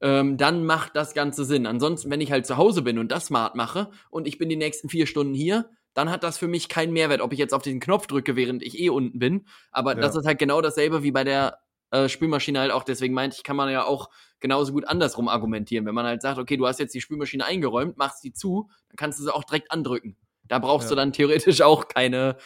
[0.01, 1.67] Ähm, dann macht das Ganze Sinn.
[1.67, 4.57] Ansonsten, wenn ich halt zu Hause bin und das smart mache und ich bin die
[4.57, 7.63] nächsten vier Stunden hier, dann hat das für mich keinen Mehrwert, ob ich jetzt auf
[7.63, 9.47] diesen Knopf drücke, während ich eh unten bin.
[9.73, 10.01] Aber Ja.
[10.01, 11.59] das ist halt genau dasselbe wie bei der
[11.91, 12.85] äh, Spülmaschine halt auch.
[12.85, 14.09] Deswegen meinte ich, kann man ja auch
[14.41, 15.87] genauso gut andersrum argumentieren.
[15.87, 18.97] Wenn man halt sagt, okay, du hast jetzt die Spülmaschine eingeräumt, machst die zu, dann
[18.97, 20.17] kannst du sie auch direkt andrücken.
[20.45, 20.91] Da brauchst Ja.
[20.91, 22.37] du dann theoretisch auch keine,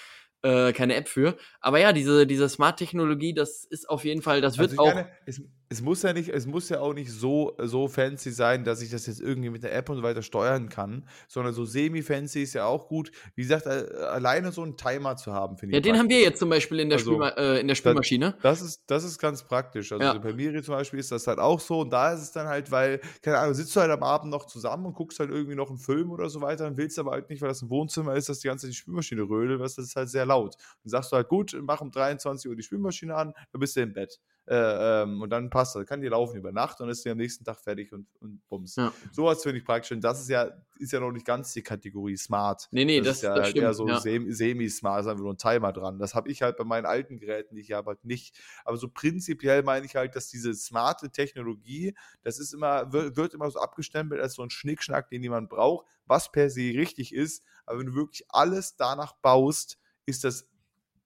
[0.43, 1.36] äh, keine App für.
[1.60, 4.94] Aber ja, diese, diese Smart-Technologie, das ist auf jeden Fall, das wird Also auch.
[4.94, 5.40] meine, es,
[5.73, 8.90] es muss ja nicht, es muss ja auch nicht so, so fancy sein, dass ich
[8.90, 12.53] das jetzt irgendwie mit der App und so weiter steuern kann, sondern so semi-fancy ist
[12.53, 13.11] ja auch gut.
[13.35, 13.70] Wie gesagt, äh,
[14.05, 15.82] alleine so einen Timer zu haben, finde Ja, ich.
[15.85, 16.28] den haben wir praktisch.
[16.31, 18.36] jetzt zum Beispiel in der, Also, Spülma äh, in der Spülmaschine.
[18.43, 19.90] Das ist, das ist ganz praktisch.
[19.93, 20.19] Also Ja.
[20.19, 21.81] bei Miri zum Beispiel ist das halt auch so.
[21.81, 24.47] Und da ist es dann halt, weil, keine Ahnung, sitzt du halt am Abend noch
[24.47, 27.31] zusammen und guckst halt irgendwie noch einen Film oder so weiter und willst aber halt
[27.31, 29.78] nicht, weil das ein Wohnzimmer ist, dass die ganze Zeit die Spülmaschine rödelt, weil das
[29.78, 30.57] ist halt sehr laut.
[30.85, 33.81] Dann sagst du halt, gut, mach um 23 Uhr die Spülmaschine an, dann bist du
[33.81, 34.20] im Bett.
[34.52, 35.86] Äh, ähm, und dann passt das.
[35.86, 38.76] Kann die laufen über Nacht und ist die am nächsten Tag fertig und, und bums.
[38.76, 38.92] Ja.
[39.10, 39.92] Sowas finde ich praktisch.
[39.92, 42.68] Und das ist ja, ist ja noch nicht ganz die Kategorie smart.
[42.70, 43.98] Nee, nee, das, ist ja das halt eher so ja.
[43.98, 45.98] sem- semi-smart, ist einfach nur ein Timer dran.
[45.98, 48.38] Das habe ich halt bei meinen alten Geräten, die ich habe, halt nicht.
[48.66, 53.32] Aber so prinzipiell meine ich halt, dass diese smarte Technologie, das ist immer, wird, wird
[53.32, 57.42] immer so abgestempelt als so ein Schnickschnack, den niemand braucht, was per se richtig ist.
[57.64, 60.46] Aber wenn du wirklich alles danach baust, ist das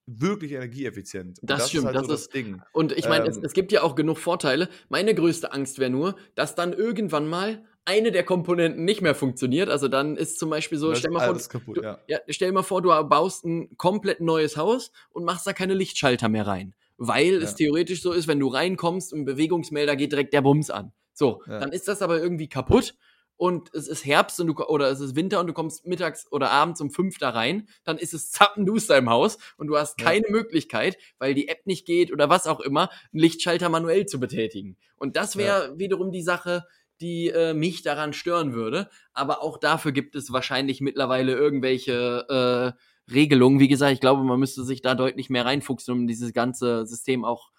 [0.07, 1.39] wirklich energieeffizient.
[1.41, 2.61] Und Das stimmt, ist halt das so das ist- Ding.
[2.71, 3.43] Und ich meine, es, Ähm.
[3.45, 4.69] es gibt ja auch genug Vorteile.
[4.89, 9.69] Meine größte Angst wäre nur, dass dann irgendwann mal eine der Komponenten nicht mehr funktioniert.
[9.69, 11.99] Also dann ist zum Beispiel so, Das stell mal vor, kaputt, du, ja.
[12.07, 16.27] ja, stell mal vor, du baust ein komplett neues Haus und machst da keine Lichtschalter
[16.29, 16.73] mehr rein.
[16.97, 17.57] Weil es Ja.
[17.57, 20.91] theoretisch so ist, wenn du reinkommst und Bewegungsmelder geht direkt der Bums an.
[21.13, 22.95] So, dann ist das aber irgendwie kaputt
[23.37, 26.51] und es ist Herbst und du, oder es ist Winter und du kommst mittags oder
[26.51, 30.05] abends um fünf da rein, dann ist es zappenduster im Haus und du hast Ja.
[30.07, 34.19] keine Möglichkeit, weil die App nicht geht oder was auch immer, einen Lichtschalter manuell zu
[34.19, 34.75] betätigen.
[34.97, 36.65] Und das wäre wiederum die Sache,
[36.99, 38.89] die äh, mich daran stören würde.
[39.13, 42.75] Aber auch dafür gibt es wahrscheinlich mittlerweile irgendwelche
[43.07, 43.59] äh, Regelungen.
[43.59, 47.23] Wie gesagt, ich glaube, man müsste sich da deutlich mehr reinfuchsen, um dieses ganze System
[47.23, 47.51] auch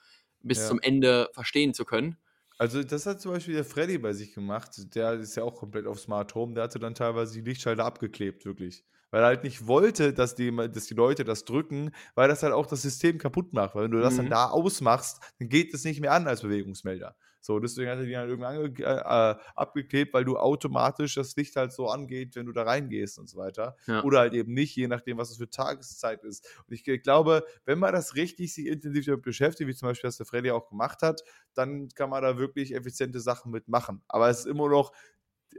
[0.42, 0.66] bis Ja.
[0.68, 2.16] zum Ende verstehen zu können.
[2.60, 4.94] Also, das hat zum Beispiel der Freddy bei sich gemacht.
[4.94, 6.54] Der ist ja auch komplett auf Smart Home.
[6.54, 8.84] Der hatte dann teilweise die Lichtschalter abgeklebt, wirklich.
[9.10, 12.52] Weil er halt nicht wollte, dass die, dass die Leute das drücken, weil das halt
[12.52, 13.74] auch das System kaputt macht.
[13.74, 14.30] Weil wenn du das dann Mhm.
[14.30, 17.16] da ausmachst, dann geht es nicht mehr an als Bewegungsmelder.
[17.40, 21.56] So, deswegen hat er die halt irgendwann ange äh, abgeklebt, weil du automatisch das Licht
[21.56, 23.76] halt so angeht, wenn du da reingehst und so weiter.
[23.86, 24.02] Ja.
[24.02, 26.46] Oder halt eben nicht, je nachdem, was es für Tageszeit ist.
[26.66, 30.16] Und ich glaube, wenn man das richtig sich intensiv damit beschäftigt, wie zum Beispiel das
[30.16, 31.22] der Freddy auch gemacht hat,
[31.54, 34.02] dann kann man da wirklich effiziente Sachen mitmachen.
[34.08, 34.92] Aber es ist immer noch,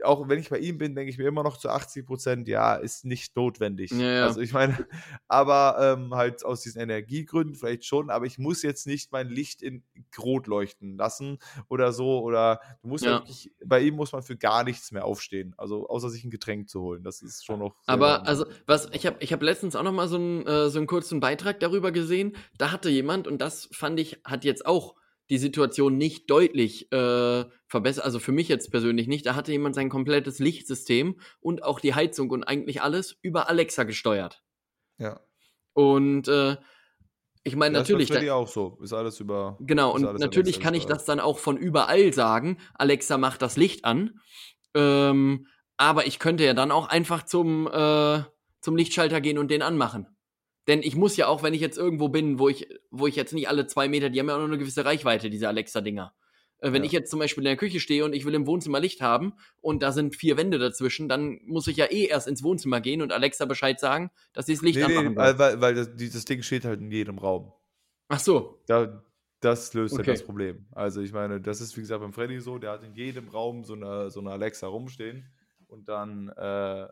[0.04, 2.74] auch wenn ich bei ihm bin, denke ich mir immer noch zu 80 Prozent, ja,
[2.74, 3.90] ist nicht notwendig.
[3.90, 4.24] Ja, ja.
[4.24, 4.86] Also ich meine,
[5.28, 9.62] aber ähm, halt aus diesen Energiegründen vielleicht schon, aber ich muss jetzt nicht mein Licht
[9.62, 9.82] in
[10.18, 11.38] Rot leuchten lassen
[11.68, 12.20] oder so.
[12.20, 13.20] Oder du musst ja.
[13.20, 15.54] Wirklich, bei ihm muss man für gar nichts mehr aufstehen.
[15.56, 17.02] Also außer sich ein Getränk zu holen.
[17.02, 17.76] Das ist schon noch.
[17.86, 18.28] Aber normal.
[18.28, 20.86] also, was ich habe ich hab letztens auch noch mal so einen, äh, so einen
[20.86, 22.36] kurzen Beitrag darüber gesehen.
[22.58, 24.94] Da hatte jemand, und das fand ich, hat jetzt auch
[25.30, 29.24] die Situation nicht deutlich äh, verbessert, also für mich jetzt persönlich nicht.
[29.26, 33.84] Da hatte jemand sein komplettes Lichtsystem und auch die Heizung und eigentlich alles über Alexa
[33.84, 34.42] gesteuert.
[34.98, 35.20] Ja.
[35.72, 36.56] Und äh,
[37.44, 38.78] ich meine, Ja, natürlich, Ist bei da, auch so.
[38.82, 39.56] Ist alles über.
[39.60, 43.40] Genau, ist und natürlich Alexa kann ich das dann auch von überall sagen, Alexa macht
[43.40, 44.20] das Licht an.
[44.74, 45.46] Ähm,
[45.76, 48.22] aber ich könnte ja dann auch einfach zum, äh,
[48.60, 50.06] zum Lichtschalter gehen und den anmachen.
[50.70, 53.32] Denn ich muss ja auch, wenn ich jetzt irgendwo bin, wo ich, wo ich jetzt
[53.32, 56.14] nicht alle zwei Meter, die haben ja auch nur eine gewisse Reichweite, diese Alexa-Dinger.
[56.60, 56.86] Äh, wenn Ja.
[56.86, 59.32] ich jetzt zum Beispiel in der Küche stehe und ich will im Wohnzimmer Licht haben
[59.60, 63.02] und da sind vier Wände dazwischen, dann muss ich ja eh erst ins Wohnzimmer gehen
[63.02, 65.24] und Alexa Bescheid sagen, dass sie das Licht Nee, nee, anmachen soll.
[65.24, 67.52] weil, weil, weil das, dieses Ding steht halt in jedem Raum.
[68.06, 68.62] Ach so.
[68.68, 69.02] Da,
[69.40, 70.06] das löst Okay.
[70.06, 70.66] halt das Problem.
[70.70, 73.64] Also ich meine, das ist wie gesagt beim Freddy so, der hat in jedem Raum
[73.64, 75.26] so eine, so eine Alexa rumstehen
[75.66, 76.86] und dann äh,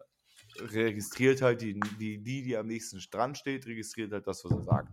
[0.60, 4.62] registriert halt die, die, die, die am nächsten Strand steht, registriert halt das, was er
[4.62, 4.92] sagt.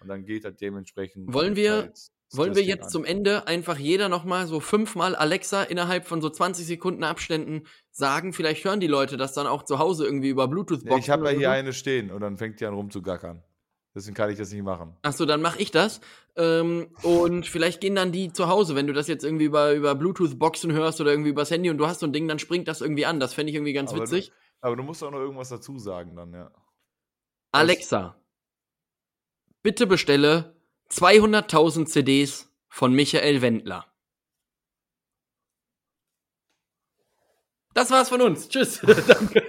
[0.00, 1.32] Und dann geht halt dementsprechend.
[1.32, 1.98] Wollen wir- halt
[2.34, 2.88] Wollen wir jetzt an.
[2.90, 8.32] zum Ende einfach jeder nochmal so fünfmal Alexa innerhalb von so 20 Sekunden Abständen sagen?
[8.32, 10.90] Vielleicht hören die Leute das dann auch zu Hause irgendwie über Bluetooth-Boxen.
[10.92, 11.52] Ja, ich habe ja hier so.
[11.52, 13.42] eine stehen und dann fängt die an rumzugackern.
[13.94, 14.96] Deswegen kann ich das nicht machen.
[15.02, 16.00] Achso, dann mache ich das.
[16.34, 19.94] Ähm, und vielleicht gehen dann die zu Hause, wenn du das jetzt irgendwie über, über
[19.94, 22.80] Bluetooth-Boxen hörst oder irgendwie übers Handy und du hast so ein Ding, dann springt das
[22.80, 23.20] irgendwie an.
[23.20, 24.32] Das fände ich irgendwie ganz Aber witzig.
[24.62, 26.50] Aber du musst auch noch irgendwas dazu sagen dann, ja.
[27.50, 28.16] Alexa,
[29.62, 30.56] bitte bestelle
[30.88, 33.92] 200.000 CDs von Michael Wendler.
[37.74, 38.48] Das war's von uns.
[38.48, 38.80] Tschüss.
[39.06, 39.42] Danke.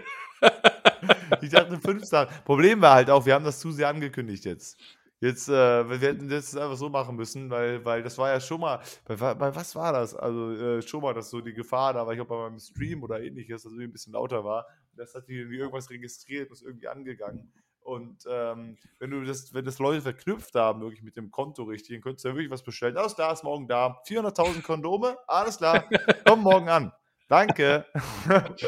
[1.42, 2.34] ich dachte fünf Sachen.
[2.44, 4.80] Problem war halt auch, wir haben das zu sehr angekündigt jetzt.
[5.20, 8.60] Jetzt, äh, wir hätten das einfach so machen müssen, weil, weil das war ja schon
[8.60, 10.16] mal, bei, bei was war das?
[10.16, 13.04] Also äh, schon mal, dass so die Gefahr da war, ich glaube bei meinem Stream
[13.04, 14.66] oder ähnliches, dass es ein bisschen lauter war.
[14.96, 17.52] Das hat irgendwie irgendwas registriert ist irgendwie angegangen.
[17.82, 21.96] Und ähm, wenn du das, wenn das Leute verknüpft haben, wirklich mit dem Konto richtig,
[21.96, 22.98] dann könntest du ja wirklich was bestellen.
[22.98, 24.02] Alles klar, ist morgen da.
[24.08, 25.90] 400.000 Kondome, alles klar,
[26.26, 26.94] komm morgen an.
[27.28, 27.86] Danke.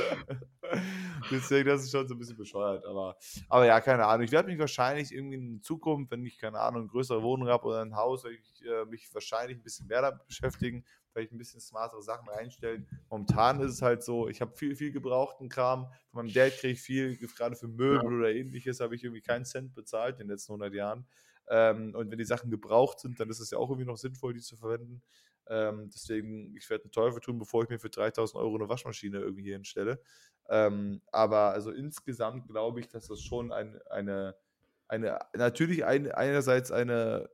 [1.32, 2.86] Deswegen, das ist schon so ein bisschen bescheuert.
[2.86, 3.16] Aber,
[3.50, 4.26] aber ja, keine Ahnung.
[4.26, 7.66] Ich werde mich wahrscheinlich irgendwie in Zukunft, wenn ich, keine Ahnung, eine größere Wohnung habe
[7.68, 10.86] oder ein Haus, werde ich äh, mich wahrscheinlich ein bisschen mehr damit beschäftigen,
[11.16, 12.86] vielleicht ein bisschen smartere Sachen reinstellen.
[13.10, 15.86] Momentan ist es halt so, ich habe viel, viel gebrauchten Kram.
[16.12, 18.18] Von meinem Dad kriege ich viel, gerade für Möbel ja.
[18.18, 21.08] oder ähnliches, habe ich irgendwie keinen Cent bezahlt in den letzten 100 Jahren.
[21.48, 24.34] Ähm, und wenn die Sachen gebraucht sind, dann ist es ja auch irgendwie noch sinnvoll,
[24.34, 25.02] die zu verwenden.
[25.48, 29.20] Ähm, deswegen, ich werde einen Teufel tun, bevor ich mir für 3000 Euro eine Waschmaschine
[29.20, 30.02] irgendwie hier hinstelle.
[30.50, 34.36] Ähm, aber also insgesamt glaube ich, dass das schon ein, eine,
[34.88, 37.30] eine, natürlich ein, einerseits eine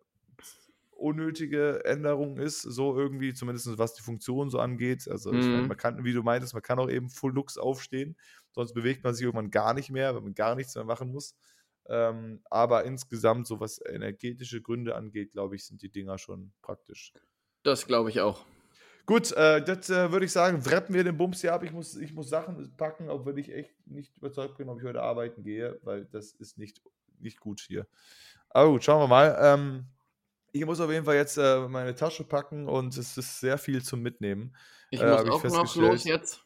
[1.02, 5.07] unnötige Änderung ist, so irgendwie, zumindest was die Funktion so angeht.
[5.10, 5.40] Also, mhm.
[5.40, 8.18] meine, man kann, wie du meintest, man kann auch eben Full Lux aufstehen,
[8.52, 11.36] sonst bewegt man sich irgendwann gar nicht mehr, wenn man gar nichts mehr machen muss.
[11.90, 17.11] Ähm, aber insgesamt, so was energetische Gründe angeht, glaube ich, sind die Dinger schon praktisch.
[17.64, 18.45] Das glaube ich auch.
[19.06, 21.64] Gut, äh, das äh, würde ich sagen, wrappen wir den Bums hier ab.
[21.64, 25.02] Ich muss, ich muss Sachen packen, wenn ich echt nicht überzeugt bin, ob ich heute
[25.02, 26.82] arbeiten gehe, weil das ist nicht,
[27.19, 27.88] nicht gut hier.
[28.49, 29.38] Aber gut, schauen wir mal.
[29.41, 29.86] Ähm,
[30.52, 33.84] ich muss auf jeden Fall jetzt äh, meine Tasche packen und es ist sehr viel
[33.84, 34.56] zum Mitnehmen.
[34.90, 36.45] Ich äh, muss auch noch los jetzt.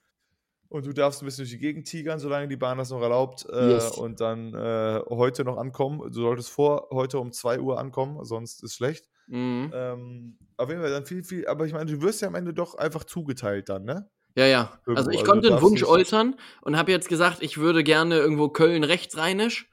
[0.67, 3.45] Und du darfst ein bisschen durch die Gegend tigern, solange die Bahn das noch erlaubt.
[3.51, 3.91] Äh, yes.
[3.91, 6.11] Und dann äh, heute noch ankommen.
[6.11, 9.05] Du solltest vor heute um 2 Uhr ankommen, sonst ist schlecht.
[9.27, 9.71] Mhm.
[9.73, 12.53] Ähm, auf jeden Fall dann viel, viel, aber ich meine, du wirst ja am Ende
[12.53, 14.09] doch einfach zugeteilt dann, ne?
[14.35, 14.79] Ja, ja.
[14.85, 14.99] Irgendwo.
[14.99, 18.49] Also ich also konnte einen Wunsch äußern und habe jetzt gesagt, ich würde gerne irgendwo
[18.49, 19.69] Köln rechtsrheinisch.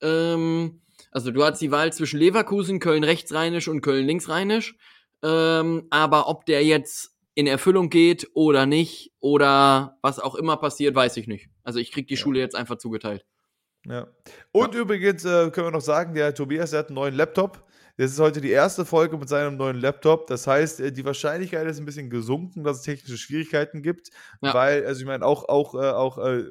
[0.00, 0.80] Ähm,
[1.10, 4.76] also du hast die Wahl zwischen Leverkusen, Köln rechtsrheinisch und Köln linksrheinisch.
[5.22, 10.94] Ähm, aber ob der jetzt in Erfüllung geht oder nicht oder was auch immer passiert,
[10.94, 11.48] weiß ich nicht.
[11.62, 12.20] Also ich krieg die ja.
[12.20, 13.24] Schule jetzt einfach zugeteilt.
[13.86, 14.08] Ja.
[14.52, 14.80] Und ja.
[14.80, 17.64] übrigens äh, können wir noch sagen, der Tobias der hat einen neuen Laptop.
[17.96, 20.28] Das ist heute die erste Folge mit seinem neuen Laptop.
[20.28, 24.10] Das heißt, äh, die Wahrscheinlichkeit ist ein bisschen gesunken, dass es technische Schwierigkeiten gibt.
[24.40, 24.54] Ja.
[24.54, 26.44] Weil, also ich meine, auch, auch, äh, auch äh,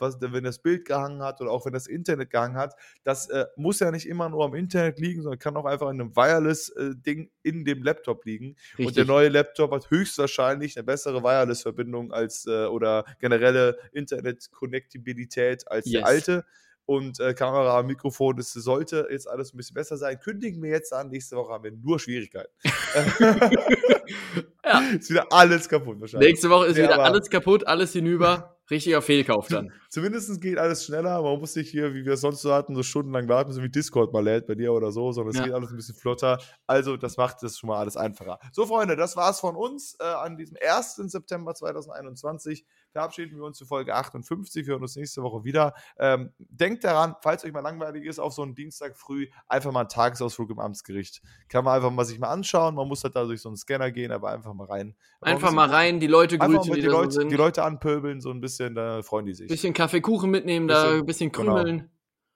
[0.00, 3.46] was, wenn das Bild gehangen hat oder auch wenn das Internet gehangen hat, das äh,
[3.56, 7.26] muss ja nicht immer nur am Internet liegen, sondern kann auch einfach in einem Wireless-Ding
[7.26, 8.56] äh, in dem Laptop liegen.
[8.70, 8.86] Richtig.
[8.86, 15.86] Und der neue Laptop hat höchstwahrscheinlich eine bessere Wireless-Verbindung als äh, oder generelle Internet-Konnektibilität als
[15.86, 15.92] yes.
[15.92, 16.44] der alte
[16.88, 20.18] und äh, Kamera, Mikrofon, das sollte jetzt alles ein bisschen besser sein.
[20.18, 22.50] Kündigen wir jetzt an, nächste Woche haben wir nur Schwierigkeiten.
[24.64, 24.80] ja.
[24.98, 26.30] Ist wieder alles kaputt wahrscheinlich.
[26.30, 28.57] Nächste Woche ist ja, wieder alles kaputt, alles hinüber.
[28.70, 29.72] Richtiger Fehlkauf dann.
[29.88, 31.22] Zumindest geht alles schneller.
[31.22, 33.70] Man muss nicht hier, wie wir es sonst so hatten, so stundenlang warten, so wie
[33.70, 35.44] Discord mal lädt bei dir oder so, sondern es ja.
[35.46, 36.38] geht alles ein bisschen flotter.
[36.66, 38.38] Also, das macht es schon mal alles einfacher.
[38.52, 40.96] So, Freunde, das war's von uns äh, an diesem 1.
[40.96, 44.66] September 2021 verabschieden wir uns für Folge 58.
[44.66, 45.74] Wir hören uns nächste Woche wieder.
[45.98, 49.80] Ähm, denkt daran, falls euch mal langweilig ist, auf so einen Dienstag früh einfach mal
[49.80, 51.22] einen Tagesausflug im Amtsgericht.
[51.48, 52.74] Kann man einfach mal sich mal anschauen.
[52.74, 54.96] Man muss halt da durch so einen Scanner gehen, aber einfach mal rein.
[55.20, 58.40] Einfach mal rein, die Leute grüßen, die, die, Leute, so die Leute anpöbeln, so ein
[58.40, 59.48] bisschen, da freuen die sich.
[59.48, 61.56] Bisschen Kaffeekuchen mitnehmen, bisschen, da ein bisschen genau.
[61.56, 61.78] krümeln.
[61.78, 61.90] Genau.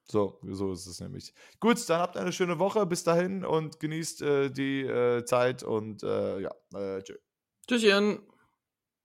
[0.04, 1.32] So, so ist es nämlich.
[1.60, 2.84] Gut, dann habt eine schöne Woche.
[2.86, 7.14] Bis dahin und genießt äh, die äh, Zeit und äh, ja, äh, tschö.
[7.66, 8.20] Tschüsschen.